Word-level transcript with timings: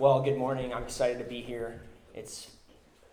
Well, 0.00 0.22
good 0.22 0.38
morning. 0.38 0.72
I'm 0.72 0.84
excited 0.84 1.18
to 1.18 1.24
be 1.24 1.40
here. 1.40 1.82
It's 2.14 2.52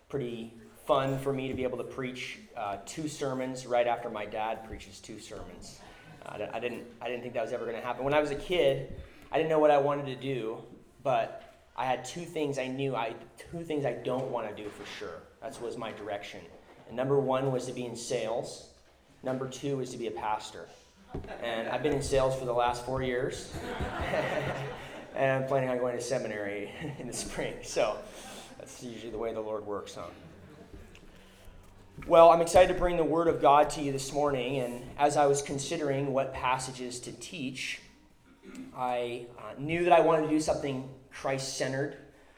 pretty 0.08 0.54
fun 0.86 1.18
for 1.18 1.32
me 1.32 1.48
to 1.48 1.54
be 1.54 1.64
able 1.64 1.78
to 1.78 1.84
preach 1.84 2.38
uh, 2.56 2.76
two 2.86 3.08
sermons 3.08 3.66
right 3.66 3.88
after 3.88 4.08
my 4.08 4.24
dad 4.24 4.64
preaches 4.68 5.00
two 5.00 5.18
sermons. 5.18 5.80
Uh, 6.24 6.46
I 6.52 6.60
didn't, 6.60 6.84
I 7.02 7.08
didn't 7.08 7.22
think 7.22 7.34
that 7.34 7.42
was 7.42 7.52
ever 7.52 7.64
going 7.64 7.74
to 7.74 7.84
happen. 7.84 8.04
When 8.04 8.14
I 8.14 8.20
was 8.20 8.30
a 8.30 8.36
kid, 8.36 9.00
I 9.32 9.36
didn't 9.36 9.50
know 9.50 9.58
what 9.58 9.72
I 9.72 9.78
wanted 9.78 10.06
to 10.06 10.14
do, 10.14 10.58
but 11.02 11.56
I 11.76 11.86
had 11.86 12.04
two 12.04 12.24
things 12.24 12.56
I 12.56 12.68
knew. 12.68 12.94
I 12.94 13.16
two 13.36 13.64
things 13.64 13.84
I 13.84 13.94
don't 13.94 14.30
want 14.30 14.48
to 14.48 14.54
do 14.54 14.68
for 14.68 14.86
sure. 14.96 15.22
That 15.42 15.60
was 15.60 15.76
my 15.76 15.90
direction. 15.90 16.40
And 16.86 16.96
number 16.96 17.18
one 17.18 17.50
was 17.50 17.66
to 17.66 17.72
be 17.72 17.84
in 17.84 17.96
sales. 17.96 18.68
Number 19.24 19.48
two 19.48 19.78
was 19.78 19.90
to 19.90 19.98
be 19.98 20.06
a 20.06 20.12
pastor. 20.12 20.68
And 21.42 21.66
I've 21.68 21.82
been 21.82 21.94
in 21.94 22.02
sales 22.02 22.38
for 22.38 22.44
the 22.44 22.52
last 22.52 22.86
four 22.86 23.02
years. 23.02 23.52
and 25.16 25.32
I'm 25.32 25.48
planning 25.48 25.70
on 25.70 25.78
going 25.78 25.96
to 25.96 26.02
seminary 26.02 26.70
in 26.98 27.06
the 27.06 27.12
spring. 27.12 27.54
So 27.62 27.96
that's 28.58 28.82
usually 28.82 29.10
the 29.10 29.18
way 29.18 29.32
the 29.32 29.40
Lord 29.40 29.66
works, 29.66 29.94
huh? 29.94 30.02
Well, 32.06 32.28
I'm 32.28 32.42
excited 32.42 32.72
to 32.74 32.78
bring 32.78 32.98
the 32.98 33.04
Word 33.04 33.26
of 33.26 33.40
God 33.40 33.70
to 33.70 33.80
you 33.80 33.90
this 33.90 34.12
morning, 34.12 34.58
and 34.58 34.82
as 34.98 35.16
I 35.16 35.24
was 35.24 35.40
considering 35.40 36.12
what 36.12 36.34
passages 36.34 37.00
to 37.00 37.12
teach, 37.12 37.80
I 38.76 39.24
uh, 39.38 39.58
knew 39.58 39.84
that 39.84 39.94
I 39.94 40.00
wanted 40.00 40.24
to 40.24 40.28
do 40.28 40.38
something 40.38 40.90
Christ 41.10 41.56
centered, 41.56 41.96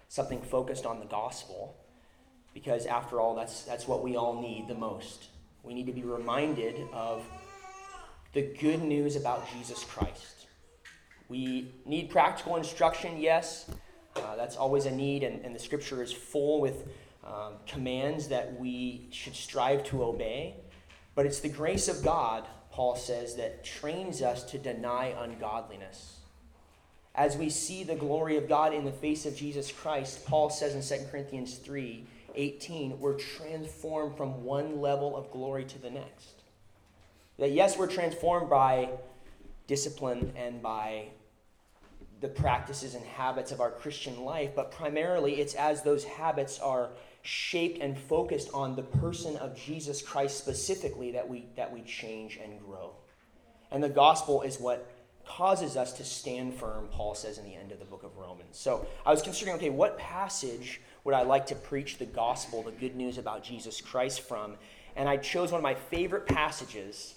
something 0.09 0.41
focused 0.41 0.87
on 0.87 1.01
the 1.01 1.06
gospel, 1.06 1.77
because 2.55 2.87
after 2.87 3.20
all, 3.20 3.34
that's, 3.34 3.62
that's 3.65 3.89
what 3.89 4.05
we 4.05 4.17
all 4.17 4.41
need 4.41 4.69
the 4.69 4.77
most. 4.77 5.27
We 5.65 5.75
need 5.75 5.87
to 5.87 5.92
be 5.92 6.03
reminded 6.03 6.77
of 6.92 7.25
the 8.33 8.42
good 8.42 8.81
news 8.81 9.17
about 9.17 9.51
Jesus 9.53 9.83
Christ. 9.83 10.38
We 11.29 11.73
need 11.85 12.11
practical 12.11 12.57
instruction, 12.57 13.19
yes. 13.19 13.71
Uh, 14.17 14.37
that's 14.37 14.57
always 14.57 14.87
a 14.87 14.91
need, 14.91 15.23
and, 15.23 15.45
and, 15.45 15.55
the 15.55 15.59
scripture 15.59 16.03
is 16.03 16.13
full 16.13 16.61
with 16.61 16.89
um, 17.25 17.55
commands 17.67 18.29
that 18.29 18.59
we 18.59 19.07
should 19.11 19.35
strive 19.35 19.85
to 19.85 20.03
obey. 20.03 20.57
But 21.15 21.27
it's 21.27 21.41
the 21.41 21.48
grace 21.48 21.89
of 21.89 22.03
God, 22.03 22.48
Paul 22.73 22.97
says, 22.97 23.37
that 23.37 23.65
trains 23.65 24.23
us 24.23 24.43
to 24.45 24.59
deny 24.59 25.15
ungodliness. 25.19 26.17
As 27.15 27.37
we 27.37 27.51
see 27.51 27.85
the 27.85 27.97
glory 27.97 28.37
of 28.37 28.48
God 28.48 28.73
in 28.73 28.85
the 28.85 28.92
face 28.92 29.27
of 29.27 29.37
Jesus 29.37 29.70
Christ, 29.70 30.25
Paul 30.25 30.51
says 30.51 30.75
in 30.75 30.98
2 30.98 31.07
Corinthians 31.11 31.57
3 31.59 32.07
18, 32.35 33.01
we're 33.01 33.19
transformed 33.19 34.17
from 34.17 34.45
one 34.45 34.81
level 34.81 35.17
of 35.17 35.31
glory 35.33 35.65
to 35.65 35.79
the 35.81 35.91
next. 35.91 36.42
That 37.39 37.51
yes, 37.51 37.77
we're 37.77 37.89
transformed 37.89 38.48
by 38.48 38.91
discipline 39.67 40.33
and 40.37 40.63
by 40.63 41.09
the 42.20 42.28
practices 42.28 42.94
and 42.94 43.05
habits 43.05 43.52
of 43.52 43.61
our 43.61 43.70
Christian 43.70 44.24
life, 44.24 44.50
but 44.56 44.70
primarily 44.70 45.41
it's 45.41 45.55
as 45.55 45.83
those 45.83 46.05
habits 46.05 46.58
are 46.58 46.91
shaped 47.22 47.80
and 47.80 47.97
focused 47.97 48.48
on 48.52 48.74
the 48.74 48.83
person 48.83 49.36
of 49.36 49.56
Jesus 49.56 50.02
Christ 50.02 50.39
specifically 50.39 51.12
that 51.12 51.28
we, 51.28 51.46
that 51.56 51.72
we 51.72 51.83
change 51.83 52.39
and 52.42 52.58
grow. 52.61 52.92
And 53.70 53.83
the 53.83 53.89
gospel 53.89 54.42
is 54.42 54.58
what 54.58 54.91
causes 55.27 55.77
us 55.77 55.92
to 55.92 56.05
stand 56.05 56.55
firm, 56.55 56.89
Paul 56.91 57.14
says 57.14 57.39
in 57.39 57.44
the 57.44 57.55
end 57.55 57.70
of 57.70 57.78
the 57.78 57.84
book 57.84 58.02
of 58.02 58.16
Romans. 58.16 58.56
So 58.56 58.86
I 59.05 59.11
was 59.11 59.22
considering 59.22 59.56
okay, 59.56 59.70
what 59.70 59.98
passage 59.98 60.80
would 61.05 61.14
I 61.14 61.22
like 61.22 61.46
to 61.46 61.55
preach 61.55 61.98
the 61.98 62.06
gospel, 62.06 62.62
the 62.62 62.72
good 62.72 62.96
news 62.96 63.19
about 63.19 63.44
Jesus 63.44 63.80
Christ 63.80 64.22
from? 64.22 64.56
And 64.96 65.08
I 65.08 65.19
chose 65.19 65.52
one 65.52 65.58
of 65.58 65.62
my 65.62 65.74
favorite 65.74 66.27
passages 66.27 67.14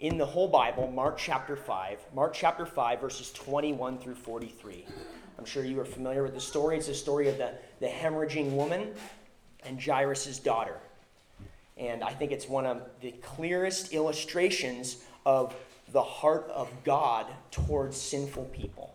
in 0.00 0.18
the 0.18 0.26
whole 0.26 0.48
Bible, 0.48 0.90
Mark 0.90 1.16
chapter 1.16 1.56
5. 1.56 1.98
Mark 2.14 2.34
chapter 2.34 2.66
5, 2.66 3.00
verses 3.00 3.32
21 3.32 3.98
through 3.98 4.14
43. 4.14 4.84
I'm 5.38 5.44
sure 5.44 5.64
you 5.64 5.78
are 5.80 5.84
familiar 5.84 6.22
with 6.22 6.34
the 6.34 6.40
story. 6.40 6.76
It's 6.76 6.86
the 6.86 6.94
story 6.94 7.28
of 7.28 7.38
the, 7.38 7.52
the 7.80 7.86
hemorrhaging 7.86 8.52
woman 8.52 8.94
and 9.64 9.82
Jairus' 9.82 10.38
daughter. 10.38 10.78
And 11.76 12.04
I 12.04 12.12
think 12.12 12.32
it's 12.32 12.48
one 12.48 12.66
of 12.66 12.82
the 13.00 13.12
clearest 13.22 13.92
illustrations 13.92 15.04
of 15.26 15.54
the 15.92 16.02
heart 16.02 16.48
of 16.54 16.70
God 16.84 17.26
towards 17.50 17.96
sinful 17.96 18.44
people. 18.46 18.94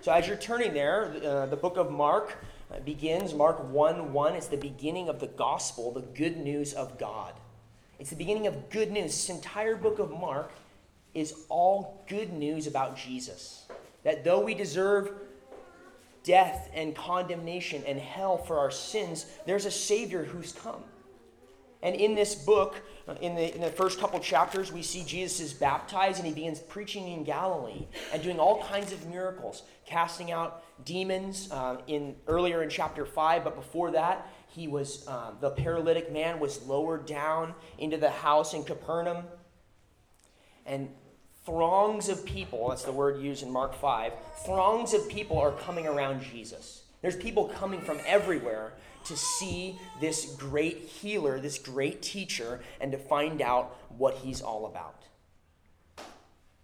So, 0.00 0.12
as 0.12 0.26
you're 0.26 0.36
turning 0.36 0.72
there, 0.74 1.12
uh, 1.24 1.46
the 1.46 1.56
book 1.56 1.76
of 1.76 1.90
Mark 1.90 2.36
uh, 2.70 2.78
begins, 2.80 3.34
Mark 3.34 3.62
1 3.72 4.12
1. 4.12 4.34
It's 4.34 4.46
the 4.46 4.56
beginning 4.56 5.08
of 5.08 5.18
the 5.18 5.26
gospel, 5.26 5.92
the 5.92 6.02
good 6.02 6.36
news 6.36 6.72
of 6.72 6.98
God. 6.98 7.32
It's 7.98 8.10
the 8.10 8.16
beginning 8.16 8.46
of 8.46 8.70
good 8.70 8.90
news. 8.90 9.04
This 9.04 9.30
entire 9.30 9.74
book 9.74 9.98
of 9.98 10.10
Mark 10.10 10.50
is 11.14 11.34
all 11.48 12.04
good 12.08 12.32
news 12.32 12.66
about 12.66 12.96
Jesus. 12.96 13.64
That 14.04 14.22
though 14.22 14.40
we 14.40 14.54
deserve 14.54 15.12
death 16.22 16.68
and 16.74 16.94
condemnation 16.94 17.82
and 17.86 17.98
hell 17.98 18.36
for 18.36 18.58
our 18.58 18.70
sins, 18.70 19.26
there's 19.46 19.64
a 19.64 19.70
Savior 19.70 20.24
who's 20.24 20.52
come. 20.52 20.82
And 21.82 21.94
in 21.94 22.14
this 22.14 22.34
book, 22.34 22.82
in 23.20 23.34
the, 23.34 23.54
in 23.54 23.60
the 23.60 23.70
first 23.70 24.00
couple 24.00 24.18
chapters, 24.18 24.72
we 24.72 24.82
see 24.82 25.04
Jesus 25.04 25.40
is 25.40 25.52
baptized 25.52 26.18
and 26.18 26.26
he 26.26 26.34
begins 26.34 26.58
preaching 26.58 27.12
in 27.12 27.22
Galilee 27.22 27.86
and 28.12 28.22
doing 28.22 28.38
all 28.38 28.62
kinds 28.64 28.92
of 28.92 29.06
miracles, 29.06 29.62
casting 29.86 30.32
out 30.32 30.64
demons 30.84 31.48
uh, 31.52 31.76
in 31.86 32.16
earlier 32.26 32.62
in 32.62 32.68
chapter 32.68 33.06
5, 33.06 33.44
but 33.44 33.54
before 33.54 33.92
that, 33.92 34.26
he 34.56 34.66
was 34.66 35.06
uh, 35.06 35.32
the 35.40 35.50
paralytic 35.50 36.10
man 36.10 36.40
was 36.40 36.62
lowered 36.62 37.04
down 37.04 37.54
into 37.76 37.98
the 37.98 38.10
house 38.10 38.54
in 38.54 38.64
Capernaum, 38.64 39.24
and 40.64 40.88
throngs 41.44 42.08
of 42.08 42.24
people, 42.24 42.70
that's 42.70 42.82
the 42.82 42.90
word 42.90 43.20
used 43.20 43.42
in 43.42 43.50
Mark 43.50 43.74
5, 43.74 44.14
throngs 44.46 44.94
of 44.94 45.06
people 45.10 45.38
are 45.38 45.52
coming 45.52 45.86
around 45.86 46.22
Jesus. 46.22 46.84
There's 47.02 47.16
people 47.16 47.48
coming 47.48 47.82
from 47.82 48.00
everywhere 48.06 48.72
to 49.04 49.16
see 49.16 49.78
this 50.00 50.34
great 50.38 50.78
healer, 50.78 51.38
this 51.38 51.58
great 51.58 52.00
teacher, 52.00 52.60
and 52.80 52.90
to 52.92 52.98
find 52.98 53.42
out 53.42 53.76
what 53.96 54.14
he's 54.14 54.40
all 54.40 54.66
about. 54.66 55.02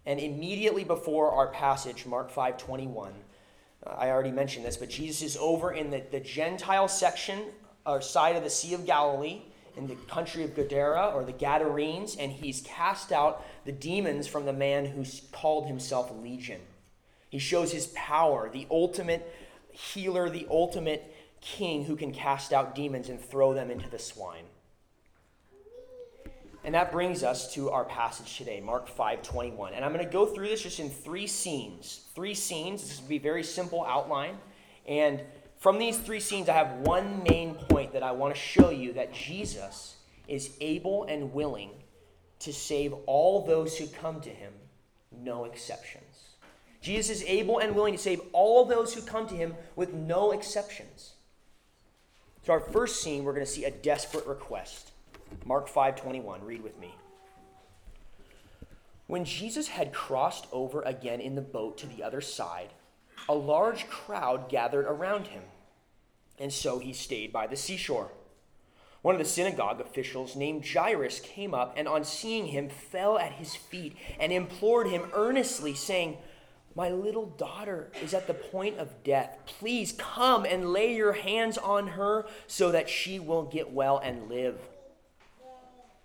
And 0.05 0.19
immediately 0.19 0.83
before 0.83 1.31
our 1.31 1.47
passage, 1.47 2.07
Mark 2.07 2.31
5 2.31 2.57
21, 2.57 3.13
uh, 3.85 3.89
I 3.91 4.09
already 4.09 4.31
mentioned 4.31 4.65
this, 4.65 4.77
but 4.77 4.89
Jesus 4.89 5.21
is 5.21 5.37
over 5.37 5.71
in 5.71 5.91
the, 5.91 6.03
the 6.11 6.19
Gentile 6.19 6.87
section 6.87 7.39
or 7.85 8.01
side 8.01 8.35
of 8.35 8.43
the 8.43 8.49
Sea 8.49 8.73
of 8.73 8.85
Galilee 8.85 9.41
in 9.75 9.87
the 9.87 9.95
country 9.95 10.43
of 10.43 10.55
Gadara 10.55 11.11
or 11.13 11.23
the 11.23 11.31
Gadarenes, 11.31 12.15
and 12.15 12.31
he's 12.31 12.61
cast 12.61 13.11
out 13.11 13.45
the 13.65 13.71
demons 13.71 14.27
from 14.27 14.45
the 14.45 14.53
man 14.53 14.85
who 14.85 15.03
called 15.31 15.67
himself 15.67 16.11
Legion. 16.21 16.61
He 17.29 17.39
shows 17.39 17.71
his 17.71 17.87
power, 17.87 18.49
the 18.49 18.67
ultimate 18.69 19.33
healer, 19.71 20.29
the 20.29 20.45
ultimate 20.49 21.15
king 21.41 21.85
who 21.85 21.95
can 21.95 22.11
cast 22.11 22.53
out 22.53 22.75
demons 22.75 23.09
and 23.09 23.19
throw 23.19 23.53
them 23.53 23.71
into 23.71 23.89
the 23.89 23.99
swine. 23.99 24.45
And 26.63 26.75
that 26.75 26.91
brings 26.91 27.23
us 27.23 27.53
to 27.55 27.71
our 27.71 27.83
passage 27.83 28.37
today, 28.37 28.61
Mark 28.61 28.87
5:21. 28.87 29.73
And 29.73 29.83
I'm 29.83 29.91
going 29.91 30.05
to 30.05 30.11
go 30.11 30.25
through 30.25 30.47
this 30.47 30.61
just 30.61 30.79
in 30.79 30.89
three 30.89 31.27
scenes. 31.27 32.05
Three 32.15 32.33
scenes. 32.33 32.87
This 32.87 33.01
will 33.01 33.09
be 33.09 33.17
a 33.17 33.19
very 33.19 33.43
simple 33.43 33.83
outline. 33.83 34.37
And 34.87 35.21
from 35.57 35.77
these 35.77 35.97
three 35.97 36.21
scenes, 36.21 36.47
I 36.47 36.53
have 36.53 36.87
one 36.87 37.23
main 37.23 37.55
point 37.55 37.72
that 37.93 38.03
I 38.03 38.11
want 38.11 38.33
to 38.35 38.39
show 38.39 38.69
you 38.69 38.93
that 38.93 39.13
Jesus 39.13 39.95
is 40.27 40.55
able 40.59 41.05
and 41.05 41.33
willing 41.33 41.71
to 42.39 42.53
save 42.53 42.93
all 43.05 43.45
those 43.45 43.77
who 43.77 43.87
come 43.87 44.19
to 44.21 44.29
him, 44.29 44.53
no 45.11 45.45
exceptions. 45.45 46.35
Jesus 46.81 47.21
is 47.21 47.27
able 47.27 47.59
and 47.59 47.73
willing 47.75 47.93
to 47.93 47.99
save 47.99 48.19
all 48.33 48.65
those 48.65 48.93
who 48.93 49.01
come 49.01 49.27
to 49.27 49.35
him 49.35 49.55
with 49.75 49.93
no 49.93 50.31
exceptions. 50.31 51.13
So 52.45 52.51
our 52.51 52.59
first 52.59 53.01
scene, 53.01 53.23
we're 53.23 53.33
going 53.33 53.45
to 53.45 53.51
see 53.51 53.63
a 53.63 53.71
desperate 53.71 54.27
request. 54.27 54.91
Mark 55.45 55.69
5:21, 55.69 56.43
read 56.43 56.61
with 56.61 56.77
me. 56.77 56.93
When 59.07 59.23
Jesus 59.23 59.69
had 59.69 59.93
crossed 59.93 60.47
over 60.51 60.81
again 60.81 61.21
in 61.21 61.35
the 61.35 61.41
boat 61.41 61.77
to 61.77 61.87
the 61.87 62.03
other 62.03 62.19
side, 62.19 62.73
a 63.29 63.33
large 63.33 63.87
crowd 63.87 64.49
gathered 64.49 64.85
around 64.85 65.27
him, 65.27 65.43
and 66.39 66.51
so 66.51 66.79
he 66.79 66.93
stayed 66.93 67.31
by 67.31 67.47
the 67.47 67.55
seashore. 67.55 68.11
One 69.03 69.15
of 69.15 69.19
the 69.19 69.25
synagogue 69.25 69.81
officials 69.81 70.35
named 70.35 70.65
Jairus 70.65 71.19
came 71.19 71.53
up 71.53 71.73
and, 71.75 71.89
on 71.89 72.05
seeing 72.05 72.47
him, 72.47 72.69
fell 72.69 73.17
at 73.17 73.33
his 73.33 73.53
feet 73.53 73.97
and 74.17 74.31
implored 74.31 74.87
him 74.87 75.09
earnestly, 75.13 75.73
saying, 75.73 76.17
My 76.73 76.89
little 76.89 77.25
daughter 77.25 77.91
is 78.01 78.13
at 78.13 78.27
the 78.27 78.33
point 78.33 78.77
of 78.79 79.03
death. 79.03 79.39
Please 79.45 79.93
come 79.97 80.45
and 80.45 80.71
lay 80.71 80.95
your 80.95 81.11
hands 81.11 81.57
on 81.57 81.87
her 81.87 82.25
so 82.47 82.71
that 82.71 82.89
she 82.89 83.19
will 83.19 83.43
get 83.43 83.73
well 83.73 83.97
and 83.97 84.29
live. 84.29 84.57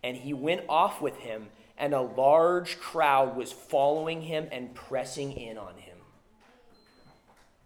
And 0.03 0.17
he 0.17 0.35
went 0.35 0.63
off 0.69 1.01
with 1.01 1.19
him, 1.19 1.51
and 1.79 1.95
a 1.95 2.01
large 2.01 2.81
crowd 2.81 3.37
was 3.37 3.53
following 3.53 4.23
him 4.23 4.49
and 4.51 4.75
pressing 4.75 5.31
in 5.33 5.57
on 5.57 5.77
him. 5.77 5.99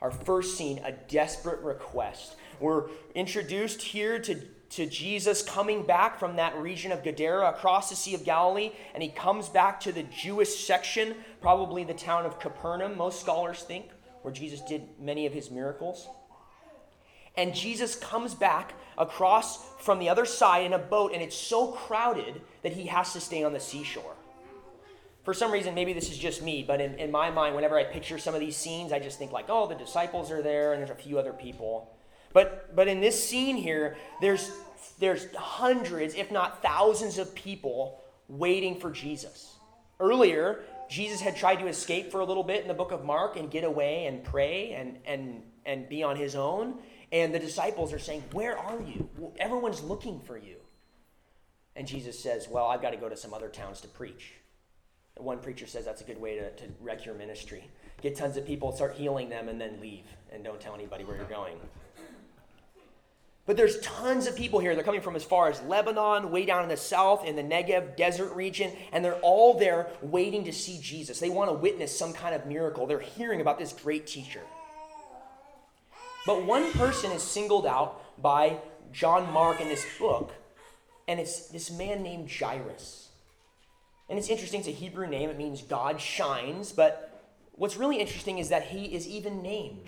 Our 0.03 0.11
first 0.11 0.59
scene, 0.59 0.79
a 0.85 0.93
desperate 0.93 1.61
request. 1.61 2.37
We're 2.63 2.85
introduced 3.17 3.83
here 3.83 4.21
to, 4.21 4.41
to 4.71 4.87
Jesus 4.87 5.43
coming 5.43 5.83
back 5.83 6.21
from 6.21 6.37
that 6.37 6.57
region 6.57 6.93
of 6.93 7.03
Gadara 7.03 7.49
across 7.51 7.91
the 7.91 7.97
Sea 7.97 8.15
of 8.15 8.25
Galilee, 8.25 8.71
and 8.95 9.03
he 9.03 9.09
comes 9.09 9.49
back 9.49 9.81
to 9.81 9.91
the 9.91 10.05
Jewish 10.05 10.65
section, 10.65 11.17
probably 11.41 11.83
the 11.83 11.93
town 11.93 12.25
of 12.25 12.39
Capernaum, 12.39 12.97
most 12.97 13.21
scholars 13.21 13.63
think, 13.63 13.87
where 14.23 14.33
Jesus 14.33 14.61
did 14.61 14.83
many 15.01 15.27
of 15.27 15.33
his 15.33 15.51
miracles. 15.51 16.09
And 17.37 17.53
Jesus 17.53 17.97
comes 17.97 18.33
back 18.33 18.75
across 18.97 19.67
from 19.81 19.99
the 19.99 20.09
other 20.09 20.25
side 20.25 20.65
in 20.65 20.73
a 20.73 20.79
boat, 20.79 21.13
and 21.13 21.21
it's 21.21 21.37
so 21.37 21.73
crowded 21.73 22.43
that 22.63 22.73
he 22.75 22.87
has 22.87 23.13
to 23.15 23.21
stay 23.21 23.43
on 23.43 23.53
the 23.53 23.61
seashore. 23.61 24.15
For 25.25 25.35
some 25.35 25.51
reason, 25.51 25.75
maybe 25.75 25.93
this 25.93 26.11
is 26.11 26.19
just 26.19 26.43
me, 26.43 26.63
but 26.63 26.81
in, 26.81 26.95
in 26.95 27.11
my 27.11 27.29
mind, 27.29 27.57
whenever 27.57 27.77
I 27.77 27.85
picture 27.85 28.19
some 28.19 28.35
of 28.35 28.41
these 28.41 28.57
scenes, 28.57 28.93
I 28.93 29.01
just 29.01 29.19
think 29.19 29.33
like, 29.33 29.47
oh, 29.49 29.67
the 29.67 29.75
disciples 29.75 30.31
are 30.31 30.43
there, 30.43 30.73
and 30.73 30.81
there's 30.81 30.91
a 30.91 31.03
few 31.03 31.19
other 31.19 31.33
people. 31.33 31.93
But 32.33 32.75
but 32.75 32.89
in 32.89 33.01
this 33.01 33.23
scene 33.23 33.57
here, 33.57 33.97
there's 34.21 34.51
there's 34.99 35.33
hundreds, 35.35 36.15
if 36.15 36.31
not 36.31 36.63
thousands, 36.63 37.19
of 37.19 37.35
people 37.35 38.01
waiting 38.29 38.79
for 38.79 38.91
Jesus. 38.91 39.57
Earlier, 40.01 40.61
Jesus 40.89 41.21
had 41.21 41.37
tried 41.37 41.57
to 41.57 41.67
escape 41.67 42.11
for 42.11 42.21
a 42.21 42.25
little 42.25 42.45
bit 42.45 42.63
in 42.63 42.69
the 42.69 42.75
book 42.75 42.93
of 42.93 43.05
Mark 43.05 43.37
and 43.37 43.51
get 43.51 43.65
away 43.65 44.07
and 44.07 44.25
pray 44.25 44.73
and 44.73 44.99
and 45.05 45.43
and 45.65 45.89
be 45.89 46.03
on 46.03 46.17
his 46.17 46.35
own. 46.35 46.79
And 47.11 47.35
the 47.35 47.39
disciples 47.39 47.93
are 47.93 47.99
saying, 47.99 48.25
Where 48.33 48.57
are 48.59 48.81
you? 48.81 49.09
Everyone's 49.39 49.83
looking 49.83 50.21
for 50.21 50.39
you. 50.39 50.57
And 51.77 51.87
Jesus 51.87 52.19
says, 52.19 52.49
Well, 52.49 52.67
I've 52.67 52.83
got 52.83 52.91
to 52.91 52.97
go 52.97 53.09
to 53.09 53.17
some 53.17 53.35
other 53.35 53.49
towns 53.49 53.81
to 53.83 53.89
preach. 53.89 54.33
And 55.17 55.27
one 55.27 55.39
preacher 55.39 55.67
says 55.67 55.85
that's 55.85 56.01
a 56.01 56.05
good 56.05 56.21
way 56.21 56.37
to, 56.37 56.51
to 56.51 56.65
wreck 56.81 57.05
your 57.05 57.15
ministry. 57.15 57.65
Get 58.01 58.17
tons 58.17 58.37
of 58.37 58.47
people, 58.47 58.73
start 58.73 58.95
healing 58.95 59.29
them, 59.29 59.49
and 59.49 59.61
then 59.61 59.79
leave. 59.81 60.05
And 60.33 60.43
don't 60.43 60.61
tell 60.61 60.75
anybody 60.75 61.05
where 61.05 61.17
you're 61.17 61.27
going. 61.27 61.57
But 63.45 63.57
there's 63.57 63.81
tons 63.81 64.29
of 64.29 64.37
people 64.37 64.61
here. 64.61 64.75
They're 64.75 64.85
coming 64.85 65.01
from 65.01 65.17
as 65.17 65.25
far 65.25 65.49
as 65.49 65.61
Lebanon, 65.63 66.31
way 66.31 66.47
down 66.47 66.63
in 66.63 66.69
the 66.69 66.77
south, 66.77 67.25
in 67.25 67.35
the 67.35 67.43
Negev 67.43 67.97
desert 67.97 68.33
region, 68.35 68.71
and 68.93 69.05
they're 69.05 69.19
all 69.21 69.59
there 69.59 69.89
waiting 70.01 70.45
to 70.45 70.53
see 70.53 70.79
Jesus. 70.81 71.19
They 71.19 71.29
want 71.29 71.51
to 71.51 71.55
witness 71.55 71.97
some 71.97 72.13
kind 72.13 72.37
of 72.37 72.47
miracle. 72.47 72.87
They're 72.87 73.01
hearing 73.01 73.41
about 73.41 73.59
this 73.59 73.73
great 73.73 74.07
teacher. 74.07 74.43
But 76.25 76.45
one 76.45 76.71
person 76.73 77.11
is 77.11 77.23
singled 77.23 77.67
out 77.67 78.01
by 78.23 78.59
John 78.93 79.33
Mark 79.33 79.61
in 79.61 79.69
this 79.69 79.85
book, 79.99 80.33
and 81.09 81.19
it's 81.19 81.49
this 81.49 81.69
man 81.69 82.05
named 82.05 82.31
Jairus. 82.31 83.09
And 84.09 84.19
it's 84.19 84.29
interesting, 84.29 84.61
it's 84.61 84.69
a 84.69 84.73
Hebrew 84.73 85.09
name, 85.09 85.31
it 85.31 85.39
means 85.39 85.63
God 85.63 86.01
shines, 86.01 86.71
but 86.71 87.25
what's 87.53 87.77
really 87.77 87.99
interesting 87.99 88.39
is 88.39 88.51
that 88.51 88.67
he 88.67 88.95
is 88.95 89.09
even 89.09 89.43
named. 89.43 89.87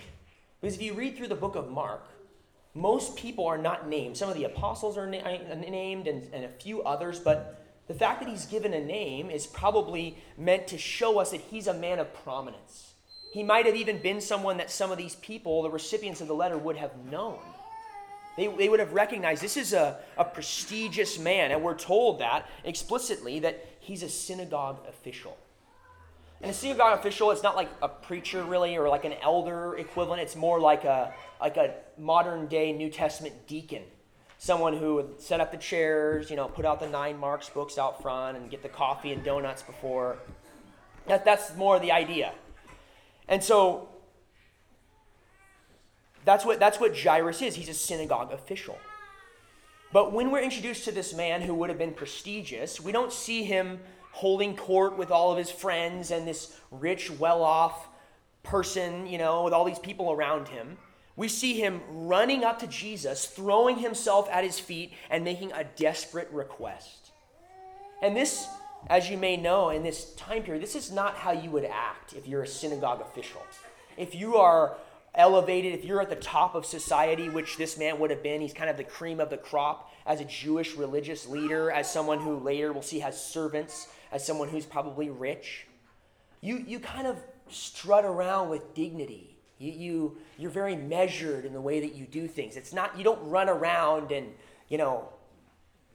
Because 0.61 0.75
if 0.75 0.83
you 0.83 0.95
read 0.95 1.17
through 1.17 1.29
the 1.29 1.35
book 1.37 1.55
of 1.55 1.71
Mark, 1.71 2.05
most 2.75 3.17
people 3.17 3.47
are 3.47 3.59
not 3.59 3.89
named. 3.89 4.17
Some 4.17 4.29
of 4.29 4.37
the 4.37 4.45
apostles 4.45 4.99
are 4.99 5.07
na- 5.07 5.19
uh, 5.19 5.55
named 5.55 6.09
and, 6.09 6.29
and 6.33 6.45
a 6.45 6.49
few 6.49 6.83
others, 6.83 7.21
but 7.21 7.65
the 7.87 7.95
fact 7.95 8.21
that 8.21 8.29
he's 8.29 8.47
given 8.47 8.75
a 8.75 8.85
name 8.85 9.31
is 9.31 9.47
probably 9.47 10.17
meant 10.37 10.67
to 10.69 10.79
show 10.79 11.19
us 11.19 11.31
that 11.31 11.41
he's 11.41 11.67
a 11.67 11.75
man 11.75 11.99
of 11.99 12.13
prominence. 12.25 12.95
He 13.33 13.43
might 13.43 13.67
have 13.67 13.77
even 13.77 13.99
been 13.99 14.21
someone 14.21 14.57
that 14.57 14.71
some 14.71 14.91
of 14.91 14.99
these 14.99 15.17
people, 15.17 15.63
the 15.63 15.71
recipients 15.71 16.21
of 16.21 16.29
the 16.29 16.35
letter, 16.35 16.57
would 16.57 16.77
have 16.77 16.93
known. 17.11 17.39
They, 18.37 18.49
they 18.49 18.69
would 18.69 18.81
have 18.81 18.93
recognized 18.93 19.43
this 19.43 19.57
is 19.57 19.73
a, 19.73 19.99
a 20.17 20.25
prestigious 20.25 21.19
man, 21.19 21.53
and 21.53 21.63
we're 21.63 21.77
told 21.77 22.21
that 22.21 22.49
explicitly 22.65 23.41
that 23.41 23.65
he's 23.81 24.03
a 24.03 24.09
synagogue 24.09 24.81
official. 24.89 25.37
And 26.41 26.51
a 26.51 26.55
synagogue 26.55 26.99
official, 26.99 27.31
it's 27.31 27.43
not 27.43 27.57
like 27.57 27.71
a 27.81 27.89
preacher 27.89 28.43
really 28.43 28.77
or 28.77 28.89
like 28.89 29.05
an 29.05 29.15
elder 29.23 29.77
equivalent. 29.77 30.21
It's 30.21 30.37
more 30.37 30.61
like 30.61 30.85
a, 30.85 31.15
like 31.41 31.57
a 31.57 31.75
modern 31.97 32.47
day 32.47 32.73
New 32.73 32.91
Testament 32.91 33.47
deacon. 33.47 33.83
Someone 34.39 34.77
who 34.77 34.97
would 34.97 35.21
set 35.21 35.41
up 35.41 35.53
the 35.53 35.57
chairs, 35.59 36.29
you 36.29 36.37
know, 36.37 36.49
put 36.49 36.67
out 36.67 36.81
the 36.81 36.89
nine 36.89 37.19
marks 37.19 37.49
books 37.49 37.79
out 37.79 38.03
front 38.03 38.37
and 38.37 38.51
get 38.51 38.63
the 38.63 38.69
coffee 38.69 39.13
and 39.13 39.25
donuts 39.25 39.63
before. 39.63 40.19
That, 41.07 41.25
that's 41.25 41.57
more 41.57 41.79
the 41.79 41.93
idea. 41.93 42.35
And 43.27 43.43
so 43.43 43.89
that's 46.25 46.45
what, 46.45 46.61
that's 46.61 46.79
what 46.79 46.99
Jairus 46.99 47.41
is. 47.43 47.55
He's 47.55 47.69
a 47.69 47.75
synagogue 47.75 48.33
official. 48.33 48.79
But 49.93 50.13
when 50.13 50.31
we're 50.31 50.43
introduced 50.43 50.85
to 50.87 50.93
this 50.93 51.15
man 51.15 51.43
who 51.43 51.55
would 51.55 51.69
have 51.69 51.79
been 51.79 51.93
prestigious, 51.93 52.81
we 52.81 52.91
don't 52.91 53.13
see 53.13 53.45
him 53.45 53.79
holding 54.15 54.57
court 54.57 54.97
with 54.97 55.11
all 55.11 55.31
of 55.31 55.39
his 55.39 55.51
friends 55.51 56.11
and 56.11 56.27
this 56.27 56.59
rich, 56.71 57.11
well 57.11 57.43
off 57.43 57.89
person, 58.43 59.07
you 59.07 59.19
know, 59.19 59.45
with 59.45 59.53
all 59.53 59.65
these 59.65 59.79
people 59.79 60.11
around 60.11 60.49
him. 60.49 60.79
We 61.17 61.29
see 61.29 61.55
him 61.55 61.81
running 61.89 62.43
up 62.43 62.59
to 62.61 62.67
Jesus, 62.67 63.27
throwing 63.27 63.79
himself 63.79 64.29
at 64.31 64.45
his 64.45 64.59
feet, 64.59 64.93
and 65.11 65.23
making 65.23 65.53
a 65.53 65.65
desperate 65.65 66.31
request. 66.33 67.13
And 68.03 68.17
this 68.17 68.47
as 68.89 69.09
you 69.09 69.17
may 69.17 69.37
know, 69.37 69.71
in 69.71 69.83
this 69.83 70.15
time 70.15 70.43
period, 70.43 70.63
this 70.63 70.75
is 70.77 70.93
not 70.93 71.17
how 71.17 71.33
you 71.33 71.51
would 71.51 71.65
act 71.65 72.13
if 72.13 72.29
you're 72.29 72.43
a 72.43 72.47
synagogue 72.47 73.01
official. 73.01 73.43
If 73.97 74.15
you 74.15 74.37
are 74.37 74.77
elevated, 75.15 75.73
if 75.73 75.85
you're 75.85 76.03
at 76.03 76.11
the 76.11 76.17
top 76.17 76.55
of 76.55 76.67
society, 76.67 77.29
which 77.29 77.57
this 77.57 77.79
man 77.79 77.99
would 77.99 78.11
have 78.11 78.23
been, 78.23 78.41
he's 78.41 78.53
kind 78.53 78.69
of 78.69 78.77
the 78.77 78.85
cream 78.85 79.21
of 79.21 79.31
the 79.31 79.37
crop 79.37 79.91
as 80.05 80.21
a 80.21 80.25
Jewish 80.25 80.75
religious 80.75 81.27
leader, 81.27 81.71
as 81.71 81.91
someone 81.91 82.19
who 82.19 82.37
later 82.37 82.73
we'll 82.73 82.83
see 82.83 82.99
has 82.99 83.23
servants, 83.23 83.89
as 84.13 84.27
someone 84.27 84.49
who's 84.49 84.67
probably 84.67 85.11
rich. 85.11 85.67
You, 86.41 86.65
you 86.67 86.79
kind 86.79 87.07
of 87.07 87.19
strut 87.49 88.05
around 88.05 88.49
with 88.49 88.75
dignity. 88.75 89.37
You, 89.59 89.73
you, 89.73 90.17
you're 90.39 90.51
very 90.51 90.77
measured 90.77 91.45
in 91.45 91.53
the 91.53 91.61
way 91.61 91.81
that 91.81 91.95
you 91.95 92.07
do 92.07 92.27
things. 92.29 92.57
It's 92.57 92.73
not, 92.73 92.99
you 92.99 93.05
don't 93.05 93.29
run 93.29 93.49
around 93.49 94.13
and, 94.13 94.33
you 94.69 94.79
know, 94.79 95.09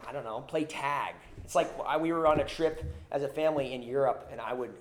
I 0.08 0.12
don't 0.12 0.24
know, 0.24 0.40
play 0.42 0.64
tag. 0.64 1.16
It's 1.44 1.56
like 1.56 1.70
we 2.00 2.14
were 2.14 2.26
on 2.26 2.40
a 2.40 2.46
trip 2.46 2.84
as 3.12 3.24
a 3.24 3.28
family 3.28 3.74
in 3.74 3.84
Europe, 3.84 4.30
and 4.32 4.40
I 4.40 4.54
would 4.54 4.72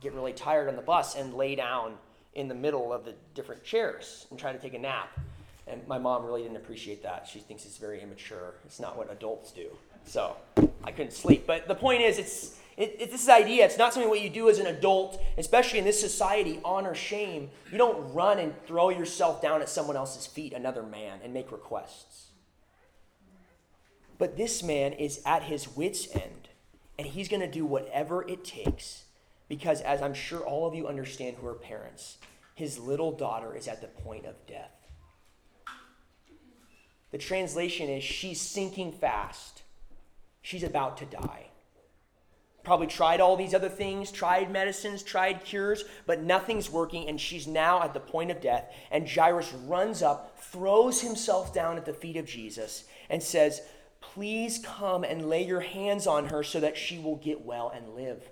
get 0.00 0.14
really 0.14 0.32
tired 0.32 0.68
on 0.68 0.76
the 0.76 0.82
bus 0.82 1.16
and 1.16 1.34
lay 1.34 1.54
down 1.54 1.94
in 2.34 2.46
the 2.46 2.54
middle 2.54 2.92
of 2.92 3.04
the 3.04 3.14
different 3.34 3.64
chairs 3.64 4.26
and 4.30 4.38
try 4.38 4.52
to 4.52 4.58
take 4.58 4.74
a 4.74 4.78
nap. 4.78 5.08
And 5.66 5.86
my 5.88 5.98
mom 5.98 6.24
really 6.24 6.42
didn't 6.42 6.56
appreciate 6.56 7.02
that. 7.02 7.28
She 7.30 7.40
thinks 7.40 7.64
it's 7.64 7.78
very 7.78 8.00
immature. 8.00 8.54
It's 8.64 8.78
not 8.78 8.96
what 8.96 9.10
adults 9.10 9.50
do. 9.50 9.68
So 10.04 10.36
I 10.84 10.92
couldn't 10.92 11.12
sleep. 11.12 11.46
But 11.46 11.66
the 11.66 11.74
point 11.74 12.02
is, 12.02 12.18
it's 12.18 12.59
it, 12.80 12.96
it, 12.98 13.10
this 13.10 13.28
idea. 13.28 13.66
It's 13.66 13.76
not 13.76 13.92
something 13.92 14.08
what 14.08 14.22
you 14.22 14.30
do 14.30 14.48
as 14.48 14.58
an 14.58 14.66
adult, 14.66 15.22
especially 15.36 15.78
in 15.78 15.84
this 15.84 16.00
society, 16.00 16.60
honor, 16.64 16.94
shame. 16.94 17.50
You 17.70 17.76
don't 17.76 18.14
run 18.14 18.38
and 18.38 18.54
throw 18.66 18.88
yourself 18.88 19.42
down 19.42 19.60
at 19.60 19.68
someone 19.68 19.96
else's 19.96 20.26
feet, 20.26 20.54
another 20.54 20.82
man, 20.82 21.20
and 21.22 21.34
make 21.34 21.52
requests. 21.52 22.28
But 24.16 24.38
this 24.38 24.62
man 24.62 24.94
is 24.94 25.20
at 25.26 25.42
his 25.42 25.76
wits' 25.76 26.08
end, 26.14 26.48
and 26.98 27.06
he's 27.06 27.28
going 27.28 27.42
to 27.42 27.50
do 27.50 27.66
whatever 27.66 28.26
it 28.26 28.44
takes 28.44 29.04
because, 29.46 29.82
as 29.82 30.00
I'm 30.00 30.14
sure 30.14 30.40
all 30.40 30.66
of 30.66 30.74
you 30.74 30.88
understand 30.88 31.36
who 31.36 31.48
are 31.48 31.54
parents, 31.54 32.16
his 32.54 32.78
little 32.78 33.12
daughter 33.12 33.54
is 33.54 33.68
at 33.68 33.82
the 33.82 33.88
point 33.88 34.24
of 34.24 34.46
death. 34.46 34.72
The 37.10 37.18
translation 37.18 37.90
is 37.90 38.02
she's 38.02 38.40
sinking 38.40 38.92
fast. 38.92 39.64
She's 40.40 40.62
about 40.62 40.96
to 40.98 41.04
die. 41.04 41.49
Probably 42.70 42.86
tried 42.86 43.20
all 43.20 43.34
these 43.34 43.52
other 43.52 43.68
things, 43.68 44.12
tried 44.12 44.48
medicines, 44.48 45.02
tried 45.02 45.44
cures, 45.44 45.82
but 46.06 46.22
nothing's 46.22 46.70
working, 46.70 47.08
and 47.08 47.20
she's 47.20 47.48
now 47.48 47.82
at 47.82 47.94
the 47.94 47.98
point 47.98 48.30
of 48.30 48.40
death. 48.40 48.72
And 48.92 49.10
Jairus 49.10 49.52
runs 49.66 50.02
up, 50.02 50.38
throws 50.38 51.00
himself 51.00 51.52
down 51.52 51.78
at 51.78 51.84
the 51.84 51.92
feet 51.92 52.16
of 52.16 52.26
Jesus, 52.26 52.84
and 53.08 53.20
says, 53.20 53.62
Please 54.00 54.60
come 54.64 55.02
and 55.02 55.28
lay 55.28 55.44
your 55.44 55.62
hands 55.62 56.06
on 56.06 56.26
her 56.26 56.44
so 56.44 56.60
that 56.60 56.76
she 56.76 56.96
will 56.96 57.16
get 57.16 57.44
well 57.44 57.72
and 57.74 57.96
live. 57.96 58.22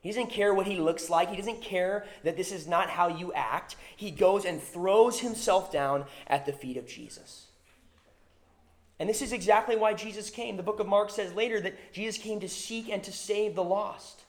He 0.00 0.08
doesn't 0.08 0.30
care 0.30 0.52
what 0.52 0.66
he 0.66 0.80
looks 0.80 1.08
like. 1.08 1.30
He 1.30 1.36
doesn't 1.36 1.62
care 1.62 2.04
that 2.24 2.36
this 2.36 2.50
is 2.50 2.66
not 2.66 2.90
how 2.90 3.06
you 3.06 3.32
act. 3.32 3.76
He 3.96 4.10
goes 4.10 4.44
and 4.44 4.60
throws 4.60 5.20
himself 5.20 5.70
down 5.70 6.06
at 6.26 6.46
the 6.46 6.52
feet 6.52 6.76
of 6.76 6.88
Jesus. 6.88 7.47
And 9.00 9.08
this 9.08 9.22
is 9.22 9.32
exactly 9.32 9.76
why 9.76 9.94
Jesus 9.94 10.30
came. 10.30 10.56
The 10.56 10.62
book 10.62 10.80
of 10.80 10.88
Mark 10.88 11.10
says 11.10 11.32
later 11.34 11.60
that 11.60 11.92
Jesus 11.92 12.20
came 12.20 12.40
to 12.40 12.48
seek 12.48 12.88
and 12.88 13.02
to 13.04 13.12
save 13.12 13.54
the 13.54 13.62
lost. 13.62 14.24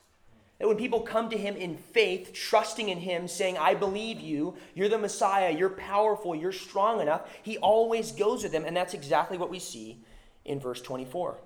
That 0.58 0.68
when 0.68 0.76
people 0.76 1.00
come 1.00 1.30
to 1.30 1.38
him 1.38 1.56
in 1.56 1.76
faith, 1.76 2.32
trusting 2.34 2.88
in 2.88 2.98
him, 2.98 3.26
saying, 3.26 3.56
I 3.58 3.74
believe 3.74 4.20
you, 4.20 4.54
you're 4.74 4.90
the 4.90 4.98
Messiah, 4.98 5.50
you're 5.50 5.70
powerful, 5.70 6.34
you're 6.34 6.52
strong 6.52 7.00
enough, 7.00 7.28
he 7.42 7.56
always 7.58 8.12
goes 8.12 8.42
with 8.42 8.52
them. 8.52 8.64
And 8.64 8.76
that's 8.76 8.94
exactly 8.94 9.38
what 9.38 9.50
we 9.50 9.58
see 9.58 10.04
in 10.44 10.60
verse 10.60 10.82
24. 10.82 11.38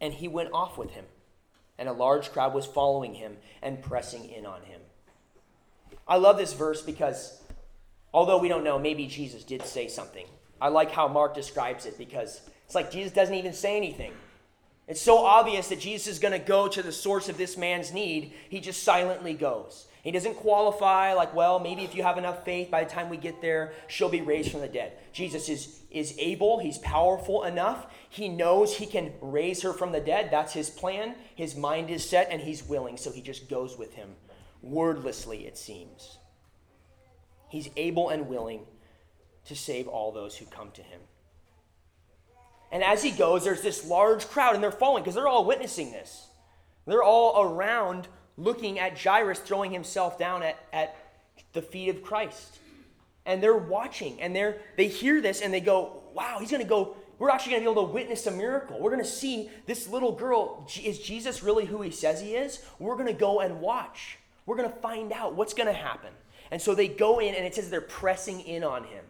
And 0.00 0.12
he 0.12 0.28
went 0.28 0.50
off 0.52 0.76
with 0.76 0.90
him, 0.90 1.04
and 1.78 1.88
a 1.88 1.92
large 1.92 2.32
crowd 2.32 2.52
was 2.52 2.66
following 2.66 3.14
him 3.14 3.36
and 3.62 3.80
pressing 3.80 4.28
in 4.28 4.44
on 4.44 4.62
him. 4.62 4.80
I 6.08 6.16
love 6.16 6.36
this 6.36 6.52
verse 6.52 6.82
because 6.82 7.40
although 8.12 8.38
we 8.38 8.48
don't 8.48 8.64
know, 8.64 8.78
maybe 8.78 9.06
Jesus 9.06 9.44
did 9.44 9.64
say 9.64 9.88
something. 9.88 10.26
I 10.60 10.68
like 10.68 10.90
how 10.90 11.08
Mark 11.08 11.34
describes 11.34 11.86
it 11.86 11.98
because 11.98 12.40
it's 12.64 12.74
like 12.74 12.90
Jesus 12.90 13.12
doesn't 13.12 13.34
even 13.34 13.52
say 13.52 13.76
anything. 13.76 14.12
It's 14.88 15.00
so 15.00 15.18
obvious 15.18 15.68
that 15.68 15.80
Jesus 15.80 16.06
is 16.06 16.18
going 16.20 16.32
to 16.32 16.38
go 16.38 16.68
to 16.68 16.82
the 16.82 16.92
source 16.92 17.28
of 17.28 17.36
this 17.36 17.56
man's 17.56 17.92
need. 17.92 18.32
He 18.48 18.60
just 18.60 18.84
silently 18.84 19.34
goes. 19.34 19.86
He 20.04 20.12
doesn't 20.12 20.36
qualify, 20.36 21.14
like, 21.14 21.34
well, 21.34 21.58
maybe 21.58 21.82
if 21.82 21.96
you 21.96 22.04
have 22.04 22.16
enough 22.16 22.44
faith, 22.44 22.70
by 22.70 22.84
the 22.84 22.90
time 22.90 23.08
we 23.08 23.16
get 23.16 23.42
there, 23.42 23.72
she'll 23.88 24.08
be 24.08 24.20
raised 24.20 24.52
from 24.52 24.60
the 24.60 24.68
dead. 24.68 24.92
Jesus 25.12 25.48
is, 25.48 25.80
is 25.90 26.14
able, 26.20 26.60
he's 26.60 26.78
powerful 26.78 27.42
enough. 27.42 27.92
He 28.08 28.28
knows 28.28 28.76
he 28.76 28.86
can 28.86 29.12
raise 29.20 29.62
her 29.62 29.72
from 29.72 29.90
the 29.90 29.98
dead. 29.98 30.28
That's 30.30 30.52
his 30.52 30.70
plan. 30.70 31.16
His 31.34 31.56
mind 31.56 31.90
is 31.90 32.08
set, 32.08 32.28
and 32.30 32.40
he's 32.40 32.62
willing, 32.62 32.96
so 32.96 33.10
he 33.10 33.20
just 33.20 33.50
goes 33.50 33.76
with 33.76 33.94
him, 33.94 34.10
wordlessly, 34.62 35.44
it 35.48 35.58
seems. 35.58 36.18
He's 37.48 37.70
able 37.76 38.10
and 38.10 38.28
willing 38.28 38.60
to 39.46 39.56
save 39.56 39.88
all 39.88 40.12
those 40.12 40.36
who 40.36 40.46
come 40.46 40.70
to 40.72 40.82
him. 40.82 41.00
And 42.72 42.82
as 42.82 43.02
he 43.02 43.10
goes, 43.10 43.44
there's 43.44 43.62
this 43.62 43.86
large 43.86 44.28
crowd, 44.28 44.54
and 44.54 44.62
they're 44.62 44.72
following 44.72 45.02
because 45.02 45.14
they're 45.14 45.28
all 45.28 45.44
witnessing 45.44 45.92
this. 45.92 46.26
They're 46.86 47.02
all 47.02 47.42
around 47.42 48.08
looking 48.36 48.78
at 48.78 48.98
Jairus 48.98 49.38
throwing 49.38 49.70
himself 49.70 50.18
down 50.18 50.42
at, 50.42 50.58
at 50.72 50.96
the 51.52 51.62
feet 51.62 51.88
of 51.88 52.02
Christ. 52.02 52.58
And 53.24 53.42
they're 53.42 53.56
watching, 53.56 54.20
and 54.20 54.34
they're, 54.34 54.58
they 54.76 54.88
hear 54.88 55.20
this, 55.20 55.40
and 55.40 55.52
they 55.52 55.60
go, 55.60 56.02
Wow, 56.12 56.38
he's 56.40 56.50
going 56.50 56.62
to 56.62 56.68
go. 56.68 56.96
We're 57.18 57.30
actually 57.30 57.52
going 57.52 57.62
to 57.62 57.68
be 57.68 57.72
able 57.72 57.86
to 57.86 57.92
witness 57.92 58.26
a 58.26 58.30
miracle. 58.30 58.78
We're 58.78 58.90
going 58.90 59.02
to 59.02 59.08
see 59.08 59.50
this 59.66 59.88
little 59.88 60.12
girl. 60.12 60.66
Is 60.82 60.98
Jesus 60.98 61.42
really 61.42 61.64
who 61.64 61.82
he 61.82 61.90
says 61.90 62.20
he 62.20 62.34
is? 62.34 62.62
We're 62.78 62.94
going 62.94 63.06
to 63.06 63.12
go 63.14 63.40
and 63.40 63.60
watch. 63.60 64.18
We're 64.44 64.56
going 64.56 64.70
to 64.70 64.76
find 64.76 65.12
out 65.12 65.34
what's 65.34 65.54
going 65.54 65.66
to 65.66 65.72
happen. 65.72 66.12
And 66.50 66.60
so 66.60 66.74
they 66.74 66.88
go 66.88 67.18
in, 67.18 67.34
and 67.34 67.44
it 67.44 67.54
says 67.54 67.70
they're 67.70 67.80
pressing 67.80 68.40
in 68.42 68.62
on 68.62 68.84
him. 68.84 69.04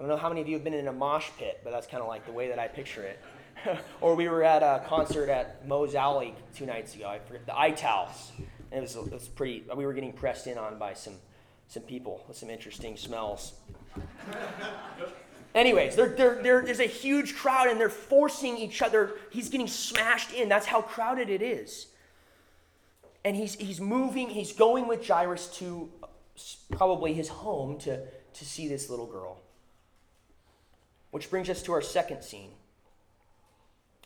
I 0.00 0.02
don't 0.02 0.08
know 0.08 0.16
how 0.16 0.30
many 0.30 0.40
of 0.40 0.48
you 0.48 0.54
have 0.54 0.64
been 0.64 0.72
in 0.72 0.88
a 0.88 0.92
mosh 0.94 1.28
pit, 1.36 1.60
but 1.62 1.72
that's 1.72 1.86
kind 1.86 2.02
of 2.02 2.08
like 2.08 2.24
the 2.24 2.32
way 2.32 2.48
that 2.48 2.58
I 2.58 2.68
picture 2.68 3.02
it. 3.02 3.20
or 4.00 4.14
we 4.14 4.30
were 4.30 4.42
at 4.42 4.62
a 4.62 4.82
concert 4.88 5.28
at 5.28 5.68
Moe's 5.68 5.94
Alley 5.94 6.34
two 6.54 6.64
nights 6.64 6.94
ago. 6.94 7.06
I 7.06 7.18
forget 7.18 7.44
the 7.44 7.52
Itals. 7.52 8.32
It 8.72 8.80
was, 8.80 8.96
it 8.96 9.12
was 9.12 9.28
pretty. 9.28 9.62
We 9.76 9.84
were 9.84 9.92
getting 9.92 10.14
pressed 10.14 10.46
in 10.46 10.56
on 10.56 10.78
by 10.78 10.94
some 10.94 11.16
some 11.68 11.82
people 11.82 12.24
with 12.26 12.38
some 12.38 12.48
interesting 12.48 12.96
smells. 12.96 13.52
Anyways, 15.54 15.96
they're, 15.96 16.08
they're, 16.08 16.42
they're, 16.42 16.62
there's 16.62 16.80
a 16.80 16.84
huge 16.84 17.36
crowd 17.36 17.68
and 17.68 17.78
they're 17.78 17.90
forcing 17.90 18.56
each 18.56 18.80
other. 18.80 19.16
He's 19.30 19.50
getting 19.50 19.68
smashed 19.68 20.32
in. 20.32 20.48
That's 20.48 20.66
how 20.66 20.80
crowded 20.80 21.28
it 21.28 21.42
is. 21.42 21.88
And 23.22 23.36
he's, 23.36 23.54
he's 23.54 23.82
moving, 23.82 24.30
he's 24.30 24.54
going 24.54 24.88
with 24.88 25.06
Jairus 25.06 25.48
to 25.58 25.90
uh, 26.02 26.06
probably 26.70 27.12
his 27.12 27.28
home 27.28 27.78
to, 27.80 28.00
to 28.06 28.44
see 28.46 28.66
this 28.66 28.88
little 28.88 29.06
girl. 29.06 29.36
Which 31.10 31.30
brings 31.30 31.50
us 31.50 31.62
to 31.64 31.72
our 31.72 31.82
second 31.82 32.22
scene 32.22 32.50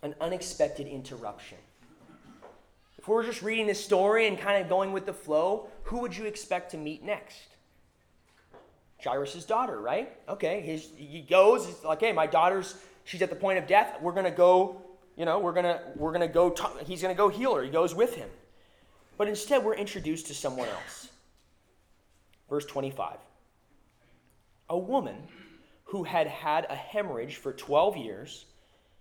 an 0.03 0.15
unexpected 0.21 0.87
interruption. 0.87 1.57
If 2.99 3.09
we 3.09 3.15
were 3.15 3.25
just 3.25 3.43
reading 3.43 3.67
this 3.67 3.83
story 3.83 4.29
and 4.29 4.39
kind 4.39 4.63
of 4.63 4.69
going 4.69 4.93
with 4.93 5.07
the 5.07 5.15
flow, 5.15 5.69
who 5.85 6.01
would 6.01 6.15
you 6.15 6.27
expect 6.27 6.71
to 6.73 6.77
meet 6.77 7.03
next? 7.03 7.49
Jairus' 9.03 9.45
daughter, 9.47 9.81
right? 9.81 10.13
Okay, 10.29 10.61
his, 10.61 10.91
he 10.97 11.23
goes, 11.23 11.69
it's 11.69 11.85
like, 11.85 12.01
hey, 12.01 12.13
my 12.13 12.27
daughter's, 12.27 12.77
she's 13.05 13.23
at 13.23 13.31
the 13.31 13.37
point 13.37 13.59
of 13.59 13.67
death. 13.67 13.97
We're 14.01 14.13
going 14.13 14.25
to 14.25 14.31
go, 14.31 14.81
you 15.17 15.25
know, 15.25 15.39
we're 15.39 15.53
going 15.53 15.65
to, 15.65 15.81
we're 15.97 16.13
going 16.13 16.27
to 16.27 16.33
go, 16.33 16.55
he's 16.87 17.03
going 17.03 17.15
to 17.15 17.19
go 17.19 17.29
heal 17.29 17.55
her. 17.55 17.63
He 17.63 17.71
goes 17.71 17.95
with 17.95 18.15
him. 18.15 18.29
But 19.17 19.29
instead, 19.29 19.65
we're 19.65 19.75
introduced 19.75 20.27
to 20.29 20.35
someone 20.35 20.69
else. 20.69 21.09
Verse 22.51 22.67
25. 22.67 23.17
A 24.71 24.79
woman 24.79 25.17
who 25.85 26.05
had 26.05 26.27
had 26.27 26.67
a 26.69 26.75
hemorrhage 26.75 27.37
for 27.37 27.53
12 27.53 27.97
years 27.97 28.47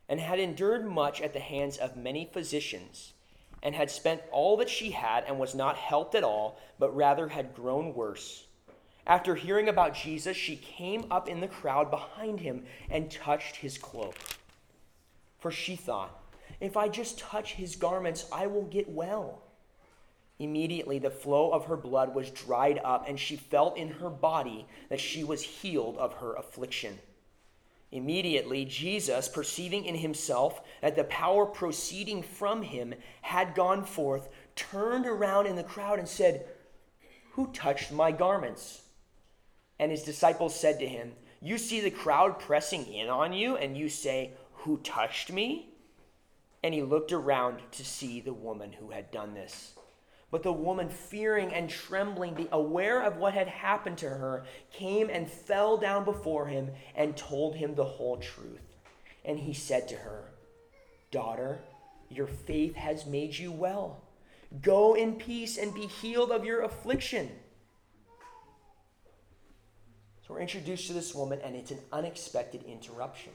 and 0.10 0.20
had 0.20 0.40
endured 0.40 0.86
much 0.86 1.22
at 1.22 1.34
the 1.34 1.40
hands 1.40 1.78
of 1.78 1.96
many 1.96 2.30
physicians 2.32 3.14
and 3.62 3.74
had 3.74 3.90
spent 3.90 4.22
all 4.32 4.58
that 4.58 4.70
she 4.70 4.92
had 4.92 5.24
and 5.26 5.40
was 5.40 5.56
not 5.56 5.78
helped 5.78 6.16
at 6.16 6.24
all, 6.24 6.60
but 6.78 6.96
rather 6.96 7.30
had 7.30 7.56
grown 7.56 7.94
worse. 7.94 8.46
After 9.08 9.36
hearing 9.36 9.70
about 9.70 9.96
Jesus, 9.96 10.36
she 10.36 10.56
came 10.58 11.06
up 11.10 11.30
in 11.30 11.40
the 11.40 11.48
crowd 11.48 11.90
behind 11.90 12.42
him 12.42 12.66
and 12.90 13.10
touched 13.10 13.58
his 13.58 13.78
cloak. 13.78 14.16
For 15.40 15.52
she 15.52 15.76
thought, 15.76 16.20
if 16.60 16.78
I 16.78 16.88
just 16.88 17.20
touch 17.20 17.54
his 17.54 17.76
garments, 17.76 18.26
I 18.32 18.48
will 18.48 18.64
get 18.64 18.90
well. 18.90 19.43
Immediately, 20.44 21.00
the 21.00 21.10
flow 21.10 21.52
of 21.52 21.68
her 21.68 21.78
blood 21.78 22.14
was 22.14 22.30
dried 22.30 22.78
up, 22.84 23.08
and 23.08 23.18
she 23.18 23.38
felt 23.38 23.78
in 23.78 23.88
her 23.88 24.10
body 24.10 24.68
that 24.90 25.00
she 25.00 25.24
was 25.24 25.42
healed 25.42 25.98
of 25.98 26.16
her 26.16 26.34
affliction. 26.34 27.00
Immediately, 27.94 28.66
Jesus, 28.66 29.30
perceiving 29.30 29.86
in 29.86 29.96
himself 29.96 30.60
that 30.82 30.98
the 30.98 31.06
power 31.06 31.46
proceeding 31.46 32.22
from 32.22 32.62
him 32.62 32.94
had 33.22 33.56
gone 33.56 33.86
forth, 33.86 34.28
turned 34.54 35.06
around 35.06 35.46
in 35.46 35.56
the 35.56 35.64
crowd 35.64 35.98
and 35.98 36.10
said, 36.10 36.46
Who 37.32 37.48
touched 37.54 37.94
my 37.94 38.12
garments? 38.12 38.82
And 39.80 39.92
his 39.92 40.04
disciples 40.04 40.60
said 40.60 40.78
to 40.80 40.86
him, 40.86 41.14
You 41.40 41.58
see 41.58 41.80
the 41.80 41.90
crowd 41.90 42.38
pressing 42.38 42.86
in 42.86 43.08
on 43.08 43.32
you, 43.32 43.56
and 43.56 43.78
you 43.78 43.88
say, 43.88 44.34
Who 44.56 44.80
touched 44.80 45.32
me? 45.32 45.70
And 46.62 46.74
he 46.74 46.82
looked 46.82 47.14
around 47.14 47.62
to 47.72 47.86
see 47.86 48.20
the 48.20 48.34
woman 48.34 48.74
who 48.74 48.92
had 48.92 49.10
done 49.10 49.36
this. 49.36 49.76
But 50.34 50.42
the 50.42 50.52
woman, 50.52 50.90
fearing 50.90 51.54
and 51.54 51.70
trembling, 51.70 52.34
be 52.34 52.48
aware 52.52 53.04
of 53.04 53.18
what 53.18 53.36
had 53.36 53.48
happened 53.48 54.00
to 54.00 54.10
her, 54.10 54.46
came 54.72 55.12
and 55.12 55.30
fell 55.30 55.78
down 55.78 56.06
before 56.06 56.48
him 56.48 56.72
and 56.96 57.16
told 57.16 57.56
him 57.56 57.76
the 57.76 57.84
whole 57.84 58.18
truth. 58.18 58.64
And 59.24 59.38
he 59.38 59.54
said 59.54 59.88
to 59.90 59.96
her, 59.96 60.32
Daughter, 61.12 61.60
your 62.10 62.26
faith 62.26 62.74
has 62.74 63.06
made 63.06 63.38
you 63.38 63.52
well. 63.52 64.02
Go 64.60 64.96
in 64.96 65.18
peace 65.18 65.60
and 65.60 65.72
be 65.72 65.86
healed 65.86 66.32
of 66.32 66.44
your 66.44 66.64
affliction. 66.64 67.30
So 70.28 70.34
we're 70.34 70.40
introduced 70.40 70.88
to 70.88 70.94
this 70.94 71.14
woman, 71.14 71.42
and 71.44 71.56
it's 71.56 71.70
an 71.70 71.80
unexpected 71.92 72.64
interruption. 72.64 73.34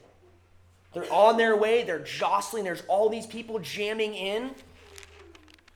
They're 0.95 1.12
on 1.12 1.37
their 1.37 1.57
way, 1.57 1.85
they're 1.85 2.00
jostling, 2.00 2.64
there's 2.64 2.83
all 2.88 3.09
these 3.09 3.26
people 3.26 3.61
jamming 3.61 4.14
in. 4.14 4.50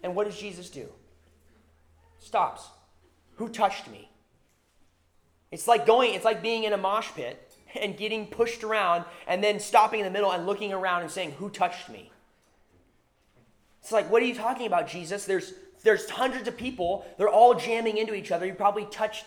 And 0.02 0.16
what 0.16 0.26
does 0.26 0.36
Jesus 0.36 0.68
do? 0.68 0.88
Stops. 2.22 2.68
Who 3.36 3.48
touched 3.48 3.88
me? 3.90 4.08
It's 5.50 5.68
like 5.68 5.86
going, 5.86 6.14
it's 6.14 6.24
like 6.24 6.42
being 6.42 6.64
in 6.64 6.72
a 6.72 6.78
mosh 6.78 7.08
pit 7.14 7.52
and 7.80 7.96
getting 7.96 8.26
pushed 8.26 8.64
around 8.64 9.04
and 9.26 9.42
then 9.42 9.60
stopping 9.60 10.00
in 10.00 10.04
the 10.04 10.10
middle 10.10 10.32
and 10.32 10.46
looking 10.46 10.72
around 10.72 11.02
and 11.02 11.10
saying, 11.10 11.32
Who 11.32 11.50
touched 11.50 11.88
me? 11.88 12.10
It's 13.80 13.92
like, 13.92 14.10
what 14.10 14.22
are 14.22 14.26
you 14.26 14.34
talking 14.34 14.66
about, 14.66 14.88
Jesus? 14.88 15.24
There's 15.24 15.52
there's 15.82 16.08
hundreds 16.08 16.46
of 16.46 16.56
people, 16.56 17.04
they're 17.18 17.28
all 17.28 17.54
jamming 17.54 17.96
into 17.96 18.14
each 18.14 18.30
other. 18.30 18.46
You 18.46 18.54
probably 18.54 18.84
touched 18.86 19.24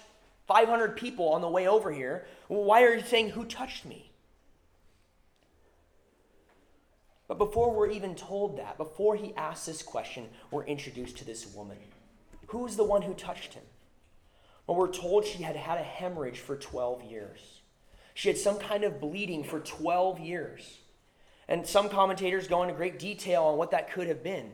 500 0.48 0.96
people 0.96 1.30
on 1.30 1.42
the 1.42 1.50
way 1.50 1.68
over 1.68 1.92
here. 1.92 2.26
Why 2.48 2.84
are 2.84 2.96
you 2.96 3.04
saying, 3.04 3.32
Who 3.32 3.46
touched 3.46 3.86
me? 3.86 4.12
But 7.28 7.40
before 7.40 7.74
we're 7.74 7.90
even 7.90 8.16
told 8.16 8.58
that, 8.60 8.78
before 8.78 9.16
he 9.16 9.34
asks 9.36 9.66
this 9.66 9.82
question, 9.82 10.30
we're 10.52 10.66
introduced 10.66 11.18
to 11.18 11.26
this 11.26 11.48
woman. 11.54 11.78
Who 12.56 12.66
is 12.66 12.78
the 12.78 12.86
one 12.86 13.02
who 13.02 13.14
touched 13.14 13.54
him? 13.54 13.66
Well, 14.66 14.78
we're 14.78 14.90
told 14.90 15.26
she 15.26 15.44
had 15.44 15.58
had 15.58 15.78
a 15.78 15.84
hemorrhage 15.84 16.40
for 16.40 16.56
12 16.56 17.04
years. 17.04 17.60
She 18.14 18.30
had 18.30 18.38
some 18.38 18.58
kind 18.58 18.86
of 18.86 19.02
bleeding 19.02 19.44
for 19.44 19.60
12 19.60 20.22
years. 20.22 20.78
And 21.50 21.68
some 21.68 21.90
commentators 21.90 22.48
go 22.48 22.64
into 22.64 22.74
great 22.74 22.98
detail 22.98 23.44
on 23.44 23.58
what 23.58 23.72
that 23.72 23.92
could 23.92 24.08
have 24.08 24.24
been. 24.24 24.54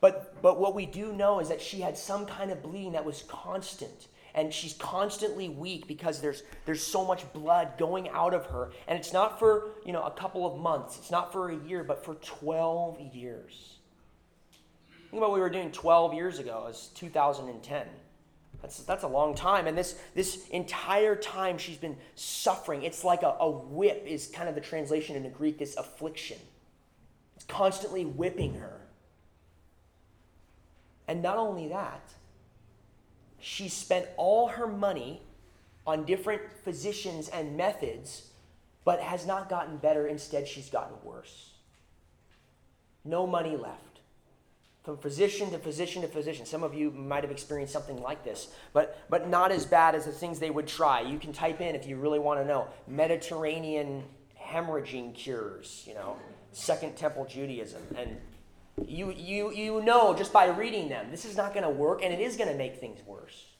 But, 0.00 0.42
but 0.42 0.58
what 0.58 0.74
we 0.74 0.84
do 0.84 1.12
know 1.12 1.38
is 1.38 1.50
that 1.50 1.62
she 1.62 1.82
had 1.82 1.96
some 1.96 2.26
kind 2.26 2.50
of 2.50 2.64
bleeding 2.64 2.94
that 2.94 3.04
was 3.04 3.22
constant. 3.28 4.08
And 4.34 4.52
she's 4.52 4.72
constantly 4.72 5.48
weak 5.48 5.86
because 5.86 6.20
there's, 6.20 6.42
there's 6.66 6.82
so 6.82 7.06
much 7.06 7.32
blood 7.32 7.78
going 7.78 8.08
out 8.08 8.34
of 8.34 8.46
her. 8.46 8.72
And 8.88 8.98
it's 8.98 9.12
not 9.12 9.38
for 9.38 9.68
you 9.86 9.92
know, 9.92 10.02
a 10.02 10.10
couple 10.10 10.52
of 10.52 10.60
months, 10.60 10.98
it's 10.98 11.12
not 11.12 11.30
for 11.30 11.50
a 11.50 11.56
year, 11.56 11.84
but 11.84 12.04
for 12.04 12.16
12 12.16 13.14
years. 13.14 13.76
Think 15.12 15.20
about 15.20 15.32
what 15.32 15.34
we 15.34 15.40
were 15.42 15.50
doing 15.50 15.70
12 15.70 16.14
years 16.14 16.38
ago. 16.38 16.68
It's 16.70 16.86
2010. 16.86 17.86
That's, 18.62 18.78
that's 18.78 19.04
a 19.04 19.08
long 19.08 19.34
time. 19.34 19.66
And 19.66 19.76
this, 19.76 19.98
this 20.14 20.48
entire 20.48 21.14
time 21.14 21.58
she's 21.58 21.76
been 21.76 21.98
suffering. 22.14 22.82
It's 22.82 23.04
like 23.04 23.22
a, 23.22 23.36
a 23.38 23.50
whip, 23.50 24.06
is 24.06 24.28
kind 24.28 24.48
of 24.48 24.54
the 24.54 24.62
translation 24.62 25.14
in 25.14 25.22
the 25.22 25.28
Greek, 25.28 25.58
this 25.58 25.76
affliction. 25.76 26.38
It's 27.36 27.44
constantly 27.44 28.06
whipping 28.06 28.54
her. 28.54 28.80
And 31.06 31.20
not 31.20 31.36
only 31.36 31.68
that, 31.68 32.08
she 33.38 33.68
spent 33.68 34.06
all 34.16 34.48
her 34.48 34.66
money 34.66 35.20
on 35.86 36.06
different 36.06 36.40
physicians 36.64 37.28
and 37.28 37.54
methods, 37.54 38.30
but 38.86 38.98
has 38.98 39.26
not 39.26 39.50
gotten 39.50 39.76
better. 39.76 40.06
Instead, 40.06 40.48
she's 40.48 40.70
gotten 40.70 40.96
worse. 41.04 41.50
No 43.04 43.26
money 43.26 43.58
left 43.58 43.91
from 44.82 44.98
physician 44.98 45.50
to 45.50 45.58
physician 45.58 46.02
to 46.02 46.08
physician. 46.08 46.44
Some 46.44 46.62
of 46.62 46.74
you 46.74 46.90
might 46.90 47.22
have 47.22 47.30
experienced 47.30 47.72
something 47.72 48.02
like 48.02 48.24
this, 48.24 48.48
but, 48.72 48.98
but 49.08 49.28
not 49.28 49.52
as 49.52 49.64
bad 49.64 49.94
as 49.94 50.06
the 50.06 50.12
things 50.12 50.38
they 50.38 50.50
would 50.50 50.66
try. 50.66 51.00
You 51.00 51.18
can 51.18 51.32
type 51.32 51.60
in 51.60 51.74
if 51.74 51.86
you 51.86 51.96
really 51.96 52.18
want 52.18 52.40
to 52.40 52.46
know 52.46 52.66
Mediterranean 52.88 54.02
hemorrhaging 54.40 55.14
cures, 55.14 55.84
you 55.86 55.94
know, 55.94 56.16
Second 56.50 56.96
Temple 56.96 57.26
Judaism. 57.26 57.82
And 57.96 58.16
you, 58.86 59.12
you, 59.12 59.52
you 59.52 59.82
know 59.82 60.14
just 60.14 60.32
by 60.32 60.46
reading 60.46 60.88
them, 60.88 61.10
this 61.10 61.24
is 61.24 61.36
not 61.36 61.54
going 61.54 61.64
to 61.64 61.70
work 61.70 62.02
and 62.02 62.12
it 62.12 62.20
is 62.20 62.36
going 62.36 62.50
to 62.50 62.56
make 62.56 62.80
things 62.80 63.00
worse. 63.06 63.51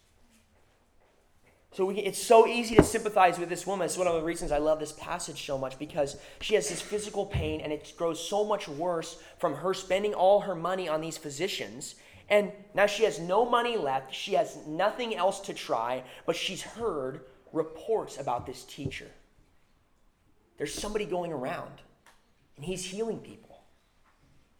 So 1.74 1.86
we, 1.86 1.98
it's 1.98 2.22
so 2.22 2.46
easy 2.46 2.74
to 2.76 2.82
sympathize 2.82 3.38
with 3.38 3.48
this 3.48 3.66
woman. 3.66 3.86
It's 3.86 3.96
one 3.96 4.06
of 4.06 4.14
the 4.14 4.22
reasons 4.22 4.52
I 4.52 4.58
love 4.58 4.78
this 4.78 4.92
passage 4.92 5.46
so 5.46 5.56
much 5.56 5.78
because 5.78 6.16
she 6.40 6.54
has 6.54 6.68
this 6.68 6.82
physical 6.82 7.24
pain 7.24 7.62
and 7.62 7.72
it 7.72 7.94
grows 7.96 8.26
so 8.26 8.44
much 8.44 8.68
worse 8.68 9.22
from 9.38 9.54
her 9.54 9.72
spending 9.72 10.12
all 10.12 10.40
her 10.40 10.54
money 10.54 10.88
on 10.88 11.00
these 11.00 11.16
physicians 11.16 11.94
And 12.32 12.52
now 12.74 12.86
she 12.86 13.04
has 13.04 13.18
no 13.18 13.44
money 13.44 13.76
left. 13.76 14.14
She 14.14 14.32
has 14.34 14.56
nothing 14.66 15.14
else 15.14 15.40
to 15.40 15.54
try, 15.54 16.02
but 16.24 16.34
she's 16.34 16.62
heard 16.62 17.20
reports 17.52 18.18
about 18.18 18.46
this 18.46 18.64
teacher. 18.64 19.10
There's 20.56 20.72
somebody 20.72 21.04
going 21.04 21.32
around, 21.32 21.82
and 22.56 22.64
he's 22.64 22.84
healing 22.84 23.18
people. 23.18 23.41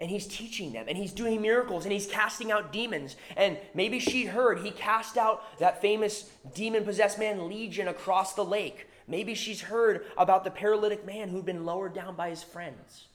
And 0.03 0.11
he's 0.11 0.27
teaching 0.27 0.73
them, 0.73 0.87
and 0.89 0.99
he's 0.99 1.13
doing 1.13 1.41
miracles, 1.41 1.85
and 1.85 1.93
he's 1.93 2.09
casting 2.09 2.51
out 2.51 2.73
demons. 2.73 3.15
And 3.37 3.57
maybe 3.73 4.01
she 4.01 4.25
heard 4.25 4.59
he 4.59 4.73
cast 4.73 5.17
out 5.17 5.45
that 5.61 5.81
famous 5.81 6.29
demon 6.57 6.85
possessed 6.85 7.21
man, 7.21 7.49
Legion, 7.49 7.87
across 7.87 8.35
the 8.35 8.45
lake. 8.45 8.89
Maybe 9.07 9.37
she's 9.37 9.61
heard 9.61 10.05
about 10.19 10.43
the 10.43 10.51
paralytic 10.51 11.07
man 11.07 11.29
who'd 11.29 11.47
been 11.47 11.65
lowered 11.65 11.95
down 11.95 12.17
by 12.17 12.31
his 12.31 12.43
friends. 12.43 13.07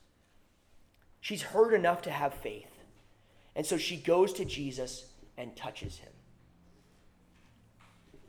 She's 1.19 1.41
heard 1.41 1.73
enough 1.73 2.03
to 2.03 2.09
have 2.09 2.33
faith. 2.33 2.71
And 3.53 3.65
so 3.65 3.75
she 3.75 3.97
goes 3.97 4.31
to 4.33 4.45
Jesus 4.45 5.07
and 5.37 5.57
touches 5.57 5.97
him. 5.97 6.13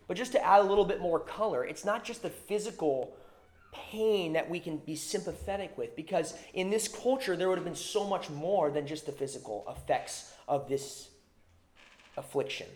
But 0.09 0.17
just 0.17 0.33
to 0.33 0.45
add 0.45 0.62
a 0.62 0.69
little 0.69 0.85
bit 0.85 1.00
more 1.00 1.21
color, 1.21 1.65
it's 1.65 1.85
not 1.85 2.03
just 2.03 2.23
the 2.23 2.31
physical 2.31 3.15
pain 3.90 4.32
that 4.35 4.49
we 4.49 4.61
can 4.61 4.78
be 4.78 4.97
sympathetic 4.97 5.76
with, 5.76 5.94
because 5.97 6.35
in 6.54 6.70
this 6.70 6.88
culture, 6.88 7.37
there 7.37 7.49
would 7.49 7.58
have 7.58 7.64
been 7.64 7.75
so 7.75 8.04
much 8.04 8.30
more 8.30 8.70
than 8.70 8.87
just 8.87 9.06
the 9.06 9.12
physical 9.12 9.64
effects 9.68 10.32
of 10.47 10.68
this 10.68 11.08
affliction. 12.16 12.66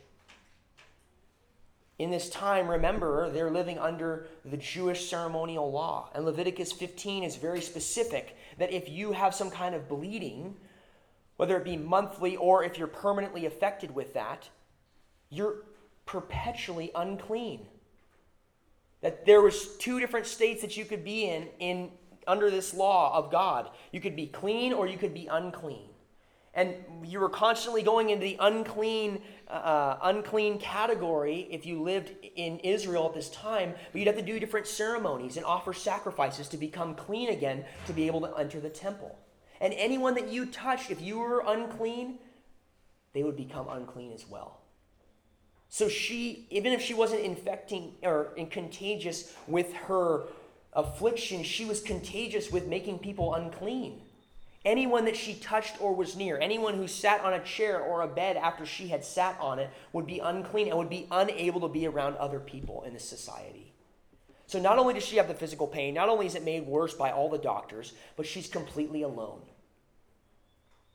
In 1.99 2.11
this 2.11 2.30
time, 2.30 2.68
remember, 2.68 3.30
they're 3.30 3.50
living 3.50 3.78
under 3.78 4.26
the 4.44 4.56
Jewish 4.56 5.09
ceremonial 5.09 5.71
law. 5.71 6.11
And 6.14 6.25
Leviticus 6.25 6.73
15 6.73 7.23
is 7.23 7.37
very 7.37 7.61
specific 7.61 8.37
that 8.59 8.73
if 8.73 8.88
you 8.88 9.12
have 9.12 9.35
some 9.35 9.50
kind 9.50 9.75
of 9.75 9.88
bleeding, 9.88 10.56
whether 11.37 11.56
it 11.56 11.64
be 11.64 11.76
monthly 11.76 12.37
or 12.37 12.64
if 12.64 12.78
you're 12.78 12.88
permanently 12.88 13.47
affected 13.47 13.94
with 13.94 14.14
that, 14.14 14.49
you're 15.30 15.64
perpetually 16.06 16.90
unclean. 16.94 17.66
That 19.02 19.26
there 19.26 19.42
was 19.42 19.76
two 19.76 20.00
different 20.00 20.26
states 20.26 20.62
that 20.62 20.76
you 20.76 20.85
could 20.85 21.04
be 21.04 21.25
in 21.25 21.49
in 21.59 21.90
under 22.26 22.50
this 22.50 22.73
law 22.75 23.16
of 23.16 23.30
God. 23.30 23.71
You 23.90 24.00
could 24.00 24.16
be 24.16 24.26
clean 24.26 24.73
or 24.73 24.87
you 24.87 24.97
could 24.97 25.14
be 25.14 25.26
unclean. 25.26 25.88
And 26.54 26.75
you 27.02 27.18
were 27.18 27.30
constantly 27.30 27.82
going 27.82 28.11
into 28.11 28.25
the 28.25 28.37
unclean, 28.38 29.23
uh, 29.49 29.97
unclean 30.02 30.59
category 30.59 31.49
if 31.50 31.64
you 31.64 31.82
lived 31.82 32.12
in 32.37 32.59
Israel 32.59 33.06
at 33.06 33.14
this 33.14 33.30
time. 33.30 33.75
But 33.90 33.99
you'd 33.99 34.06
have 34.06 34.16
to 34.16 34.23
do 34.23 34.38
different 34.38 34.66
ceremonies 34.66 35.38
and 35.38 35.47
offer 35.47 35.73
sacrifices 35.73 36.49
to 36.49 36.59
become 36.59 36.94
clean 36.94 37.30
again 37.30 37.64
to 37.87 37.94
be 37.94 38.06
able 38.06 38.21
to 38.21 38.35
enter 38.37 38.61
the 38.61 38.68
temple. 38.68 39.18
And 39.62 39.73
anyone 39.75 40.14
that 40.14 40.28
you 40.28 40.44
touched, 40.47 40.90
if 40.90 41.00
you 41.00 41.18
were 41.18 41.42
unclean, 41.47 42.18
they 43.14 43.23
would 43.23 43.37
become 43.37 43.68
unclean 43.71 44.12
as 44.12 44.28
well. 44.28 44.62
So 45.73 45.88
she, 45.88 46.47
even 46.50 46.75
if 46.75 46.83
she 46.83 46.93
wasn't 46.93 47.23
infecting 47.23 47.95
or 48.02 48.35
contagious 48.50 49.33
with 49.47 49.73
her 49.73 50.25
affliction, 50.75 51.43
she 51.45 51.64
was 51.64 51.81
contagious 51.81 52.52
with 52.52 52.67
making 52.67 52.99
people 52.99 53.33
unclean. 53.33 54.02
Anyone 54.67 55.07
that 55.07 55.17
she 55.17 55.33
touched 55.33 55.81
or 55.81 55.95
was 55.95 56.14
near, 56.14 56.38
anyone 56.38 56.75
who 56.75 56.87
sat 56.87 57.23
on 57.23 57.33
a 57.33 57.43
chair 57.43 57.81
or 57.81 58.02
a 58.02 58.07
bed 58.07 58.37
after 58.37 58.67
she 58.67 58.88
had 58.88 59.02
sat 59.02 59.41
on 59.41 59.59
it, 59.59 59.71
would 59.95 60.07
be 60.07 60.19
unclean 60.19 60.69
and 60.69 60.76
would 60.76 60.91
be 60.91 61.07
unable 61.11 61.62
to 61.62 61.69
be 61.69 61.87
around 61.87 62.17
other 62.17 62.38
people 62.38 62.83
in 62.83 62.93
this 62.93 63.09
society. 63.09 63.73
So 64.47 64.61
not 64.61 64.79
only 64.79 64.93
does 64.93 65.07
she 65.07 65.17
have 65.17 65.26
the 65.26 65.33
physical 65.33 65.67
pain, 65.67 65.95
not 65.95 66.11
only 66.11 66.26
is 66.26 66.35
it 66.35 66.45
made 66.45 66.67
worse 66.67 66.93
by 66.93 67.12
all 67.12 67.31
the 67.31 67.38
doctors, 67.38 67.95
but 68.19 68.26
she's 68.26 68.47
completely 68.47 69.00
alone. 69.00 69.41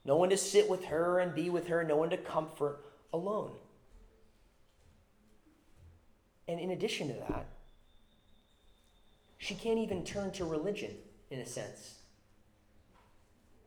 No 0.05 0.17
one 0.17 0.29
to 0.29 0.37
sit 0.37 0.69
with 0.69 0.85
her 0.85 1.17
and 1.17 1.33
be 1.33 1.49
with 1.49 1.65
her, 1.65 1.83
no 1.83 1.97
one 1.97 2.11
to 2.11 2.17
comfort, 2.17 2.85
alone. 3.11 3.53
And 6.47 6.59
in 6.59 6.71
addition 6.71 7.07
to 7.09 7.13
that, 7.13 7.45
she 9.37 9.55
can't 9.55 9.79
even 9.79 10.03
turn 10.03 10.31
to 10.31 10.45
religion, 10.45 10.91
in 11.29 11.39
a 11.39 11.45
sense. 11.45 11.95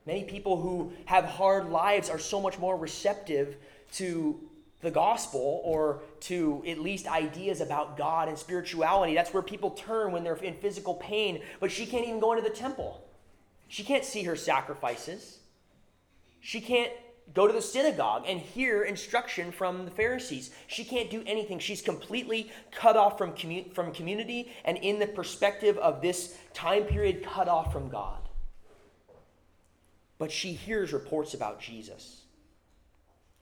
Many 0.06 0.24
people 0.24 0.60
who 0.60 0.92
have 1.04 1.24
hard 1.24 1.70
lives 1.70 2.08
are 2.08 2.18
so 2.18 2.40
much 2.40 2.58
more 2.58 2.76
receptive 2.76 3.56
to 3.92 4.40
the 4.80 4.90
gospel 4.90 5.60
or 5.62 6.00
to 6.20 6.64
at 6.66 6.78
least 6.78 7.06
ideas 7.06 7.60
about 7.60 7.98
God 7.98 8.28
and 8.28 8.38
spirituality. 8.38 9.14
That's 9.14 9.32
where 9.32 9.42
people 9.42 9.70
turn 9.70 10.12
when 10.12 10.24
they're 10.24 10.36
in 10.36 10.54
physical 10.54 10.94
pain, 10.94 11.42
but 11.60 11.70
she 11.70 11.84
can't 11.84 12.06
even 12.06 12.18
go 12.18 12.32
into 12.32 12.48
the 12.48 12.54
temple. 12.54 13.06
She 13.68 13.84
can't 13.84 14.04
see 14.04 14.22
her 14.24 14.36
sacrifices. 14.36 15.38
She 16.40 16.60
can't 16.60 16.92
go 17.34 17.46
to 17.46 17.52
the 17.52 17.62
synagogue 17.62 18.24
and 18.26 18.40
hear 18.40 18.82
instruction 18.82 19.52
from 19.52 19.84
the 19.84 19.90
Pharisees. 19.90 20.50
She 20.66 20.84
can't 20.84 21.10
do 21.10 21.22
anything. 21.26 21.58
She's 21.58 21.82
completely 21.82 22.50
cut 22.72 22.96
off 22.96 23.18
from, 23.18 23.32
commu- 23.32 23.72
from 23.72 23.92
community 23.92 24.52
and, 24.64 24.76
in 24.78 24.98
the 24.98 25.06
perspective 25.06 25.78
of 25.78 26.02
this 26.02 26.36
time 26.54 26.84
period, 26.84 27.22
cut 27.22 27.48
off 27.48 27.72
from 27.72 27.88
God. 27.88 28.18
But 30.18 30.32
she 30.32 30.52
hears 30.52 30.92
reports 30.92 31.34
about 31.34 31.60
Jesus. 31.60 32.22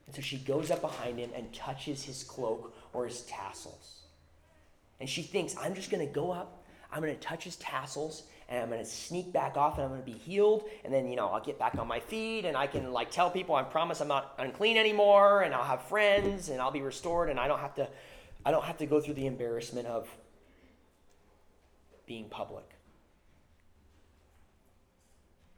And 0.05 0.15
so 0.15 0.21
she 0.21 0.37
goes 0.37 0.71
up 0.71 0.81
behind 0.81 1.19
him 1.19 1.29
and 1.35 1.53
touches 1.53 2.03
his 2.03 2.23
cloak 2.23 2.73
or 2.93 3.05
his 3.05 3.21
tassels. 3.23 4.03
And 4.99 5.09
she 5.09 5.21
thinks, 5.21 5.55
I'm 5.57 5.75
just 5.75 5.91
going 5.91 6.05
to 6.05 6.11
go 6.11 6.31
up, 6.31 6.63
I'm 6.91 7.01
going 7.01 7.13
to 7.13 7.19
touch 7.19 7.43
his 7.43 7.57
tassels, 7.57 8.23
and 8.49 8.63
I'm 8.63 8.69
going 8.69 8.83
to 8.83 8.85
sneak 8.85 9.31
back 9.31 9.55
off 9.55 9.75
and 9.75 9.83
I'm 9.83 9.91
going 9.91 10.01
to 10.01 10.05
be 10.05 10.17
healed. 10.17 10.63
And 10.83 10.93
then, 10.93 11.07
you 11.07 11.15
know, 11.15 11.27
I'll 11.27 11.39
get 11.39 11.57
back 11.57 11.77
on 11.77 11.87
my 11.87 11.99
feet 11.99 12.45
and 12.45 12.57
I 12.57 12.67
can, 12.67 12.91
like, 12.91 13.11
tell 13.11 13.29
people, 13.29 13.55
I 13.55 13.63
promise 13.63 14.01
I'm 14.01 14.07
not 14.07 14.33
unclean 14.39 14.75
anymore, 14.75 15.43
and 15.43 15.53
I'll 15.53 15.63
have 15.63 15.83
friends 15.83 16.49
and 16.49 16.59
I'll 16.59 16.71
be 16.71 16.81
restored, 16.81 17.29
and 17.29 17.39
I 17.39 17.47
don't 17.47 17.59
have 17.59 17.75
to. 17.75 17.87
I 18.45 18.51
don't 18.51 18.63
have 18.63 18.77
to 18.77 18.85
go 18.85 19.01
through 19.01 19.15
the 19.15 19.27
embarrassment 19.27 19.85
of 19.85 20.07
being 22.07 22.29
public. 22.29 22.63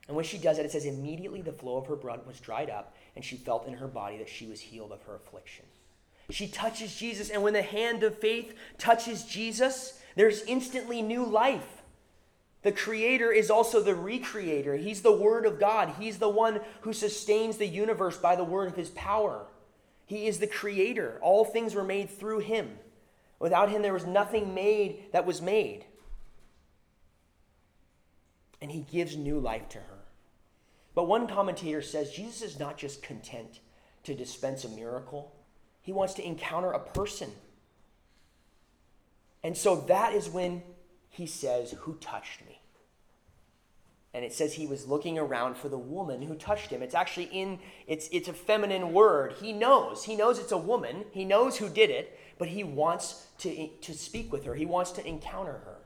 And 0.08 0.16
when 0.18 0.26
she 0.26 0.40
does 0.40 0.58
it, 0.58 0.66
it 0.66 0.72
says, 0.72 0.86
immediately 0.86 1.42
the 1.42 1.54
flow 1.54 1.78
of 1.78 1.86
her 1.88 1.96
blood 1.96 2.26
was 2.26 2.40
dried 2.40 2.72
up, 2.72 2.96
and 3.16 3.24
she 3.24 3.38
felt 3.38 3.68
in 3.68 3.76
her 3.76 3.88
body 3.88 4.18
that 4.18 4.28
she 4.28 4.48
was 4.48 4.60
healed 4.60 4.92
of 4.92 5.04
her 5.04 5.16
affliction. 5.16 5.64
She 6.32 6.48
touches 6.48 6.96
Jesus, 6.96 7.30
and 7.30 7.44
when 7.44 7.54
the 7.54 7.62
hand 7.62 8.02
of 8.02 8.18
faith 8.18 8.56
touches 8.80 9.24
Jesus, 9.26 10.02
there's 10.16 10.42
instantly 10.44 11.02
new 11.04 11.24
life. 11.24 11.81
The 12.64 12.72
Creator 12.72 13.32
is 13.32 13.50
also 13.50 13.82
the 13.82 13.94
Recreator. 13.94 14.80
He's 14.80 15.02
the 15.02 15.12
Word 15.12 15.46
of 15.46 15.60
God. 15.60 15.96
He's 16.00 16.20
the 16.20 16.30
one 16.30 16.62
who 16.82 16.94
sustains 16.94 17.58
the 17.58 17.68
universe 17.68 18.18
by 18.18 18.36
the 18.36 18.44
word 18.44 18.68
of 18.68 18.76
His 18.76 18.90
power. 18.92 19.48
He 20.06 20.28
is 20.28 20.40
the 20.40 20.48
Creator. 20.48 21.18
All 21.22 21.44
things 21.44 21.74
were 21.74 21.84
made 21.84 22.10
through 22.10 22.40
Him. 22.40 22.78
Without 23.40 23.70
Him, 23.70 23.82
there 23.82 23.94
was 23.94 24.06
nothing 24.06 24.54
made 24.54 25.12
that 25.12 25.26
was 25.26 25.42
made. 25.42 25.86
And 28.62 28.72
He 28.72 28.82
gives 28.92 29.18
new 29.18 29.40
life 29.40 29.68
to 29.70 29.80
her. 29.80 30.02
But 30.94 31.08
one 31.08 31.28
commentator 31.28 31.82
says 31.82 32.12
Jesus 32.12 32.42
is 32.42 32.60
not 32.60 32.78
just 32.78 33.02
content 33.02 33.60
to 34.04 34.14
dispense 34.14 34.66
a 34.66 34.70
miracle, 34.70 35.34
he 35.82 35.94
wants 35.94 36.14
to 36.16 36.26
encounter 36.26 36.72
a 36.72 36.80
person. 36.80 37.32
And 39.44 39.58
so 39.58 39.78
that 39.88 40.14
is 40.14 40.30
when 40.30 40.62
he 41.10 41.26
says, 41.26 41.72
Who 41.80 41.96
touched 41.96 42.46
me? 42.46 42.51
And 44.14 44.26
it 44.26 44.34
says 44.34 44.54
he 44.54 44.68
was 44.68 44.88
looking 44.88 45.18
around 45.18 45.56
for 45.56 45.70
the 45.70 45.78
woman 45.78 46.22
who 46.22 46.36
touched 46.36 46.70
him. 46.70 46.82
It's 46.82 46.96
actually 46.96 47.30
in, 47.32 47.60
it's, 47.88 48.10
it's 48.12 48.28
a 48.28 48.34
feminine 48.34 48.92
word. 48.92 49.36
He 49.40 49.54
knows. 49.54 50.04
He 50.04 50.18
knows 50.18 50.38
it's 50.38 50.52
a 50.52 50.58
woman. 50.58 51.06
He 51.12 51.24
knows 51.24 51.58
who 51.58 51.70
did 51.70 51.90
it, 51.90 52.20
but 52.38 52.50
he 52.50 52.64
wants 52.64 53.28
to, 53.40 53.68
to 53.68 53.94
speak 53.94 54.32
with 54.32 54.44
her. 54.44 54.54
He 54.54 54.66
wants 54.66 54.92
to 54.92 55.08
encounter 55.08 55.54
her. 55.54 55.78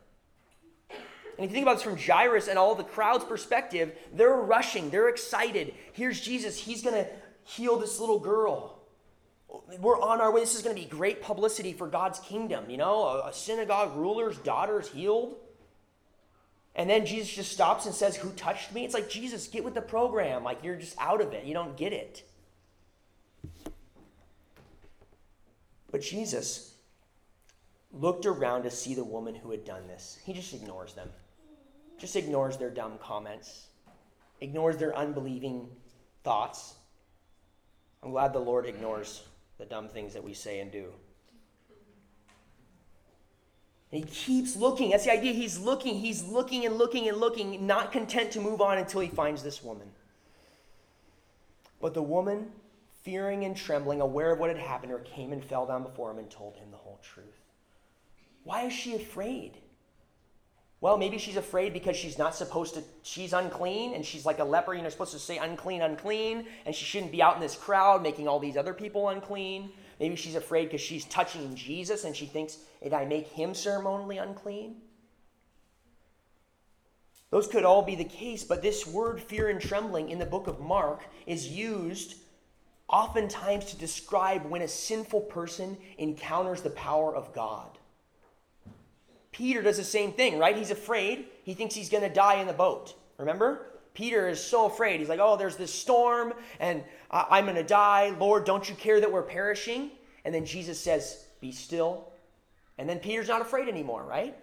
And 1.38 1.46
if 1.46 1.52
you 1.52 1.56
think 1.56 1.66
about 1.66 1.76
this 1.76 1.84
from 1.84 1.98
Jairus 1.98 2.48
and 2.48 2.58
all 2.58 2.74
the 2.76 2.84
crowd's 2.84 3.26
perspective, 3.26 3.96
they're 4.14 4.36
rushing, 4.38 4.90
they're 4.90 5.10
excited. 5.10 5.74
Here's 5.94 6.20
Jesus, 6.20 6.58
he's 6.58 6.82
going 6.82 6.96
to 6.96 7.08
heal 7.44 7.78
this 7.78 8.00
little 8.00 8.20
girl. 8.20 8.80
We're 9.80 10.02
on 10.02 10.20
our 10.20 10.32
way. 10.34 10.42
This 10.42 10.56
is 10.56 10.64
going 10.64 10.76
to 10.76 10.82
be 10.82 10.88
great 10.88 11.22
publicity 11.22 11.74
for 11.74 11.88
God's 11.88 12.20
kingdom. 12.20 12.70
You 12.70 12.78
know, 12.78 13.04
a, 13.04 13.28
a 13.28 13.34
synagogue 13.34 13.96
ruler's 13.96 14.38
daughter's 14.40 14.90
healed. 14.90 15.36
And 16.76 16.90
then 16.90 17.06
Jesus 17.06 17.34
just 17.34 17.52
stops 17.52 17.86
and 17.86 17.96
says, 17.96 18.16
Who 18.18 18.32
touched 18.32 18.74
me? 18.74 18.84
It's 18.84 18.94
like, 18.94 19.10
Jesus, 19.10 19.48
get 19.48 19.64
with 19.64 19.74
the 19.74 19.82
program. 19.82 20.44
Like, 20.44 20.64
you're 20.64 20.76
just 20.76 20.96
out 21.00 21.22
of 21.22 21.34
it. 21.34 21.46
You 21.46 21.54
don't 21.54 21.78
get 21.78 21.94
it. 21.94 22.24
But 25.92 26.02
Jesus 26.02 26.74
looked 27.94 28.26
around 28.26 28.64
to 28.64 28.72
see 28.72 28.94
the 28.94 29.04
woman 29.04 29.36
who 29.36 29.52
had 29.52 29.64
done 29.64 29.88
this. 29.88 30.20
He 30.26 30.34
just 30.34 30.54
ignores 30.54 30.94
them 30.94 31.10
just 31.98 32.16
ignores 32.16 32.58
their 32.58 32.70
dumb 32.70 32.98
comments, 32.98 33.68
ignores 34.42 34.78
their 34.78 34.96
unbelieving 34.96 35.68
thoughts. 36.24 36.76
I'm 38.04 38.12
glad 38.12 38.34
the 38.34 38.40
Lord 38.40 38.66
ignores 38.66 39.24
the 39.58 39.66
dumb 39.66 39.88
things 39.88 40.14
that 40.14 40.24
we 40.24 40.34
say 40.34 40.60
and 40.60 40.72
do. 40.72 40.92
And 43.96 44.04
he 44.04 44.12
keeps 44.12 44.58
looking. 44.58 44.90
That's 44.90 45.06
the 45.06 45.14
idea. 45.14 45.32
He's 45.32 45.58
looking, 45.58 45.96
he's 45.96 46.22
looking 46.22 46.66
and 46.66 46.78
looking 46.78 47.08
and 47.08 47.18
looking, 47.18 47.66
not 47.66 47.94
content 47.94 48.32
to 48.32 48.42
move 48.42 48.60
on 48.60 48.78
until 48.78 49.00
he 49.00 49.08
finds 49.08 49.42
this 49.42 49.64
woman. 49.64 49.88
But 51.80 51.94
the 51.94 52.02
woman 52.02 52.52
fearing 53.04 53.46
and 53.46 53.56
trembling, 53.56 54.02
aware 54.02 54.32
of 54.32 54.40
what 54.40 54.50
had 54.50 54.60
happened 54.60 54.92
to 54.92 54.98
her, 54.98 55.04
came 55.06 55.32
and 55.32 55.42
fell 55.42 55.66
down 55.66 55.84
before 55.84 56.12
him 56.12 56.18
and 56.18 56.30
told 56.30 56.58
him 56.58 56.72
the 56.72 56.78
whole 56.78 57.00
truth. 57.02 57.40
Why 58.44 58.66
is 58.66 58.74
she 58.74 58.96
afraid? 58.96 59.54
Well, 60.82 60.98
maybe 60.98 61.18
she's 61.18 61.38
afraid 61.38 61.72
because 61.72 61.96
she's 61.96 62.18
not 62.18 62.36
supposed 62.36 62.74
to, 62.74 62.84
she's 63.02 63.32
unclean 63.32 63.94
and 63.94 64.06
she's 64.06 64.26
like 64.26 64.40
a 64.40 64.44
leper. 64.44 64.74
You 64.74 64.82
know, 64.82 64.90
supposed 64.90 65.14
to 65.14 65.20
say 65.20 65.38
unclean, 65.38 65.82
unclean, 65.82 66.48
and 66.66 66.76
she 66.76 66.84
shouldn't 66.84 67.14
be 67.14 67.22
out 67.22 67.36
in 67.36 67.42
this 67.42 67.56
crowd 67.56 68.04
making 68.04 68.28
all 68.28 68.40
these 68.40 68.58
other 68.58 68.74
people 68.74 69.08
unclean. 69.08 69.72
Maybe 70.00 70.16
she's 70.16 70.36
afraid 70.36 70.66
because 70.66 70.82
she's 70.82 71.06
touching 71.06 71.56
Jesus 71.56 72.04
and 72.04 72.16
she 72.16 72.26
thinks, 72.26 72.58
did 72.84 72.94
I 72.94 73.06
make 73.06 73.28
him 73.28 73.54
ceremonially 73.54 74.18
unclean? 74.18 74.76
Those 77.32 77.48
could 77.48 77.66
all 77.66 77.82
be 77.82 77.96
the 77.96 78.04
case, 78.04 78.44
but 78.44 78.62
this 78.62 78.86
word 78.86 79.22
fear 79.22 79.50
and 79.50 79.60
trembling 79.60 80.10
in 80.10 80.20
the 80.20 80.26
book 80.26 80.48
of 80.48 80.60
Mark 80.60 81.04
is 81.26 81.50
used 81.50 82.16
oftentimes 82.88 83.66
to 83.66 83.78
describe 83.78 84.46
when 84.46 84.62
a 84.62 84.68
sinful 84.68 85.22
person 85.22 85.78
encounters 85.98 86.62
the 86.62 86.70
power 86.70 87.16
of 87.16 87.34
God. 87.34 87.78
Peter 89.32 89.62
does 89.62 89.78
the 89.78 89.84
same 89.84 90.14
thing, 90.14 90.40
right? 90.40 90.56
He's 90.56 90.72
afraid. 90.72 91.26
He 91.44 91.54
thinks 91.54 91.76
he's 91.76 91.90
going 91.90 92.04
to 92.04 92.10
die 92.10 92.36
in 92.36 92.48
the 92.48 92.54
boat. 92.54 92.94
Remember? 93.18 93.68
Peter 93.96 94.28
is 94.28 94.44
so 94.44 94.66
afraid. 94.66 95.00
He's 95.00 95.10
like, 95.10 95.20
oh, 95.22 95.38
there's 95.38 95.56
this 95.56 95.74
storm 95.74 96.34
and 96.60 96.84
I'm 97.10 97.46
going 97.46 97.56
to 97.56 97.64
die. 97.64 98.16
Lord, 98.20 98.46
don't 98.46 98.68
you 98.70 98.76
care 98.76 99.00
that 99.00 99.12
we're 99.12 99.24
perishing? 99.24 99.90
And 100.24 100.36
then 100.36 100.46
Jesus 100.46 100.80
says, 100.80 101.26
be 101.42 101.52
still. 101.52 102.12
And 102.78 102.88
then 102.88 103.00
Peter's 103.00 103.28
not 103.28 103.42
afraid 103.42 103.68
anymore, 103.68 104.04
right? 104.04 104.36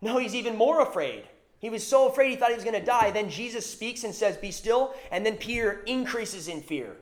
No, 0.00 0.18
he's 0.18 0.34
even 0.34 0.56
more 0.56 0.80
afraid. 0.80 1.24
He 1.58 1.70
was 1.70 1.86
so 1.86 2.08
afraid 2.08 2.30
he 2.30 2.36
thought 2.36 2.48
he 2.48 2.56
was 2.56 2.64
going 2.64 2.78
to 2.78 2.84
die. 2.84 3.12
Then 3.12 3.30
Jesus 3.30 3.64
speaks 3.64 4.02
and 4.02 4.12
says, 4.12 4.36
Be 4.36 4.50
still. 4.50 4.94
And 5.12 5.24
then 5.24 5.36
Peter 5.36 5.82
increases 5.86 6.48
in 6.48 6.60
fear 6.60 6.96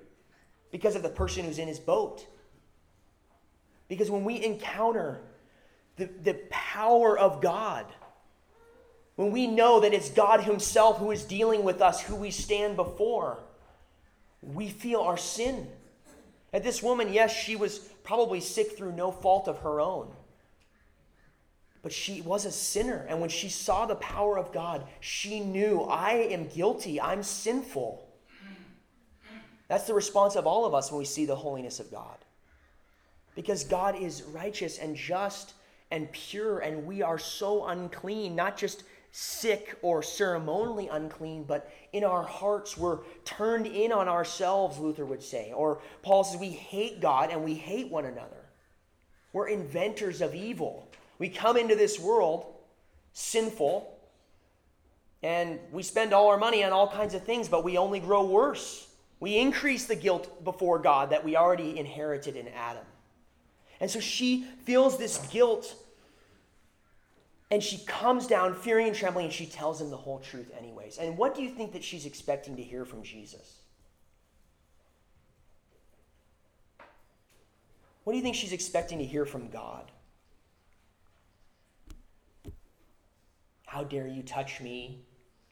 because 0.71 0.97
of 0.97 1.03
the 1.03 1.09
person 1.09 1.47
who's 1.47 1.59
in 1.59 1.67
his 1.67 1.79
boat. 1.79 2.27
Because 3.89 4.11
when 4.11 4.23
we 4.23 4.45
encounter 4.45 5.23
the, 6.01 6.11
the 6.23 6.35
power 6.51 7.19
of 7.19 7.41
God. 7.41 7.87
When 9.21 9.33
we 9.33 9.47
know 9.47 9.81
that 9.81 9.93
it's 9.93 10.09
God 10.09 10.45
Himself 10.45 10.97
who 10.97 11.11
is 11.11 11.25
dealing 11.25 11.63
with 11.63 11.83
us, 11.83 12.01
who 12.01 12.17
we 12.17 12.31
stand 12.31 12.75
before, 12.75 13.37
we 14.41 14.71
feel 14.71 15.03
our 15.03 15.19
sin. 15.19 15.69
And 16.55 16.65
this 16.65 16.83
woman, 16.83 17.13
yes, 17.13 17.31
she 17.31 17.55
was 17.55 17.81
probably 18.03 18.41
sick 18.41 18.79
through 18.79 18.93
no 18.93 19.13
fault 19.13 19.47
of 19.47 19.59
her 19.59 19.79
own. 19.79 20.09
But 21.83 21.93
she 21.93 22.23
was 22.23 22.47
a 22.47 22.51
sinner. 22.51 23.05
And 23.11 23.21
when 23.21 23.29
she 23.29 23.51
saw 23.51 23.85
the 23.85 23.97
power 23.97 24.39
of 24.39 24.55
God, 24.55 24.87
she 25.01 25.41
knew, 25.41 25.83
I 25.83 26.13
am 26.13 26.49
guilty. 26.49 26.99
I'm 26.99 27.23
sinful. 27.23 28.09
That's 29.69 29.87
the 29.87 29.93
response 29.93 30.35
of 30.35 30.47
all 30.47 30.65
of 30.65 30.73
us 30.73 30.91
when 30.91 30.99
we 30.99 31.05
see 31.05 31.27
the 31.27 31.37
holiness 31.37 31.79
of 31.79 31.91
God. 31.91 32.17
Because 33.35 33.65
God 33.65 33.97
is 34.01 34.23
righteous 34.23 34.79
and 34.79 34.97
just 34.97 35.53
and 35.91 36.11
pure, 36.13 36.61
and 36.61 36.87
we 36.87 37.03
are 37.03 37.19
so 37.19 37.67
unclean, 37.67 38.35
not 38.35 38.57
just 38.57 38.85
sick 39.13 39.77
or 39.83 40.03
ceremonially 40.03 40.89
unclean, 40.89 41.45
but 41.45 41.71
in 41.93 42.05
our 42.05 42.23
hearts 42.23 42.77
we're 42.77 42.99
turned 43.25 43.67
in 43.67 43.93
on 43.93 44.09
ourselves, 44.09 44.79
Luther 44.79 45.05
would 45.05 45.23
say. 45.23 45.53
Or 45.55 45.81
Paul 46.03 46.25
says 46.25 46.41
we 46.41 46.51
hate 46.51 47.01
God 47.01 47.31
and 47.31 47.45
we 47.45 47.55
hate 47.55 47.91
one 47.91 48.05
another. 48.05 48.45
We're 49.33 49.49
inventors 49.49 50.21
of 50.21 50.35
evil. 50.35 50.89
We 51.19 51.29
come 51.29 51.57
into 51.57 51.75
this 51.75 51.99
world 51.99 52.47
sinful 53.13 53.97
and 55.23 55.59
we 55.73 55.83
spend 55.83 56.13
all 56.13 56.29
our 56.29 56.39
money 56.39 56.65
on 56.65 56.73
all 56.73 56.89
kinds 56.89 57.15
of 57.15 57.25
things, 57.25 57.49
but 57.49 57.65
we 57.65 57.77
only 57.77 58.01
grow 58.01 58.25
worse. 58.25 58.87
We 59.19 59.37
increase 59.37 59.85
the 59.85 59.97
guilt 59.97 60.45
before 60.45 60.79
God 60.79 61.11
that 61.11 61.25
we 61.25 61.37
already 61.37 61.79
inherited 61.79 62.37
in 62.37 62.49
Adam. 62.49 62.85
And 63.81 63.91
so 63.91 64.01
she 64.01 64.47
feels 64.65 64.99
this 64.99 65.19
guilt 65.31 65.75
and 67.51 67.63
she 67.63 67.79
comes 67.79 68.27
down 68.27 68.55
fearing 68.55 68.87
and 68.87 68.97
trembling 68.97 69.27
and 69.27 69.35
she 69.35 69.47
tells 69.47 69.81
him 69.81 69.91
the 69.91 69.97
whole 69.97 70.21
truth, 70.21 70.51
anyways. 70.57 70.99
And 70.99 71.19
what 71.19 71.35
do 71.35 71.43
you 71.43 71.51
think 71.51 71.73
that 71.73 71.83
she's 71.83 72.07
expecting 72.07 72.57
to 72.57 72.63
hear 72.63 72.85
from 72.85 73.03
Jesus? 73.03 73.57
What 78.05 78.13
do 78.13 78.17
you 78.17 78.23
think 78.23 78.37
she's 78.37 78.53
expecting 78.53 78.99
to 78.99 79.05
hear 79.05 79.25
from 79.25 79.49
God? 79.51 79.91
How 83.67 83.85
dare 83.85 84.07
you 84.07 84.23
touch 84.23 84.61
me? 84.61 85.05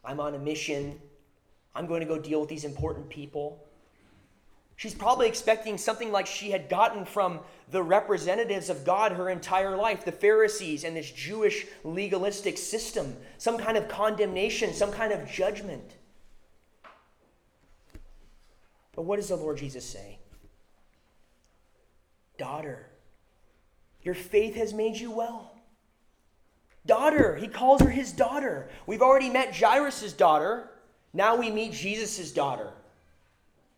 I'm 0.03 0.19
on 0.19 0.35
a 0.35 0.39
mission. 0.39 0.99
I'm 1.75 1.85
going 1.85 2.01
to 2.01 2.05
go 2.05 2.17
deal 2.17 2.39
with 2.39 2.49
these 2.49 2.65
important 2.65 3.09
people. 3.09 3.65
She's 4.79 4.93
probably 4.93 5.27
expecting 5.27 5.77
something 5.77 6.09
like 6.09 6.25
she 6.25 6.51
had 6.51 6.69
gotten 6.69 7.03
from 7.03 7.41
the 7.69 7.83
representatives 7.83 8.69
of 8.69 8.85
God 8.85 9.11
her 9.11 9.29
entire 9.29 9.75
life, 9.75 10.05
the 10.05 10.13
Pharisees 10.13 10.85
and 10.85 10.95
this 10.95 11.11
Jewish 11.11 11.67
legalistic 11.83 12.57
system, 12.57 13.17
some 13.37 13.57
kind 13.57 13.75
of 13.75 13.89
condemnation, 13.89 14.73
some 14.73 14.93
kind 14.93 15.11
of 15.11 15.29
judgment. 15.29 15.97
But 18.95 19.01
what 19.01 19.17
does 19.17 19.27
the 19.27 19.35
Lord 19.35 19.57
Jesus 19.57 19.83
say? 19.83 20.17
Daughter, 22.37 22.85
your 24.01 24.15
faith 24.15 24.55
has 24.55 24.73
made 24.73 24.95
you 24.95 25.11
well. 25.11 25.57
Daughter, 26.85 27.35
he 27.35 27.49
calls 27.49 27.81
her 27.81 27.89
his 27.89 28.13
daughter. 28.13 28.69
We've 28.87 29.01
already 29.01 29.29
met 29.29 29.53
Jairus' 29.53 30.13
daughter. 30.13 30.71
Now 31.11 31.35
we 31.35 31.51
meet 31.51 31.73
Jesus' 31.73 32.31
daughter. 32.31 32.71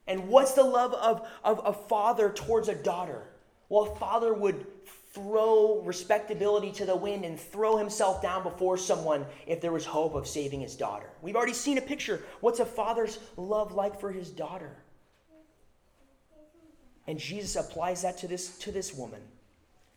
And 0.07 0.27
what's 0.27 0.53
the 0.53 0.63
love 0.63 0.93
of, 0.93 1.27
of 1.43 1.61
a 1.63 1.73
father 1.73 2.29
towards 2.29 2.67
a 2.67 2.75
daughter? 2.75 3.27
Well, 3.69 3.83
a 3.83 3.95
father 3.95 4.33
would 4.33 4.65
throw 5.13 5.81
respectability 5.81 6.71
to 6.71 6.85
the 6.85 6.95
wind 6.95 7.25
and 7.25 7.39
throw 7.39 7.77
himself 7.77 8.21
down 8.21 8.43
before 8.43 8.77
someone 8.77 9.25
if 9.45 9.61
there 9.61 9.71
was 9.71 9.85
hope 9.85 10.15
of 10.15 10.27
saving 10.27 10.61
his 10.61 10.75
daughter. 10.75 11.09
We've 11.21 11.35
already 11.35 11.53
seen 11.53 11.77
a 11.77 11.81
picture. 11.81 12.21
What's 12.39 12.59
a 12.59 12.65
father's 12.65 13.19
love 13.37 13.73
like 13.73 13.99
for 13.99 14.11
his 14.11 14.29
daughter? 14.29 14.77
And 17.07 17.19
Jesus 17.19 17.55
applies 17.55 18.03
that 18.03 18.17
to 18.19 18.27
this, 18.27 18.57
to 18.59 18.71
this 18.71 18.93
woman. 18.93 19.21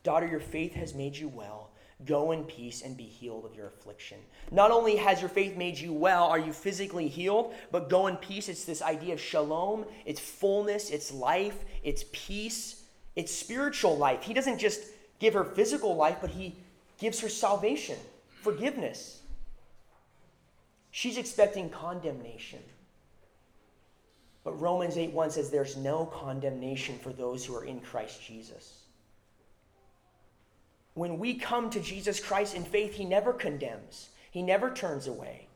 Daughter, 0.02 0.26
your 0.26 0.40
faith 0.40 0.74
has 0.74 0.94
made 0.94 1.16
you 1.16 1.28
well. 1.28 1.70
Go 2.06 2.32
in 2.32 2.44
peace 2.44 2.82
and 2.82 2.96
be 2.96 3.04
healed 3.04 3.44
of 3.44 3.54
your 3.54 3.66
affliction. 3.66 4.18
Not 4.50 4.70
only 4.70 4.96
has 4.96 5.20
your 5.20 5.28
faith 5.28 5.56
made 5.56 5.78
you 5.78 5.92
well, 5.92 6.24
are 6.24 6.38
you 6.38 6.52
physically 6.52 7.08
healed, 7.08 7.54
but 7.70 7.88
go 7.88 8.08
in 8.08 8.16
peace. 8.16 8.48
It's 8.48 8.64
this 8.64 8.82
idea 8.82 9.14
of 9.14 9.20
shalom, 9.20 9.86
it's 10.04 10.20
fullness, 10.20 10.90
it's 10.90 11.12
life, 11.12 11.64
it's 11.82 12.04
peace, 12.12 12.82
it's 13.16 13.34
spiritual 13.34 13.96
life. 13.96 14.22
He 14.22 14.34
doesn't 14.34 14.58
just 14.58 14.82
give 15.20 15.34
her 15.34 15.44
physical 15.44 15.96
life, 15.96 16.18
but 16.20 16.30
he 16.30 16.56
gives 16.98 17.20
her 17.20 17.28
salvation, 17.28 17.96
forgiveness. 18.42 19.20
She's 20.90 21.16
expecting 21.18 21.70
condemnation. 21.70 22.60
But 24.44 24.60
Romans 24.60 24.98
8 24.98 25.12
1 25.12 25.30
says 25.30 25.50
there's 25.50 25.76
no 25.76 26.06
condemnation 26.06 26.98
for 26.98 27.12
those 27.12 27.44
who 27.44 27.56
are 27.56 27.64
in 27.64 27.80
Christ 27.80 28.22
Jesus. 28.22 28.83
When 30.94 31.18
we 31.18 31.34
come 31.34 31.70
to 31.70 31.80
Jesus 31.80 32.20
Christ 32.20 32.54
in 32.54 32.64
faith, 32.64 32.94
He 32.94 33.04
never 33.04 33.32
condemns, 33.32 34.10
He 34.30 34.42
never 34.42 34.70
turns 34.70 35.06
away. 35.06 35.48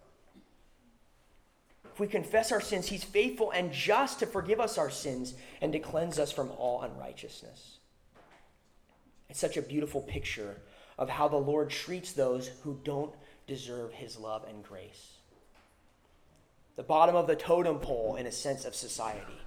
If 1.85 2.01
we 2.01 2.07
confess 2.07 2.53
our 2.53 2.61
sins, 2.61 2.89
He's 2.89 3.05
faithful 3.05 3.51
and 3.53 3.73
just 3.73 4.19
to 4.19 4.27
forgive 4.27 4.61
us 4.61 4.79
our 4.79 4.91
sins 4.91 5.35
and 5.61 5.73
to 5.73 5.79
cleanse 5.79 6.19
us 6.19 6.31
from 6.31 6.51
all 6.51 6.83
unrighteousness. 6.83 7.79
It's 9.29 9.39
such 9.39 9.57
a 9.57 9.63
beautiful 9.63 10.03
picture 10.03 10.57
of 10.97 11.09
how 11.09 11.29
the 11.29 11.37
Lord 11.37 11.71
treats 11.71 12.13
those 12.13 12.49
who 12.63 12.81
don't 12.83 13.15
deserve 13.47 13.93
His 13.93 14.19
love 14.19 14.45
and 14.49 14.63
grace. 14.63 15.15
The 16.77 16.83
bottom 16.83 17.17
of 17.17 17.27
the 17.27 17.37
totem 17.37 17.79
pole, 17.79 18.17
in 18.17 18.27
a 18.27 18.33
sense, 18.33 18.65
of 18.65 18.75
society. 18.75 19.41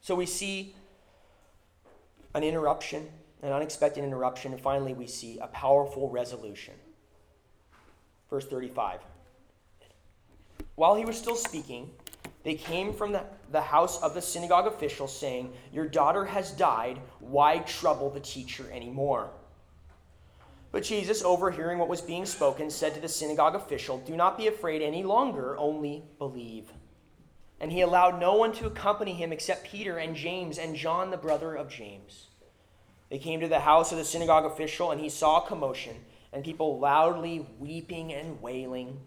So 0.00 0.14
we 0.14 0.26
see 0.26 0.74
an 2.34 2.42
interruption 2.42 3.08
an 3.42 3.52
unexpected 3.52 4.04
interruption, 4.04 4.52
and 4.52 4.60
finally 4.60 4.94
we 4.94 5.06
see 5.06 5.38
a 5.38 5.46
powerful 5.48 6.10
resolution. 6.10 6.74
Verse 8.30 8.46
35. 8.46 9.00
While 10.74 10.96
he 10.96 11.04
was 11.04 11.16
still 11.16 11.36
speaking, 11.36 11.90
they 12.44 12.54
came 12.54 12.92
from 12.92 13.12
the, 13.12 13.24
the 13.50 13.60
house 13.60 14.00
of 14.02 14.14
the 14.14 14.22
synagogue 14.22 14.66
official, 14.66 15.08
saying, 15.08 15.52
Your 15.72 15.86
daughter 15.86 16.24
has 16.24 16.52
died. 16.52 17.00
Why 17.20 17.58
trouble 17.58 18.10
the 18.10 18.20
teacher 18.20 18.70
anymore? 18.72 19.30
But 20.70 20.82
Jesus, 20.82 21.22
overhearing 21.22 21.78
what 21.78 21.88
was 21.88 22.00
being 22.00 22.26
spoken, 22.26 22.70
said 22.70 22.94
to 22.94 23.00
the 23.00 23.08
synagogue 23.08 23.54
official, 23.54 23.98
Do 23.98 24.16
not 24.16 24.36
be 24.36 24.46
afraid 24.46 24.82
any 24.82 25.02
longer, 25.02 25.56
only 25.56 26.04
believe. 26.18 26.70
And 27.60 27.72
he 27.72 27.80
allowed 27.80 28.20
no 28.20 28.36
one 28.36 28.52
to 28.52 28.66
accompany 28.66 29.14
him 29.14 29.32
except 29.32 29.66
Peter 29.66 29.98
and 29.98 30.14
James 30.14 30.58
and 30.58 30.76
John, 30.76 31.10
the 31.10 31.16
brother 31.16 31.54
of 31.54 31.68
James. 31.68 32.26
They 33.10 33.18
came 33.18 33.40
to 33.40 33.48
the 33.48 33.60
house 33.60 33.92
of 33.92 33.98
the 33.98 34.04
synagogue 34.04 34.44
official, 34.44 34.90
and 34.90 35.00
he 35.00 35.08
saw 35.08 35.40
commotion 35.40 35.96
and 36.32 36.44
people 36.44 36.78
loudly 36.78 37.46
weeping 37.58 38.12
and 38.12 38.40
wailing. 38.42 39.00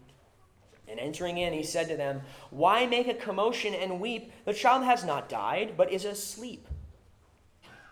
And 0.88 0.98
entering 0.98 1.38
in, 1.38 1.52
he 1.52 1.62
said 1.62 1.88
to 1.88 1.96
them, 1.96 2.22
Why 2.50 2.86
make 2.86 3.06
a 3.06 3.14
commotion 3.14 3.74
and 3.74 4.00
weep? 4.00 4.32
The 4.44 4.52
child 4.52 4.84
has 4.84 5.04
not 5.04 5.28
died, 5.28 5.74
but 5.76 5.92
is 5.92 6.04
asleep. 6.04 6.66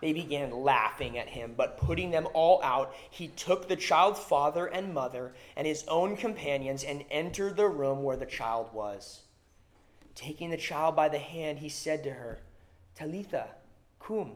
They 0.01 0.13
began 0.13 0.51
laughing 0.51 1.19
at 1.19 1.29
him, 1.29 1.55
but 1.57 1.77
putting 1.77 2.11
them 2.11 2.27
all 2.33 2.63
out, 2.63 2.95
he 3.11 3.29
took 3.29 3.69
the 3.69 3.77
child's 3.77 4.19
father 4.19 4.67
and 4.67 4.95
mother 4.95 5.35
and 5.57 5.67
his 5.67 5.85
own 5.89 6.17
companions 6.17 6.85
and 6.85 7.05
entered 7.11 7.57
the 7.57 7.69
room 7.69 8.03
where 8.03 8.17
the 8.17 8.27
child 8.27 8.73
was. 8.73 9.21
Taking 10.15 10.51
the 10.51 10.57
child 10.57 10.97
by 10.97 11.09
the 11.09 11.19
hand, 11.19 11.59
he 11.59 11.69
said 11.69 12.03
to 12.05 12.13
her, 12.13 12.41
Talitha, 12.95 13.49
cum, 13.99 14.33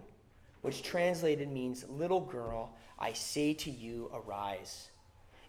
which 0.65 0.83
translated 0.83 1.53
means, 1.53 1.85
Little 1.91 2.23
girl, 2.23 2.75
I 2.99 3.13
say 3.13 3.53
to 3.53 3.71
you, 3.71 4.11
arise. 4.15 4.89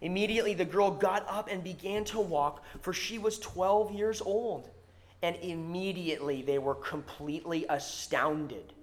Immediately 0.01 0.55
the 0.55 0.65
girl 0.65 0.91
got 0.91 1.25
up 1.29 1.47
and 1.49 1.63
began 1.63 2.03
to 2.05 2.19
walk, 2.19 2.65
for 2.81 2.91
she 2.91 3.17
was 3.17 3.39
12 3.39 3.93
years 3.93 4.21
old. 4.21 4.69
And 5.23 5.37
immediately 5.37 6.41
they 6.41 6.59
were 6.59 6.75
completely 6.75 7.65
astounded. 7.69 8.73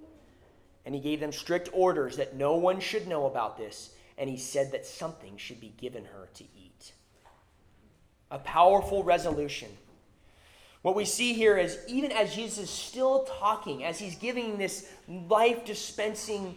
And 0.86 0.94
he 0.94 1.02
gave 1.02 1.20
them 1.20 1.32
strict 1.32 1.68
orders 1.74 2.16
that 2.16 2.34
no 2.34 2.54
one 2.54 2.80
should 2.80 3.06
know 3.06 3.26
about 3.26 3.58
this, 3.58 3.90
and 4.16 4.30
he 4.30 4.38
said 4.38 4.72
that 4.72 4.86
something 4.86 5.36
should 5.36 5.60
be 5.60 5.74
given 5.76 6.06
her 6.06 6.30
to 6.32 6.44
eat. 6.44 6.94
A 8.30 8.38
powerful 8.38 9.04
resolution. 9.04 9.68
What 10.82 10.96
we 10.96 11.04
see 11.04 11.32
here 11.32 11.56
is 11.56 11.78
even 11.86 12.10
as 12.10 12.34
Jesus 12.34 12.64
is 12.64 12.70
still 12.70 13.24
talking, 13.38 13.84
as 13.84 13.98
he's 13.98 14.16
giving 14.16 14.58
this 14.58 14.88
life 15.08 15.64
dispensing 15.64 16.56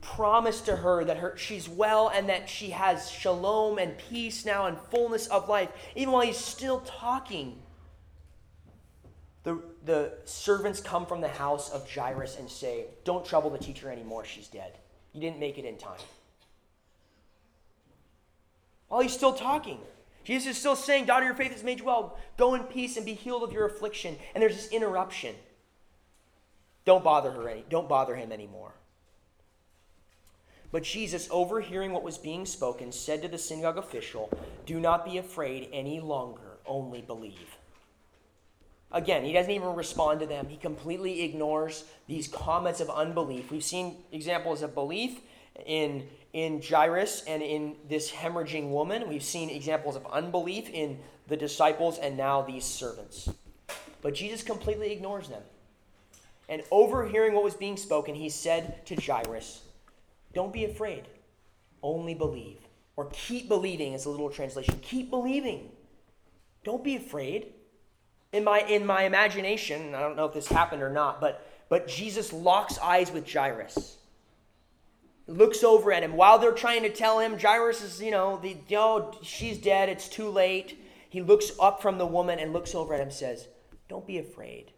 promise 0.00 0.62
to 0.62 0.76
her 0.76 1.04
that 1.04 1.18
her, 1.18 1.36
she's 1.36 1.68
well 1.68 2.08
and 2.08 2.28
that 2.28 2.48
she 2.48 2.70
has 2.70 3.10
shalom 3.10 3.78
and 3.78 3.96
peace 3.98 4.46
now 4.46 4.66
and 4.66 4.78
fullness 4.90 5.26
of 5.26 5.48
life, 5.48 5.68
even 5.94 6.12
while 6.12 6.22
he's 6.22 6.38
still 6.38 6.80
talking, 6.80 7.58
the, 9.42 9.60
the 9.84 10.12
servants 10.24 10.80
come 10.80 11.04
from 11.04 11.20
the 11.20 11.28
house 11.28 11.70
of 11.70 11.90
Jairus 11.90 12.38
and 12.38 12.48
say, 12.48 12.86
Don't 13.04 13.24
trouble 13.24 13.50
the 13.50 13.58
teacher 13.58 13.90
anymore, 13.90 14.24
she's 14.24 14.48
dead. 14.48 14.78
You 15.12 15.20
didn't 15.20 15.40
make 15.40 15.58
it 15.58 15.64
in 15.64 15.76
time. 15.76 16.00
While 18.88 19.00
he's 19.00 19.12
still 19.12 19.34
talking, 19.34 19.78
Jesus 20.28 20.48
is 20.48 20.58
still 20.58 20.76
saying, 20.76 21.06
Daughter, 21.06 21.24
your 21.24 21.34
faith 21.34 21.52
has 21.52 21.64
made 21.64 21.78
you 21.78 21.86
well. 21.86 22.18
Go 22.36 22.54
in 22.54 22.64
peace 22.64 22.98
and 22.98 23.06
be 23.06 23.14
healed 23.14 23.42
of 23.42 23.50
your 23.50 23.64
affliction. 23.64 24.14
And 24.34 24.42
there's 24.42 24.56
this 24.56 24.68
interruption. 24.68 25.34
Don't 26.84 27.02
bother 27.02 27.30
her 27.30 27.48
any, 27.48 27.64
don't 27.70 27.88
bother 27.88 28.14
him 28.14 28.30
anymore. 28.30 28.74
But 30.70 30.82
Jesus, 30.82 31.28
overhearing 31.30 31.92
what 31.92 32.02
was 32.02 32.18
being 32.18 32.44
spoken, 32.44 32.92
said 32.92 33.22
to 33.22 33.28
the 33.28 33.38
synagogue 33.38 33.78
official, 33.78 34.28
Do 34.66 34.78
not 34.78 35.06
be 35.06 35.16
afraid 35.16 35.70
any 35.72 35.98
longer, 35.98 36.58
only 36.66 37.00
believe. 37.00 37.56
Again, 38.92 39.24
he 39.24 39.32
doesn't 39.32 39.50
even 39.50 39.74
respond 39.76 40.20
to 40.20 40.26
them. 40.26 40.48
He 40.50 40.58
completely 40.58 41.22
ignores 41.22 41.84
these 42.06 42.28
comments 42.28 42.80
of 42.80 42.90
unbelief. 42.90 43.50
We've 43.50 43.64
seen 43.64 43.96
examples 44.12 44.60
of 44.60 44.74
belief 44.74 45.22
in, 45.64 46.06
in 46.38 46.62
Jairus 46.62 47.24
and 47.26 47.42
in 47.42 47.74
this 47.88 48.12
hemorrhaging 48.12 48.70
woman. 48.70 49.08
We've 49.08 49.24
seen 49.24 49.50
examples 49.50 49.96
of 49.96 50.06
unbelief 50.06 50.70
in 50.70 51.00
the 51.26 51.36
disciples 51.36 51.98
and 51.98 52.16
now 52.16 52.42
these 52.42 52.64
servants. 52.64 53.28
But 54.02 54.14
Jesus 54.14 54.44
completely 54.44 54.92
ignores 54.92 55.28
them. 55.28 55.42
And 56.48 56.62
overhearing 56.70 57.34
what 57.34 57.42
was 57.42 57.54
being 57.54 57.76
spoken, 57.76 58.14
he 58.14 58.28
said 58.28 58.86
to 58.86 58.94
Jairus, 58.94 59.62
don't 60.32 60.52
be 60.52 60.64
afraid. 60.64 61.08
Only 61.82 62.14
believe. 62.14 62.58
Or 62.94 63.06
keep 63.12 63.48
believing 63.48 63.94
is 63.94 64.06
a 64.06 64.10
little 64.10 64.30
translation. 64.30 64.78
Keep 64.80 65.10
believing. 65.10 65.70
Don't 66.62 66.84
be 66.84 66.94
afraid. 66.94 67.52
In 68.32 68.44
my 68.44 68.60
in 68.60 68.84
my 68.84 69.04
imagination, 69.04 69.94
I 69.94 70.00
don't 70.00 70.16
know 70.16 70.26
if 70.26 70.34
this 70.34 70.48
happened 70.48 70.82
or 70.82 70.90
not, 70.90 71.20
but 71.20 71.46
but 71.68 71.88
Jesus 71.88 72.32
locks 72.32 72.78
eyes 72.78 73.10
with 73.10 73.30
Jairus. 73.30 73.97
Looks 75.28 75.62
over 75.62 75.92
at 75.92 76.02
him 76.02 76.14
while 76.14 76.38
they're 76.38 76.52
trying 76.52 76.82
to 76.82 76.90
tell 76.90 77.18
him 77.18 77.38
Jairus 77.38 77.82
is, 77.82 78.00
you 78.00 78.10
know, 78.10 78.38
the 78.38 78.56
yo, 78.66 78.98
know, 78.98 79.18
she's 79.22 79.58
dead, 79.58 79.90
it's 79.90 80.08
too 80.08 80.28
late. 80.28 80.82
He 81.10 81.20
looks 81.20 81.52
up 81.60 81.80
from 81.80 81.98
the 81.98 82.06
woman 82.06 82.38
and 82.38 82.52
looks 82.52 82.74
over 82.74 82.94
at 82.94 83.00
him 83.00 83.10
says, 83.10 83.46
Don't 83.88 84.06
be 84.06 84.18
afraid. 84.18 84.72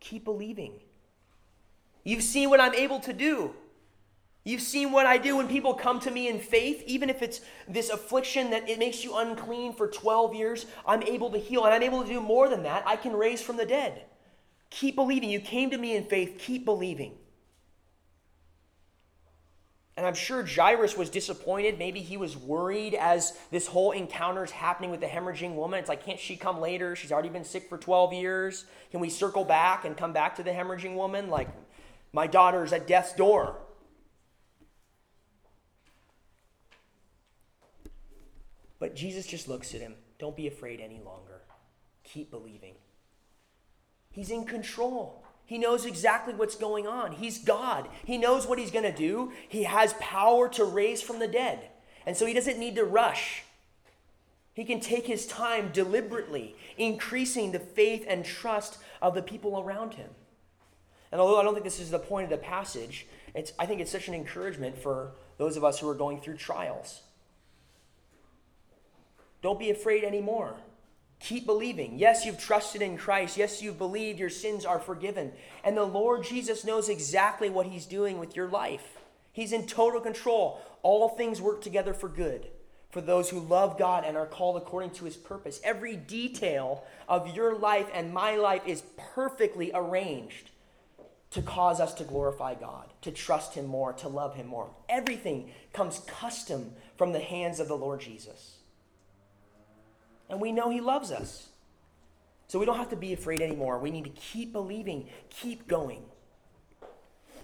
Keep 0.00 0.24
believing. 0.24 0.80
You've 2.02 2.22
seen 2.22 2.50
what 2.50 2.60
I'm 2.60 2.74
able 2.74 2.98
to 3.00 3.12
do. 3.12 3.54
You've 4.44 4.62
seen 4.62 4.90
what 4.90 5.06
I 5.06 5.18
do 5.18 5.36
when 5.36 5.46
people 5.46 5.74
come 5.74 6.00
to 6.00 6.10
me 6.10 6.28
in 6.28 6.40
faith, 6.40 6.82
even 6.86 7.08
if 7.08 7.22
it's 7.22 7.42
this 7.68 7.90
affliction 7.90 8.50
that 8.50 8.68
it 8.68 8.78
makes 8.78 9.04
you 9.04 9.16
unclean 9.16 9.72
for 9.72 9.86
12 9.86 10.34
years, 10.34 10.66
I'm 10.84 11.02
able 11.04 11.30
to 11.30 11.38
heal. 11.38 11.64
And 11.64 11.72
I'm 11.72 11.82
able 11.82 12.02
to 12.02 12.08
do 12.08 12.20
more 12.20 12.48
than 12.48 12.64
that. 12.64 12.82
I 12.86 12.96
can 12.96 13.12
raise 13.12 13.40
from 13.40 13.56
the 13.56 13.66
dead. 13.66 14.02
Keep 14.70 14.96
believing. 14.96 15.30
You 15.30 15.40
came 15.40 15.70
to 15.70 15.78
me 15.78 15.94
in 15.94 16.04
faith, 16.04 16.38
keep 16.40 16.64
believing. 16.64 17.12
And 19.96 20.06
I'm 20.06 20.14
sure 20.14 20.44
Jairus 20.46 20.96
was 20.96 21.10
disappointed. 21.10 21.78
Maybe 21.78 22.00
he 22.00 22.16
was 22.16 22.34
worried 22.36 22.94
as 22.94 23.36
this 23.50 23.66
whole 23.66 23.92
encounter 23.92 24.42
is 24.42 24.50
happening 24.50 24.90
with 24.90 25.00
the 25.00 25.06
hemorrhaging 25.06 25.54
woman. 25.54 25.78
It's 25.78 25.88
like, 25.88 26.04
can't 26.04 26.18
she 26.18 26.36
come 26.36 26.60
later? 26.60 26.96
She's 26.96 27.12
already 27.12 27.28
been 27.28 27.44
sick 27.44 27.68
for 27.68 27.76
12 27.76 28.14
years. 28.14 28.64
Can 28.90 29.00
we 29.00 29.10
circle 29.10 29.44
back 29.44 29.84
and 29.84 29.94
come 29.94 30.14
back 30.14 30.36
to 30.36 30.42
the 30.42 30.50
hemorrhaging 30.50 30.94
woman? 30.94 31.28
Like, 31.28 31.48
my 32.12 32.26
daughter's 32.26 32.72
at 32.72 32.86
death's 32.86 33.12
door. 33.12 33.58
But 38.78 38.96
Jesus 38.96 39.26
just 39.26 39.46
looks 39.46 39.74
at 39.74 39.80
him. 39.80 39.94
Don't 40.18 40.36
be 40.36 40.46
afraid 40.46 40.80
any 40.80 41.00
longer. 41.04 41.42
Keep 42.02 42.30
believing. 42.30 42.74
He's 44.10 44.30
in 44.30 44.44
control. 44.44 45.22
He 45.46 45.58
knows 45.58 45.84
exactly 45.84 46.34
what's 46.34 46.56
going 46.56 46.86
on. 46.86 47.12
He's 47.12 47.38
God. 47.38 47.88
He 48.04 48.16
knows 48.16 48.46
what 48.46 48.58
he's 48.58 48.70
going 48.70 48.90
to 48.90 48.96
do. 48.96 49.32
He 49.48 49.64
has 49.64 49.94
power 49.94 50.48
to 50.50 50.64
raise 50.64 51.02
from 51.02 51.18
the 51.18 51.28
dead. 51.28 51.68
And 52.06 52.16
so 52.16 52.26
he 52.26 52.32
doesn't 52.32 52.58
need 52.58 52.76
to 52.76 52.84
rush. 52.84 53.42
He 54.54 54.64
can 54.64 54.80
take 54.80 55.06
his 55.06 55.26
time 55.26 55.70
deliberately, 55.72 56.56
increasing 56.76 57.52
the 57.52 57.58
faith 57.58 58.04
and 58.06 58.24
trust 58.24 58.78
of 59.00 59.14
the 59.14 59.22
people 59.22 59.60
around 59.60 59.94
him. 59.94 60.10
And 61.10 61.20
although 61.20 61.38
I 61.38 61.42
don't 61.42 61.54
think 61.54 61.64
this 61.64 61.80
is 61.80 61.90
the 61.90 61.98
point 61.98 62.24
of 62.24 62.30
the 62.30 62.44
passage, 62.44 63.06
it's, 63.34 63.52
I 63.58 63.66
think 63.66 63.80
it's 63.80 63.90
such 63.90 64.08
an 64.08 64.14
encouragement 64.14 64.78
for 64.78 65.12
those 65.38 65.56
of 65.56 65.64
us 65.64 65.78
who 65.78 65.88
are 65.88 65.94
going 65.94 66.20
through 66.20 66.36
trials. 66.36 67.02
Don't 69.42 69.58
be 69.58 69.70
afraid 69.70 70.04
anymore. 70.04 70.54
Keep 71.22 71.46
believing. 71.46 71.98
Yes, 71.98 72.26
you've 72.26 72.38
trusted 72.38 72.82
in 72.82 72.96
Christ. 72.96 73.36
Yes, 73.36 73.62
you've 73.62 73.78
believed 73.78 74.18
your 74.18 74.28
sins 74.28 74.64
are 74.64 74.80
forgiven. 74.80 75.32
And 75.62 75.76
the 75.76 75.84
Lord 75.84 76.24
Jesus 76.24 76.64
knows 76.64 76.88
exactly 76.88 77.48
what 77.48 77.66
He's 77.66 77.86
doing 77.86 78.18
with 78.18 78.34
your 78.34 78.48
life. 78.48 78.98
He's 79.32 79.52
in 79.52 79.66
total 79.66 80.00
control. 80.00 80.60
All 80.82 81.08
things 81.08 81.40
work 81.40 81.62
together 81.62 81.94
for 81.94 82.08
good 82.08 82.48
for 82.90 83.00
those 83.00 83.30
who 83.30 83.38
love 83.38 83.78
God 83.78 84.04
and 84.04 84.16
are 84.16 84.26
called 84.26 84.56
according 84.56 84.90
to 84.90 85.04
His 85.04 85.16
purpose. 85.16 85.60
Every 85.62 85.94
detail 85.94 86.84
of 87.08 87.34
your 87.34 87.56
life 87.56 87.88
and 87.94 88.12
my 88.12 88.34
life 88.34 88.62
is 88.66 88.82
perfectly 89.14 89.70
arranged 89.72 90.50
to 91.30 91.40
cause 91.40 91.80
us 91.80 91.94
to 91.94 92.04
glorify 92.04 92.54
God, 92.54 92.92
to 93.02 93.12
trust 93.12 93.54
Him 93.54 93.66
more, 93.66 93.92
to 93.94 94.08
love 94.08 94.34
Him 94.34 94.48
more. 94.48 94.70
Everything 94.88 95.52
comes 95.72 96.00
custom 96.00 96.72
from 96.98 97.12
the 97.12 97.20
hands 97.20 97.60
of 97.60 97.68
the 97.68 97.76
Lord 97.76 98.00
Jesus 98.00 98.56
and 100.32 100.40
we 100.40 100.50
know 100.50 100.70
He 100.70 100.80
loves 100.80 101.12
us. 101.12 101.50
So 102.48 102.58
we 102.58 102.66
don't 102.66 102.78
have 102.78 102.90
to 102.90 102.96
be 102.96 103.12
afraid 103.12 103.40
anymore. 103.40 103.78
We 103.78 103.90
need 103.90 104.04
to 104.04 104.10
keep 104.10 104.52
believing, 104.52 105.08
keep 105.30 105.68
going. 105.68 106.02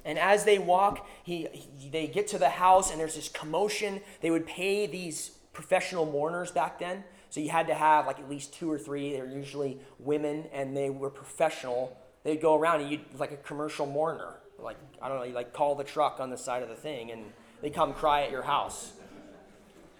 And 0.04 0.18
as 0.18 0.44
they 0.44 0.58
walk, 0.58 1.06
he, 1.22 1.48
he, 1.52 1.90
they 1.90 2.06
get 2.06 2.28
to 2.28 2.38
the 2.38 2.48
house, 2.48 2.90
and 2.90 2.98
there's 2.98 3.14
this 3.14 3.28
commotion. 3.28 4.00
They 4.22 4.30
would 4.30 4.46
pay 4.46 4.86
these 4.86 5.32
professional 5.52 6.06
mourners 6.06 6.50
back 6.50 6.78
then. 6.78 7.04
So 7.30 7.40
you 7.40 7.50
had 7.50 7.66
to 7.66 7.74
have 7.74 8.06
like 8.06 8.18
at 8.18 8.28
least 8.28 8.54
two 8.54 8.72
or 8.72 8.78
three. 8.78 9.12
They 9.12 9.20
were 9.20 9.28
usually 9.28 9.78
women, 9.98 10.46
and 10.52 10.74
they 10.74 10.88
were 10.88 11.10
professional. 11.10 11.94
They'd 12.24 12.40
go 12.40 12.54
around 12.54 12.80
and 12.80 12.90
you'd 12.90 13.18
like 13.18 13.32
a 13.32 13.36
commercial 13.36 13.84
mourner. 13.84 14.36
Like 14.58 14.78
I 15.02 15.08
don't 15.08 15.18
know, 15.18 15.24
you 15.24 15.34
like 15.34 15.52
call 15.52 15.74
the 15.74 15.84
truck 15.84 16.20
on 16.20 16.30
the 16.30 16.38
side 16.38 16.62
of 16.62 16.70
the 16.70 16.74
thing, 16.74 17.10
and 17.10 17.24
they 17.60 17.68
come 17.68 17.92
cry 17.92 18.22
at 18.22 18.30
your 18.30 18.42
house. 18.42 18.92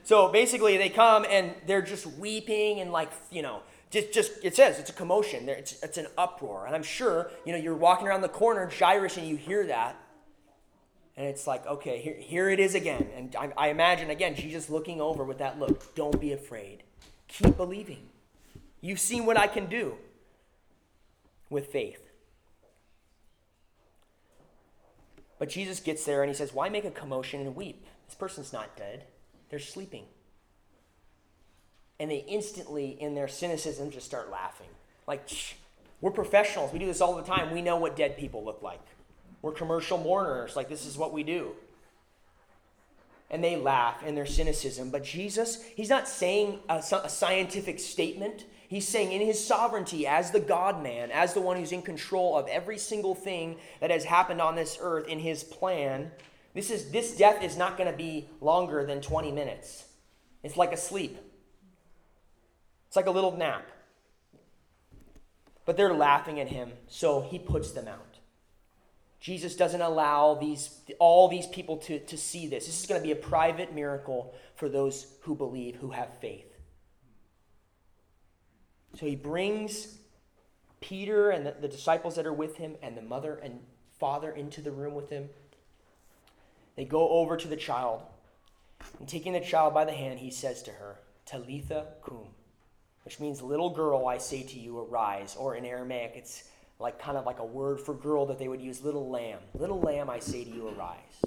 So 0.09 0.29
basically, 0.29 0.79
they 0.79 0.89
come 0.89 1.27
and 1.29 1.53
they're 1.67 1.83
just 1.83 2.07
weeping 2.07 2.81
and 2.81 2.91
like, 2.91 3.11
you 3.31 3.43
know, 3.43 3.61
just, 3.91 4.11
just 4.11 4.33
it 4.43 4.57
says 4.57 4.79
it's 4.79 4.89
a 4.89 4.95
commotion. 4.95 5.47
It's, 5.51 5.83
it's 5.83 5.99
an 5.99 6.07
uproar. 6.17 6.65
And 6.65 6.75
I'm 6.75 6.83
sure, 6.83 7.31
you 7.45 7.53
know, 7.53 7.59
you're 7.59 7.77
walking 7.77 8.09
around 8.09 8.23
the 8.23 8.31
corner, 8.31 8.71
Jairus, 8.71 9.19
and 9.19 9.29
you 9.29 9.37
hear 9.37 9.67
that. 9.67 9.97
And 11.19 11.27
it's 11.27 11.47
like, 11.47 11.67
okay, 11.67 12.01
here, 12.01 12.17
here 12.19 12.49
it 12.49 12.59
is 12.59 12.75
again. 12.75 13.07
And 13.15 13.37
I, 13.37 13.53
I 13.55 13.69
imagine, 13.69 14.09
again, 14.09 14.35
Jesus 14.35 14.71
looking 14.71 14.99
over 14.99 15.25
with 15.25 15.37
that 15.41 15.59
look. 15.59 15.95
Don't 15.95 16.19
be 16.19 16.33
afraid. 16.33 16.85
Keep 17.27 17.59
believing. 17.59 18.09
You've 18.81 19.01
seen 19.01 19.27
what 19.27 19.37
I 19.37 19.47
can 19.47 19.67
do 19.67 19.97
with 21.51 21.67
faith. 21.67 22.01
But 25.39 25.51
Jesus 25.51 25.81
gets 25.81 26.07
there 26.07 26.23
and 26.23 26.31
he 26.31 26.35
says, 26.35 26.55
Why 26.55 26.71
make 26.71 26.87
a 26.87 26.91
commotion 26.91 27.43
and 27.43 27.55
weep? 27.55 27.85
This 28.07 28.15
person's 28.15 28.55
not 28.55 28.75
dead. 28.75 29.05
They're 29.51 29.59
sleeping. 29.59 30.05
and 32.01 32.11
they 32.11 32.25
instantly, 32.29 32.97
in 33.01 33.15
their 33.15 33.29
cynicism, 33.29 33.91
just 33.91 34.07
start 34.07 34.31
laughing. 34.31 34.69
Like, 35.07 35.29
we're 36.01 36.13
professionals. 36.13 36.73
We 36.73 36.79
do 36.79 36.87
this 36.87 37.01
all 37.01 37.17
the 37.17 37.23
time. 37.23 37.53
We 37.53 37.63
know 37.63 37.77
what 37.77 37.97
dead 37.97 38.17
people 38.17 38.45
look 38.45 38.63
like. 38.63 38.81
We're 39.43 39.53
commercial 39.53 39.99
mourners. 39.99 40.55
Like, 40.55 40.69
this 40.69 40.87
is 40.87 40.97
what 40.97 41.13
we 41.13 41.23
do. 41.25 41.53
And 43.31 43.43
they 43.43 43.57
laugh 43.57 44.05
in 44.05 44.15
their 44.15 44.27
cynicism. 44.27 44.91
But 44.91 45.05
Jesus, 45.05 45.63
he's 45.75 45.91
not 45.91 46.09
saying 46.09 46.61
a, 46.69 46.77
a 46.77 47.09
scientific 47.09 47.81
statement. 47.81 48.47
He's 48.69 48.87
saying, 48.87 49.13
in 49.13 49.21
his 49.21 49.45
sovereignty, 49.45 50.07
as 50.07 50.31
the 50.31 50.41
God 50.41 50.83
man, 50.83 51.11
as 51.11 51.35
the 51.35 51.41
one 51.41 51.57
who's 51.57 51.73
in 51.73 51.83
control 51.83 52.39
of 52.39 52.47
every 52.49 52.79
single 52.79 53.15
thing 53.15 53.57
that 53.81 53.91
has 53.91 54.05
happened 54.05 54.41
on 54.41 54.55
this 54.55 54.79
earth, 54.81 55.09
in 55.09 55.19
his 55.19 55.43
plan, 55.43 56.13
this, 56.55 56.71
is, 56.71 56.91
this 56.91 57.17
death 57.17 57.43
is 57.43 57.57
not 57.57 57.77
going 57.77 57.91
to 57.91 57.97
be 57.97 58.29
longer 58.41 58.85
than 58.85 59.01
20 59.01 59.33
minutes. 59.33 59.85
It's 60.43 60.57
like 60.57 60.73
a 60.73 60.77
sleep, 60.77 61.19
it's 62.87 62.97
like 62.97 63.07
a 63.07 63.11
little 63.11 63.37
nap. 63.37 63.67
But 65.65 65.77
they're 65.77 65.93
laughing 65.93 66.41
at 66.41 66.49
him, 66.49 66.73
so 66.87 67.21
he 67.21 67.39
puts 67.39 67.73
them 67.73 67.89
out. 67.89 68.19
Jesus 69.21 69.57
doesn't 69.57 69.83
allow 69.83 70.35
these, 70.35 70.81
all 70.99 71.29
these 71.29 71.47
people 71.49 71.77
to, 71.79 71.99
to 71.99 72.17
see 72.17 72.47
this. 72.47 72.67
This 72.67 72.81
is 72.81 72.87
going 72.87 73.01
to 73.01 73.05
be 73.05 73.13
a 73.13 73.17
private 73.17 73.75
miracle 73.75 74.35
for 74.55 74.69
those 74.69 75.07
who 75.23 75.35
believe, 75.35 75.77
who 75.77 75.91
have 75.91 76.09
faith. 76.21 76.47
So 78.99 79.07
he 79.07 79.17
brings 79.17 79.99
Peter 80.81 81.31
and 81.31 81.45
the, 81.45 81.55
the 81.61 81.69
disciples 81.69 82.17
that 82.17 82.27
are 82.27 82.33
with 82.33 82.57
him 82.57 82.77
and 82.83 82.97
the 82.97 83.03
mother 83.03 83.35
and 83.43 83.61
father 83.99 84.31
into 84.31 84.61
the 84.61 84.71
room 84.71 84.95
with 84.95 85.11
him. 85.11 85.29
They 86.79 86.85
go 86.85 87.09
over 87.09 87.37
to 87.37 87.49
the 87.49 87.57
child. 87.57 88.03
And 89.01 89.09
taking 89.09 89.33
the 89.33 89.41
child 89.41 89.75
by 89.75 89.85
the 89.85 89.93
hand, 89.93 90.21
he 90.21 90.31
says 90.31 90.63
to 90.63 90.71
her, 90.71 91.01
Talitha 91.27 91.87
cum, 92.05 92.29
which 93.05 93.19
means, 93.19 93.43
little 93.43 93.71
girl, 93.71 94.07
I 94.07 94.19
say 94.19 94.45
to 94.45 94.59
you, 94.61 94.79
arise. 94.79 95.35
Or 95.37 95.57
in 95.57 95.65
Aramaic, 95.65 96.13
it's 96.15 96.45
like 96.79 97.01
kind 97.01 97.19
of 97.19 97.27
like 97.27 97.41
a 97.41 97.45
word 97.45 97.81
for 97.81 97.95
girl 97.95 98.27
that 98.27 98.39
they 98.39 98.47
would 98.47 98.63
use 98.63 98.85
little 98.85 99.11
lamb. 99.11 99.41
Little 99.55 99.81
lamb, 99.81 100.09
I 100.09 100.21
say 100.21 100.45
to 100.45 100.51
you, 100.51 100.69
arise. 100.69 101.25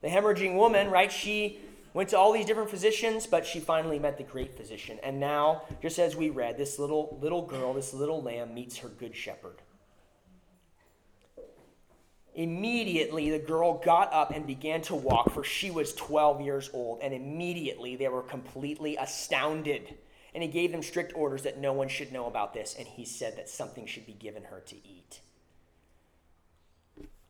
The 0.00 0.08
hemorrhaging 0.08 0.56
woman, 0.56 0.90
right? 0.90 1.12
She 1.12 1.58
went 1.92 2.08
to 2.08 2.18
all 2.18 2.32
these 2.32 2.46
different 2.46 2.70
physicians, 2.70 3.26
but 3.26 3.44
she 3.44 3.60
finally 3.60 3.98
met 3.98 4.16
the 4.16 4.24
great 4.24 4.56
physician. 4.56 4.98
And 5.02 5.20
now, 5.20 5.64
just 5.82 5.98
as 5.98 6.16
we 6.16 6.30
read, 6.30 6.56
this 6.56 6.78
little 6.78 7.18
little 7.20 7.42
girl, 7.42 7.74
this 7.74 7.92
little 7.92 8.22
lamb 8.22 8.54
meets 8.54 8.78
her 8.78 8.88
good 8.88 9.14
shepherd. 9.14 9.60
Immediately, 12.34 13.30
the 13.30 13.38
girl 13.38 13.74
got 13.74 14.12
up 14.12 14.30
and 14.30 14.46
began 14.46 14.80
to 14.82 14.94
walk, 14.94 15.30
for 15.32 15.44
she 15.44 15.70
was 15.70 15.94
12 15.94 16.40
years 16.40 16.70
old. 16.72 17.00
And 17.02 17.12
immediately, 17.12 17.96
they 17.96 18.08
were 18.08 18.22
completely 18.22 18.96
astounded 18.96 19.94
and 20.34 20.42
he 20.42 20.48
gave 20.48 20.72
them 20.72 20.82
strict 20.82 21.12
orders 21.14 21.42
that 21.42 21.58
no 21.58 21.72
one 21.72 21.88
should 21.88 22.12
know 22.12 22.26
about 22.26 22.54
this, 22.54 22.74
and 22.78 22.88
he 22.88 23.04
said 23.04 23.36
that 23.36 23.48
something 23.48 23.86
should 23.86 24.06
be 24.06 24.14
given 24.14 24.44
her 24.44 24.60
to 24.60 24.76
eat. 24.76 25.20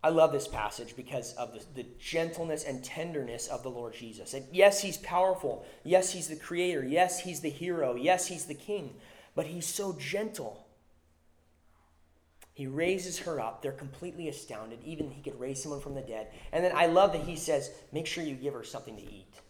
I 0.04 0.08
love 0.08 0.32
this 0.32 0.48
passage 0.48 0.96
because 0.96 1.32
of 1.34 1.52
the, 1.52 1.82
the, 1.82 1.88
gentleness 1.98 2.64
and 2.64 2.82
tenderness 2.82 3.46
of 3.46 3.62
the 3.62 3.68
Lord 3.70 3.94
Jesus. 3.94 4.34
And 4.34 4.44
yes, 4.50 4.82
he's 4.82 4.96
powerful. 4.98 5.64
Yes, 5.84 6.12
he's 6.12 6.26
the 6.26 6.36
creator. 6.36 6.84
Yes, 6.84 7.20
he's 7.20 7.38
the 7.38 7.50
hero. 7.50 7.94
Yes, 7.94 8.26
he's 8.26 8.46
the 8.46 8.54
king. 8.54 8.94
But 9.36 9.46
he's 9.46 9.66
so 9.66 9.92
gentle. 9.92 10.61
He 12.54 12.66
raises 12.66 13.18
her 13.20 13.40
up. 13.40 13.62
They're 13.62 13.72
completely 13.72 14.28
astounded. 14.28 14.80
Even 14.84 15.10
he 15.10 15.22
could 15.22 15.38
raise 15.40 15.62
someone 15.62 15.80
from 15.80 15.94
the 15.94 16.02
dead. 16.02 16.28
And 16.52 16.62
then 16.62 16.72
I 16.74 16.86
love 16.86 17.12
that 17.12 17.22
he 17.22 17.36
says, 17.36 17.70
Make 17.92 18.06
sure 18.06 18.22
you 18.22 18.34
give 18.34 18.54
her 18.54 18.64
something 18.64 18.96
to 18.96 19.02
eat. 19.02 19.40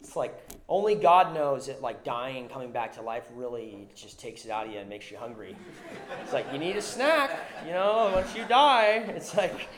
It's 0.00 0.16
like 0.16 0.38
only 0.68 0.94
God 0.94 1.34
knows 1.34 1.66
that 1.66 1.80
like 1.80 2.04
dying 2.04 2.36
and 2.36 2.50
coming 2.50 2.70
back 2.70 2.92
to 2.94 3.02
life 3.02 3.24
really 3.34 3.88
just 3.96 4.20
takes 4.20 4.44
it 4.44 4.50
out 4.50 4.66
of 4.66 4.72
you 4.72 4.78
and 4.78 4.88
makes 4.88 5.10
you 5.10 5.16
hungry. 5.16 5.56
It's 6.22 6.32
like 6.32 6.46
you 6.52 6.58
need 6.58 6.76
a 6.76 6.82
snack, 6.82 7.30
you 7.66 7.72
know, 7.72 8.12
once 8.14 8.36
you 8.36 8.44
die. 8.44 8.96
It's 9.08 9.34
like 9.34 9.68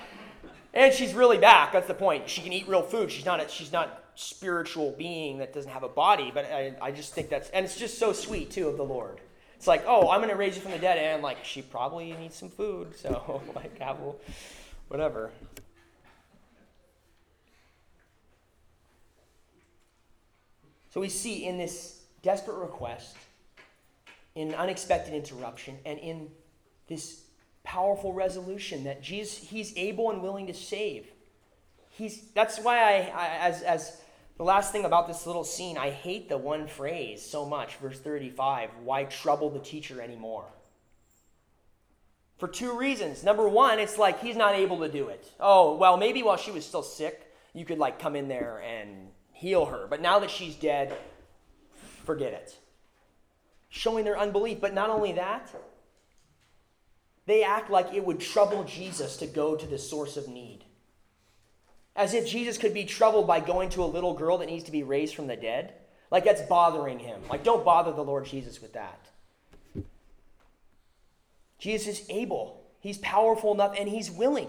and 0.75 0.93
she's 0.93 1.15
really 1.15 1.39
back. 1.39 1.73
That's 1.73 1.87
the 1.87 1.95
point. 1.95 2.29
She 2.29 2.43
can 2.43 2.53
eat 2.53 2.69
real 2.69 2.83
food. 2.83 3.11
She's 3.11 3.25
not 3.25 3.41
a, 3.41 3.49
she's 3.49 3.73
not 3.73 4.05
spiritual 4.15 4.95
being 4.99 5.39
that 5.39 5.55
doesn't 5.55 5.71
have 5.71 5.85
a 5.85 5.89
body, 5.89 6.31
but 6.35 6.45
I, 6.45 6.75
I 6.83 6.91
just 6.91 7.15
think 7.15 7.31
that's 7.31 7.49
and 7.51 7.65
it's 7.65 7.79
just 7.79 7.99
so 7.99 8.13
sweet 8.13 8.51
too 8.51 8.69
of 8.69 8.77
the 8.77 8.85
Lord. 8.85 9.21
It's 9.57 9.67
like, 9.67 9.85
oh, 9.87 10.11
I'm 10.11 10.21
gonna 10.21 10.37
raise 10.37 10.55
you 10.55 10.63
from 10.63 10.73
the 10.73 10.79
dead, 10.79 10.99
and 10.99 11.23
like 11.23 11.45
she 11.45 11.63
probably 11.63 12.13
needs 12.13 12.37
some 12.37 12.51
food, 12.51 12.97
so 12.97 13.43
like 13.55 13.79
have 13.79 13.99
whatever. 14.89 15.33
So 20.91 21.01
we 21.01 21.09
see 21.09 21.45
in 21.45 21.59
this 21.59 22.03
desperate 22.23 22.57
request, 22.57 23.17
in 24.35 24.55
unexpected 24.55 25.13
interruption, 25.13 25.79
and 25.85 25.99
in 25.99 26.31
this 26.87 27.23
powerful 27.65 28.13
resolution 28.13 28.85
that 28.85 29.03
Jesus, 29.03 29.37
he's 29.37 29.77
able 29.77 30.11
and 30.11 30.23
willing 30.23 30.47
to 30.47 30.55
save. 30.55 31.07
He's, 31.91 32.23
that's 32.35 32.61
why 32.61 32.79
I, 32.79 33.13
I 33.15 33.29
as, 33.41 33.63
as 33.63 34.01
the 34.37 34.45
last 34.45 34.73
thing 34.73 34.85
about 34.85 35.09
this 35.09 35.27
little 35.27 35.45
scene, 35.45 35.79
I 35.79 35.91
hate 35.91 36.29
the 36.29 36.37
one 36.37 36.67
phrase 36.67 37.23
so 37.23 37.47
much, 37.47 37.77
verse 37.77 37.99
35 37.99 38.71
why 38.83 39.05
trouble 39.05 39.51
the 39.51 39.59
teacher 39.59 40.01
anymore? 40.01 40.45
For 42.39 42.49
two 42.49 42.77
reasons. 42.77 43.25
Number 43.25 43.49
one, 43.49 43.79
it's 43.79 43.97
like 43.97 44.21
he's 44.21 44.37
not 44.37 44.55
able 44.55 44.81
to 44.81 44.89
do 44.91 45.09
it. 45.09 45.31
Oh, 45.41 45.77
well, 45.77 45.97
maybe 45.97 46.23
while 46.23 46.37
she 46.37 46.51
was 46.51 46.67
still 46.67 46.83
sick, 46.83 47.33
you 47.55 47.65
could 47.65 47.79
like 47.79 47.99
come 47.99 48.15
in 48.15 48.29
there 48.29 48.63
and 48.63 49.09
heal 49.33 49.65
her. 49.65 49.87
But 49.89 50.03
now 50.03 50.19
that 50.19 50.31
she's 50.31 50.55
dead, 50.55 50.95
forget 52.05 52.35
it. 52.35 52.59
Showing 53.71 54.05
their 54.05 54.19
unbelief. 54.19 54.61
But 54.61 54.75
not 54.75 54.91
only 54.91 55.13
that, 55.13 55.51
they 57.25 57.43
act 57.43 57.71
like 57.71 57.95
it 57.95 58.05
would 58.05 58.21
trouble 58.21 58.65
Jesus 58.65 59.17
to 59.17 59.27
go 59.27 59.57
to 59.57 59.67
the 59.67 59.79
source 59.79 60.19
of 60.19 60.29
need. 60.29 60.66
As 61.97 62.15
if 62.15 62.29
Jesus 62.29 62.59
could 62.59 62.75
be 62.75 62.85
troubled 62.85 63.27
by 63.27 63.41
going 63.41 63.71
to 63.71 63.83
a 63.83 63.87
little 63.87 64.15
girl 64.15 64.39
that 64.39 64.47
needs 64.47 64.65
to 64.65 64.73
be 64.73 64.83
raised 64.83 65.15
from 65.15 65.27
the 65.27 65.37
dead. 65.37 65.73
Like 66.11 66.25
that's 66.25 66.43
bothering 66.43 66.99
him. 66.99 67.21
Like, 67.29 67.43
don't 67.43 67.65
bother 67.65 67.93
the 67.93 68.05
Lord 68.05 68.27
Jesus 68.27 68.61
with 68.63 68.75
that. 68.75 69.01
Jesus 71.59 72.01
is 72.01 72.11
able, 72.11 72.63
he's 72.81 72.99
powerful 72.99 73.53
enough, 73.53 73.75
and 73.79 73.89
he's 73.89 74.11
willing 74.11 74.49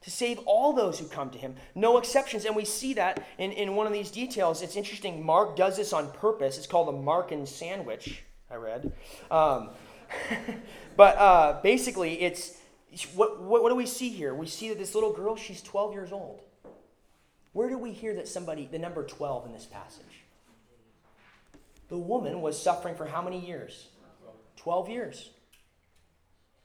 to 0.00 0.10
save 0.10 0.38
all 0.46 0.72
those 0.72 0.98
who 0.98 1.06
come 1.06 1.30
to 1.30 1.38
him, 1.38 1.54
no 1.74 1.98
exceptions. 1.98 2.46
And 2.46 2.56
we 2.56 2.64
see 2.64 2.94
that 2.94 3.26
in, 3.36 3.52
in 3.52 3.76
one 3.76 3.86
of 3.86 3.92
these 3.92 4.10
details. 4.10 4.62
It's 4.62 4.74
interesting. 4.74 5.24
Mark 5.24 5.56
does 5.56 5.76
this 5.76 5.92
on 5.92 6.10
purpose. 6.12 6.56
It's 6.56 6.66
called 6.66 6.88
a 6.88 6.96
Markan 6.98 7.46
sandwich, 7.46 8.22
I 8.50 8.54
read. 8.54 8.92
Um, 9.30 9.70
but 10.96 11.16
uh, 11.18 11.60
basically, 11.62 12.22
it's 12.22 12.56
what, 13.14 13.40
what, 13.42 13.62
what 13.62 13.68
do 13.68 13.76
we 13.76 13.86
see 13.86 14.08
here? 14.08 14.34
We 14.34 14.46
see 14.46 14.70
that 14.70 14.78
this 14.78 14.94
little 14.94 15.12
girl, 15.12 15.36
she's 15.36 15.60
12 15.62 15.92
years 15.92 16.12
old. 16.12 16.40
Where 17.52 17.68
do 17.68 17.78
we 17.78 17.92
hear 17.92 18.14
that 18.14 18.28
somebody, 18.28 18.68
the 18.70 18.78
number 18.78 19.04
12 19.04 19.46
in 19.46 19.52
this 19.52 19.66
passage? 19.66 20.24
The 21.88 21.98
woman 21.98 22.40
was 22.40 22.60
suffering 22.60 22.94
for 22.94 23.06
how 23.06 23.22
many 23.22 23.44
years? 23.44 23.88
12 24.56 24.88
years. 24.88 25.30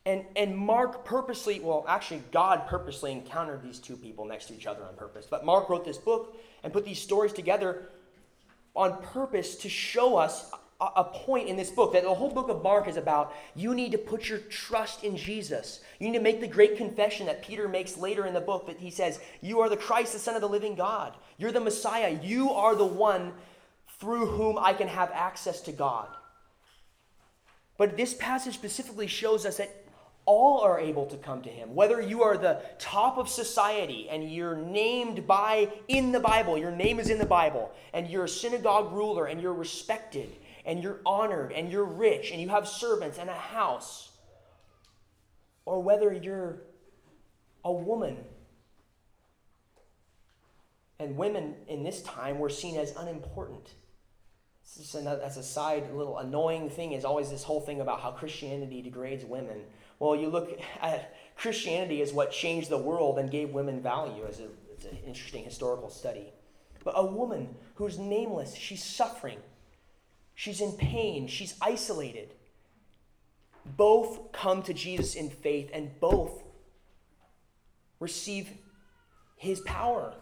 And, 0.06 0.24
and 0.36 0.56
Mark 0.56 1.04
purposely, 1.04 1.60
well, 1.60 1.84
actually, 1.88 2.22
God 2.32 2.68
purposely 2.68 3.12
encountered 3.12 3.64
these 3.64 3.80
two 3.80 3.96
people 3.96 4.26
next 4.26 4.46
to 4.48 4.54
each 4.54 4.68
other 4.68 4.84
on 4.84 4.96
purpose. 4.96 5.26
But 5.28 5.44
Mark 5.44 5.68
wrote 5.68 5.84
this 5.84 5.98
book 5.98 6.38
and 6.64 6.72
put 6.72 6.86
these 6.86 7.02
stories 7.02 7.34
together 7.34 7.90
on 8.76 9.02
purpose 9.02 9.56
to 9.58 9.70
show 9.70 10.18
us 10.18 10.52
a, 10.82 11.04
point 11.04 11.48
in 11.48 11.56
this 11.56 11.70
book 11.70 11.94
that 11.94 12.04
the 12.04 12.14
whole 12.14 12.32
book 12.32 12.50
of 12.50 12.62
Mark 12.62 12.88
is 12.88 12.98
about 12.98 13.34
you 13.56 13.74
need 13.74 13.94
to 13.94 13.98
put 13.98 14.28
your 14.28 14.40
trust 14.40 15.04
in 15.04 15.16
Jesus. 15.16 15.80
You 16.00 16.08
need 16.08 16.18
to 16.18 16.24
make 16.24 16.42
the 16.42 16.48
great 16.48 16.76
confession 16.76 17.28
that 17.28 17.42
Peter 17.44 17.70
makes 17.70 17.98
later 17.98 18.26
in 18.26 18.34
the 18.34 18.42
book 18.42 18.68
that 18.68 18.80
he 18.80 18.92
says, 18.92 19.20
You 19.42 19.62
are 19.62 19.70
the 19.70 19.78
Christ, 19.78 20.14
the 20.14 20.20
Son 20.20 20.36
of 20.36 20.42
the 20.42 20.50
living 20.50 20.76
God. 20.76 21.14
You're 21.38 21.54
the 21.54 21.62
Messiah. 21.62 22.20
You 22.22 22.52
are 22.52 22.76
the 22.76 22.86
one 22.86 23.34
through 24.00 24.26
whom 24.26 24.58
I 24.58 24.74
can 24.74 24.90
have 24.90 25.12
access 25.14 25.62
to 25.62 25.72
God. 25.72 26.08
But 27.78 27.96
this 27.96 28.14
passage 28.14 28.56
specifically 28.56 29.08
shows 29.08 29.46
us 29.46 29.58
that 29.58 29.86
all 30.26 30.62
are 30.62 30.80
able 30.80 31.06
to 31.06 31.18
come 31.18 31.42
to 31.44 31.50
him. 31.50 31.76
Whether 31.76 32.02
you 32.02 32.24
are 32.24 32.38
the 32.38 32.62
top 32.80 33.18
of 33.18 33.30
society 33.30 34.10
and 34.10 34.30
you're 34.30 34.56
named 34.56 35.28
by 35.28 35.70
in 35.88 36.12
the 36.12 36.20
Bible, 36.20 36.58
your 36.58 36.72
name 36.72 37.00
is 37.00 37.10
in 37.10 37.20
the 37.20 37.26
Bible, 37.26 37.72
and 37.94 38.10
you're 38.10 38.26
a 38.26 38.30
synagogue 38.30 38.92
ruler 38.92 39.28
and 39.28 39.42
you're 39.42 39.54
respected 39.54 40.36
and 40.66 40.82
you're 40.82 41.00
honored 41.06 41.52
and 41.52 41.72
you're 41.72 41.86
rich 41.86 42.32
and 42.32 42.42
you 42.42 42.50
have 42.50 42.68
servants 42.68 43.18
and 43.18 43.30
a 43.30 43.34
house, 43.34 44.10
or 45.66 45.82
whether 45.82 46.12
you're 46.12 46.64
a 47.64 47.72
woman. 47.72 48.18
And 51.00 51.18
women 51.18 51.56
in 51.68 51.84
this 51.84 52.02
time 52.02 52.40
were 52.40 52.50
seen 52.50 52.78
as 52.78 52.96
unimportant. 52.96 53.74
As 54.78 55.38
a 55.38 55.44
side 55.44 55.94
little 55.94 56.18
annoying 56.18 56.70
thing 56.70 56.94
is 56.94 57.06
always 57.06 57.30
this 57.30 57.44
whole 57.44 57.62
thing 57.62 57.82
about 57.82 58.02
how 58.02 58.12
Christianity 58.12 58.82
degrades 58.82 59.24
women. 59.24 59.62
Well, 60.00 60.16
you 60.16 60.30
look 60.30 60.60
at 60.82 61.16
Christianity 61.38 62.02
is 62.02 62.12
what 62.12 62.32
changed 62.32 62.70
the 62.70 62.78
world 62.78 63.20
and 63.20 63.30
gave 63.30 63.52
women 63.52 63.82
value 63.82 64.26
as 64.28 64.40
a, 64.40 64.48
it's 64.74 64.86
an 64.86 64.98
interesting 65.06 65.44
historical 65.44 65.90
study. 65.90 66.34
But 66.84 66.94
a 66.98 67.06
woman 67.06 67.56
who's 67.76 68.00
nameless, 68.00 68.56
she's 68.56 68.84
suffering. 68.84 69.40
She's 70.36 70.62
in 70.62 70.74
pain, 70.74 71.28
she's 71.28 71.56
isolated. 71.62 72.34
Both 73.66 74.32
come 74.32 74.62
to 74.64 74.74
Jesus 74.74 75.16
in 75.16 75.30
faith, 75.30 75.72
and 75.74 76.00
both 76.00 76.44
receive 78.00 78.50
his 79.38 79.60
power. 79.62 80.14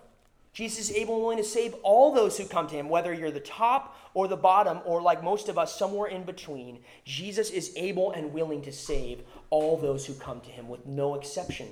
Jesus 0.54 0.92
is 0.92 0.96
able 0.96 1.16
and 1.16 1.24
willing 1.24 1.38
to 1.40 1.44
save 1.44 1.74
all 1.82 2.14
those 2.14 2.38
who 2.38 2.46
come 2.46 2.68
to 2.68 2.76
him, 2.76 2.88
whether 2.88 3.12
you're 3.12 3.32
the 3.32 3.40
top 3.40 3.98
or 4.14 4.28
the 4.28 4.38
bottom, 4.38 4.80
or 4.86 5.02
like 5.02 5.24
most 5.24 5.50
of 5.50 5.58
us, 5.58 5.78
somewhere 5.78 6.08
in 6.08 6.24
between. 6.24 6.80
Jesus 7.06 7.50
is 7.50 7.74
able 7.76 8.12
and 8.12 8.32
willing 8.32 8.62
to 8.62 8.72
save 8.72 9.24
all 9.50 9.78
those 9.78 10.06
who 10.06 10.14
come 10.14 10.42
to 10.42 10.50
him 10.50 10.70
with 10.70 10.86
no 10.86 11.16
exception. 11.16 11.68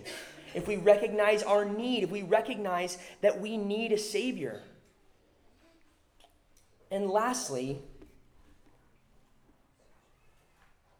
If 0.56 0.68
we 0.68 0.78
recognize 0.78 1.44
our 1.44 1.64
need, 1.64 2.04
if 2.04 2.10
we 2.10 2.24
recognize 2.24 2.98
that 3.22 3.40
we 3.40 3.56
need 3.56 3.92
a 3.92 4.00
Savior. 4.00 4.62
And 6.90 7.08
lastly, 7.10 7.84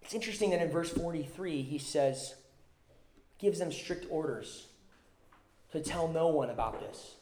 it's 0.02 0.14
interesting 0.14 0.50
that 0.52 0.62
in 0.62 0.70
verse 0.70 0.90
43, 0.90 1.62
he 1.62 1.78
says, 1.78 2.36
gives 3.40 3.60
them 3.60 3.72
strict 3.72 4.06
orders 4.10 4.68
to 5.72 5.82
tell 5.82 6.08
no 6.08 6.28
one 6.28 6.50
about 6.50 6.80
this. 6.80 7.16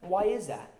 Why 0.00 0.24
is 0.24 0.46
that? 0.46 0.74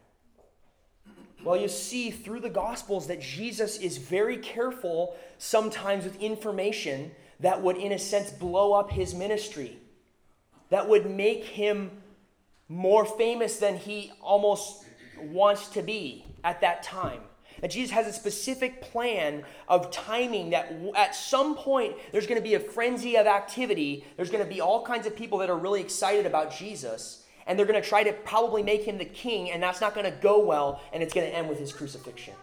Well, 1.45 1.57
you 1.57 1.69
see 1.69 2.11
through 2.11 2.41
the 2.41 2.51
Gospels 2.51 3.07
that 3.07 3.21
Jesus 3.21 3.79
is 3.79 3.99
very 3.99 4.37
careful 4.39 5.17
sometimes 5.39 6.05
with 6.05 6.21
information 6.21 7.13
that 7.41 7.63
would, 7.63 7.77
in 7.77 7.93
a 7.93 7.99
sense, 7.99 8.31
blow 8.31 8.73
up 8.73 8.91
his 8.91 9.15
ministry, 9.15 9.79
that 10.71 10.89
would 10.89 11.09
make 11.09 11.45
him 11.45 11.91
more 12.69 13.05
famous 13.05 13.59
than 13.59 13.77
he 13.77 14.13
almost 14.21 14.85
wants 15.21 15.69
to 15.69 15.83
be 15.83 16.25
at 16.45 16.61
that 16.61 16.83
time. 16.83 17.21
Jesus 17.67 17.91
has 17.91 18.07
a 18.07 18.13
specific 18.13 18.81
plan 18.81 19.43
of 19.67 19.91
timing 19.91 20.51
that 20.51 20.73
at 20.97 21.15
some 21.15 21.57
point 21.57 21.97
there's 22.13 22.27
going 22.27 22.41
to 22.41 22.49
be 22.49 22.55
a 22.55 22.61
frenzy 22.61 23.17
of 23.17 23.27
activity. 23.27 24.05
There's 24.17 24.31
going 24.31 24.45
to 24.45 24.49
be 24.49 24.61
all 24.61 24.85
kinds 24.85 25.07
of 25.07 25.17
people 25.17 25.39
that 25.39 25.51
are 25.51 25.59
really 25.59 25.81
excited 25.81 26.25
about 26.25 26.57
Jesus 26.57 27.25
and 27.49 27.59
they're 27.59 27.67
going 27.67 27.83
to 27.83 27.89
try 27.89 28.05
to 28.05 28.13
probably 28.13 28.63
make 28.63 28.85
him 28.85 28.99
the 28.99 29.07
king, 29.07 29.51
and 29.51 29.63
that's 29.63 29.81
not 29.81 29.95
going 29.95 30.05
to 30.05 30.17
go 30.21 30.39
well, 30.45 30.83
and 30.93 31.03
it's 31.03 31.15
going 31.15 31.29
to 31.29 31.35
end 31.35 31.49
with 31.49 31.59
his 31.59 31.73
crucifixion. 31.73 32.35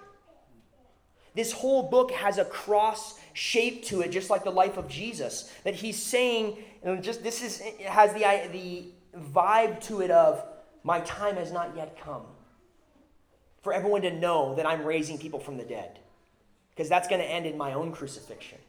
This 1.35 1.51
whole 1.51 1.83
book 1.83 2.11
has 2.11 2.39
a 2.39 2.45
cross 2.45 3.19
shape 3.33 3.85
to 3.85 4.01
it, 4.01 4.09
just 4.09 4.31
like 4.31 4.43
the 4.43 4.51
life 4.51 4.77
of 4.77 4.87
Jesus. 4.87 5.53
That 5.63 5.75
he's 5.75 6.01
saying, 6.01 6.57
and 6.81 7.03
just 7.03 7.21
this 7.23 7.43
is 7.43 7.61
has 7.85 8.13
the 8.13 8.49
the 8.51 8.85
vibe 9.31 9.79
to 9.81 10.01
it 10.01 10.09
of 10.09 10.43
my 10.83 11.01
time 11.01 11.35
has 11.35 11.51
not 11.51 11.75
yet 11.75 11.99
come. 11.99 12.23
For 13.65 13.73
everyone 13.73 14.03
to 14.03 14.11
know 14.11 14.53
that 14.57 14.67
I'm 14.67 14.85
raising 14.85 15.17
people 15.17 15.39
from 15.39 15.57
the 15.57 15.63
dead, 15.63 15.97
because 16.69 16.87
that's 16.87 17.07
going 17.07 17.19
to 17.19 17.27
end 17.27 17.47
in 17.47 17.57
my 17.57 17.73
own 17.73 17.91
crucifixion. 17.91 18.59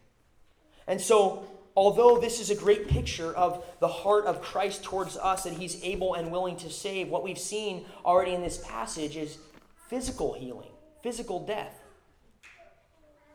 And 0.86 0.99
so 0.99 1.47
although 1.76 2.18
this 2.18 2.40
is 2.40 2.49
a 2.49 2.55
great 2.55 2.88
picture 2.88 3.30
of 3.34 3.62
the 3.80 3.88
heart 3.88 4.24
of 4.24 4.40
Christ 4.40 4.84
towards 4.84 5.18
us, 5.18 5.44
that 5.44 5.53
he's 5.53 5.84
able 5.84 6.14
and 6.14 6.32
willing 6.32 6.57
to 6.57 6.70
save, 6.70 7.11
what 7.11 7.22
we've 7.22 7.38
seen 7.38 7.84
already 8.07 8.32
in 8.32 8.40
this 8.40 8.57
passage 8.64 9.18
is 9.18 9.36
physical 9.90 10.32
healing, 10.32 10.70
physical 11.03 11.44
death. 11.44 11.78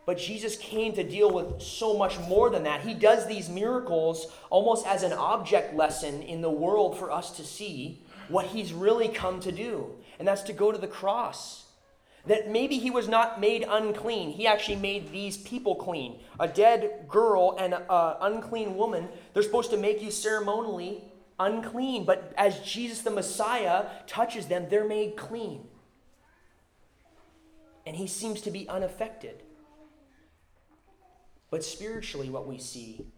But 0.04 0.18
Jesus 0.18 0.56
came 0.56 0.94
to 0.94 1.04
deal 1.04 1.30
with 1.30 1.62
so 1.62 1.96
much 1.96 2.18
more 2.18 2.50
than 2.50 2.64
that. 2.64 2.80
He 2.80 2.92
does 2.92 3.28
these 3.28 3.48
miracles 3.48 4.32
almost 4.50 4.84
as 4.84 5.04
an 5.04 5.12
object 5.12 5.76
lesson 5.76 6.22
in 6.22 6.40
the 6.40 6.50
world 6.50 6.98
for 6.98 7.12
us 7.12 7.30
to 7.36 7.44
see 7.44 8.02
what 8.28 8.46
he's 8.46 8.72
really 8.72 9.06
come 9.06 9.38
to 9.40 9.52
do, 9.52 9.94
and 10.22 10.28
that's 10.28 10.42
to 10.42 10.52
go 10.52 10.70
to 10.70 10.78
the 10.78 10.86
cross 10.86 11.64
that 12.26 12.48
maybe 12.48 12.78
he 12.78 12.92
was 12.92 13.08
not 13.08 13.40
made 13.40 13.66
unclean. 13.68 14.30
He 14.30 14.46
actually 14.46 14.76
made 14.76 15.10
these 15.10 15.36
people 15.36 15.74
clean. 15.74 16.20
A 16.38 16.46
dead 16.46 17.06
girl 17.08 17.56
and 17.58 17.74
an 17.74 17.82
unclean 17.90 18.76
woman, 18.76 19.08
they're 19.34 19.42
supposed 19.42 19.72
to 19.72 19.76
make 19.76 20.00
you 20.00 20.12
ceremonially 20.12 21.02
unclean. 21.40 22.04
But 22.04 22.32
as 22.38 22.60
Jesus 22.60 23.00
the 23.00 23.10
Messiah 23.10 23.86
touches 24.06 24.46
them, 24.46 24.68
they're 24.70 24.86
made 24.86 25.16
clean. 25.16 25.66
And 27.84 27.96
he 27.96 28.06
seems 28.06 28.42
to 28.42 28.52
be 28.52 28.68
unaffected. 28.68 29.42
But 31.50 31.64
spiritually, 31.64 32.30
what 32.30 32.46
we 32.46 32.58
see 32.58 33.08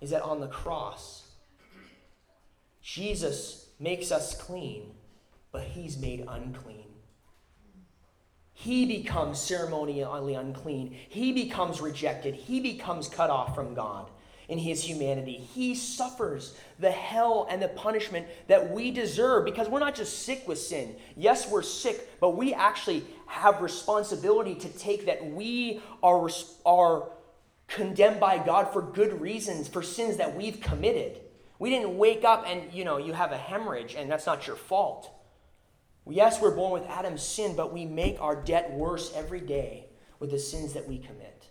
is 0.00 0.10
that 0.10 0.22
on 0.22 0.40
the 0.40 0.48
cross, 0.48 1.28
Jesus 2.82 3.68
makes 3.78 4.10
us 4.10 4.36
clean, 4.36 4.94
but 5.52 5.62
he's 5.62 5.98
made 5.98 6.24
unclean 6.28 6.88
he 8.60 8.86
becomes 8.86 9.40
ceremonially 9.40 10.34
unclean. 10.34 10.96
He 11.08 11.30
becomes 11.30 11.80
rejected. 11.80 12.34
He 12.34 12.58
becomes 12.58 13.08
cut 13.08 13.30
off 13.30 13.54
from 13.54 13.72
God 13.72 14.10
in 14.48 14.58
his 14.58 14.82
humanity. 14.82 15.36
He 15.36 15.76
suffers 15.76 16.56
the 16.80 16.90
hell 16.90 17.46
and 17.48 17.62
the 17.62 17.68
punishment 17.68 18.26
that 18.48 18.72
we 18.72 18.90
deserve 18.90 19.44
because 19.44 19.68
we're 19.68 19.78
not 19.78 19.94
just 19.94 20.24
sick 20.24 20.42
with 20.48 20.58
sin. 20.58 20.96
Yes, 21.16 21.48
we're 21.48 21.62
sick, 21.62 22.18
but 22.18 22.30
we 22.30 22.52
actually 22.52 23.04
have 23.26 23.62
responsibility 23.62 24.56
to 24.56 24.68
take 24.70 25.06
that 25.06 25.24
we 25.24 25.80
are, 26.02 26.28
are 26.66 27.10
condemned 27.68 28.18
by 28.18 28.38
God 28.38 28.72
for 28.72 28.82
good 28.82 29.20
reasons, 29.20 29.68
for 29.68 29.84
sins 29.84 30.16
that 30.16 30.36
we've 30.36 30.60
committed. 30.60 31.20
We 31.60 31.70
didn't 31.70 31.96
wake 31.96 32.24
up 32.24 32.42
and, 32.44 32.72
you 32.72 32.84
know, 32.84 32.96
you 32.96 33.12
have 33.12 33.30
a 33.30 33.38
hemorrhage 33.38 33.94
and 33.94 34.10
that's 34.10 34.26
not 34.26 34.48
your 34.48 34.56
fault. 34.56 35.14
Yes, 36.08 36.40
we're 36.40 36.54
born 36.54 36.72
with 36.72 36.88
Adam's 36.88 37.22
sin, 37.22 37.54
but 37.54 37.72
we 37.72 37.84
make 37.84 38.20
our 38.20 38.36
debt 38.36 38.72
worse 38.72 39.12
every 39.14 39.40
day 39.40 39.86
with 40.18 40.30
the 40.30 40.38
sins 40.38 40.72
that 40.72 40.88
we 40.88 40.98
commit. 40.98 41.46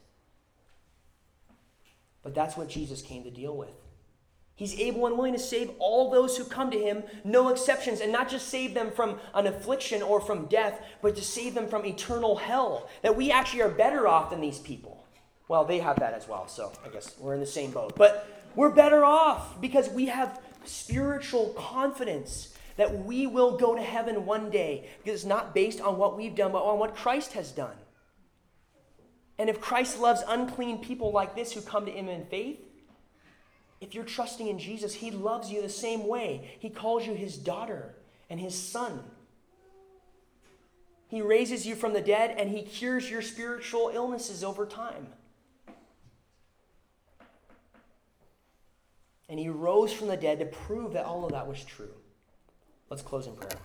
But 2.24 2.36
that's 2.36 2.58
what 2.58 2.68
Jesus 2.68 3.01
came 3.01 3.24
to 3.24 3.32
deal 3.32 3.55
with. 3.55 3.72
He's 4.55 4.78
able 4.80 5.05
and 5.05 5.16
willing 5.16 5.34
to 5.34 5.39
save 5.39 5.70
all 5.78 6.10
those 6.10 6.36
who 6.36 6.43
come 6.43 6.72
to 6.72 6.80
him, 6.80 7.03
no 7.24 7.49
exceptions, 7.49 8.01
and 8.01 8.12
not 8.12 8.28
just 8.28 8.49
save 8.49 8.74
them 8.74 8.89
from 8.89 9.20
an 9.36 9.45
affliction 9.45 10.01
or 10.01 10.20
from 10.20 10.47
death, 10.47 10.82
but 11.03 11.16
to 11.16 11.24
save 11.24 11.53
them 11.53 11.68
from 11.68 11.86
eternal 11.86 12.36
hell. 12.36 12.89
That 13.03 13.16
we 13.16 13.32
actually 13.32 13.62
are 13.62 13.70
better 13.70 14.08
off 14.08 14.32
than 14.32 14.41
these 14.41 14.58
people. 14.58 15.05
Well, 15.47 15.64
they 15.64 15.78
have 15.78 15.99
that 15.99 16.16
as 16.16 16.28
well, 16.28 16.47
so 16.47 16.74
I 16.84 16.89
guess 16.89 17.16
we're 17.20 17.36
in 17.36 17.39
the 17.39 17.45
same 17.45 17.70
boat. 17.70 17.95
But 17.95 18.28
we're 18.55 18.72
better 18.72 19.05
off 19.05 19.62
because 19.62 19.89
we 19.89 20.08
have 20.08 20.41
spiritual 20.66 21.49
confidence 21.49 22.57
that 22.78 23.05
we 23.05 23.28
will 23.28 23.57
go 23.57 23.75
to 23.75 23.82
heaven 23.82 24.25
one 24.25 24.49
day 24.49 24.88
because 25.03 25.21
it's 25.21 25.28
not 25.28 25.53
based 25.53 25.82
on 25.82 25.97
what 25.97 26.15
we've 26.15 26.36
done, 26.36 26.51
but 26.51 26.63
on 26.63 26.80
what 26.80 26.95
Christ 26.95 27.34
has 27.34 27.51
done. 27.51 27.75
And 29.39 29.49
if 29.49 29.59
Christ 29.59 29.99
loves 29.99 30.23
unclean 30.28 30.80
people 30.80 31.11
like 31.11 31.36
this 31.36 31.51
who 31.51 31.61
come 31.61 31.86
to 31.86 31.91
him 31.91 32.07
in 32.07 32.25
faith, 32.25 32.59
if 33.80 33.93
you're 33.93 34.03
trusting 34.03 34.47
in 34.47 34.57
Jesus, 34.57 34.95
he 34.95 35.11
loves 35.11 35.51
you 35.51 35.61
the 35.61 35.69
same 35.69 36.07
way. 36.07 36.55
He 36.59 36.69
calls 36.69 37.05
you 37.05 37.13
his 37.13 37.38
daughter 37.38 37.95
and 38.30 38.39
his 38.39 38.55
son. 38.55 39.03
He 41.09 41.21
raises 41.21 41.65
you 41.65 41.75
from 41.75 41.93
the 41.93 42.01
dead 42.01 42.36
and 42.38 42.49
he 42.49 42.63
cures 42.63 43.09
your 43.09 43.21
spiritual 43.21 43.91
illnesses 43.93 44.43
over 44.43 44.65
time. 44.65 45.07
And 49.30 49.39
he 49.39 49.49
rose 49.49 49.93
from 49.93 50.07
the 50.07 50.17
dead 50.17 50.39
to 50.39 50.45
prove 50.45 50.93
that 50.93 51.05
all 51.05 51.25
of 51.25 51.32
that 51.32 51.47
was 51.47 51.63
true. 51.63 51.93
Let's 52.89 53.01
close 53.01 53.27
in 53.27 53.35
prayer. 53.35 53.59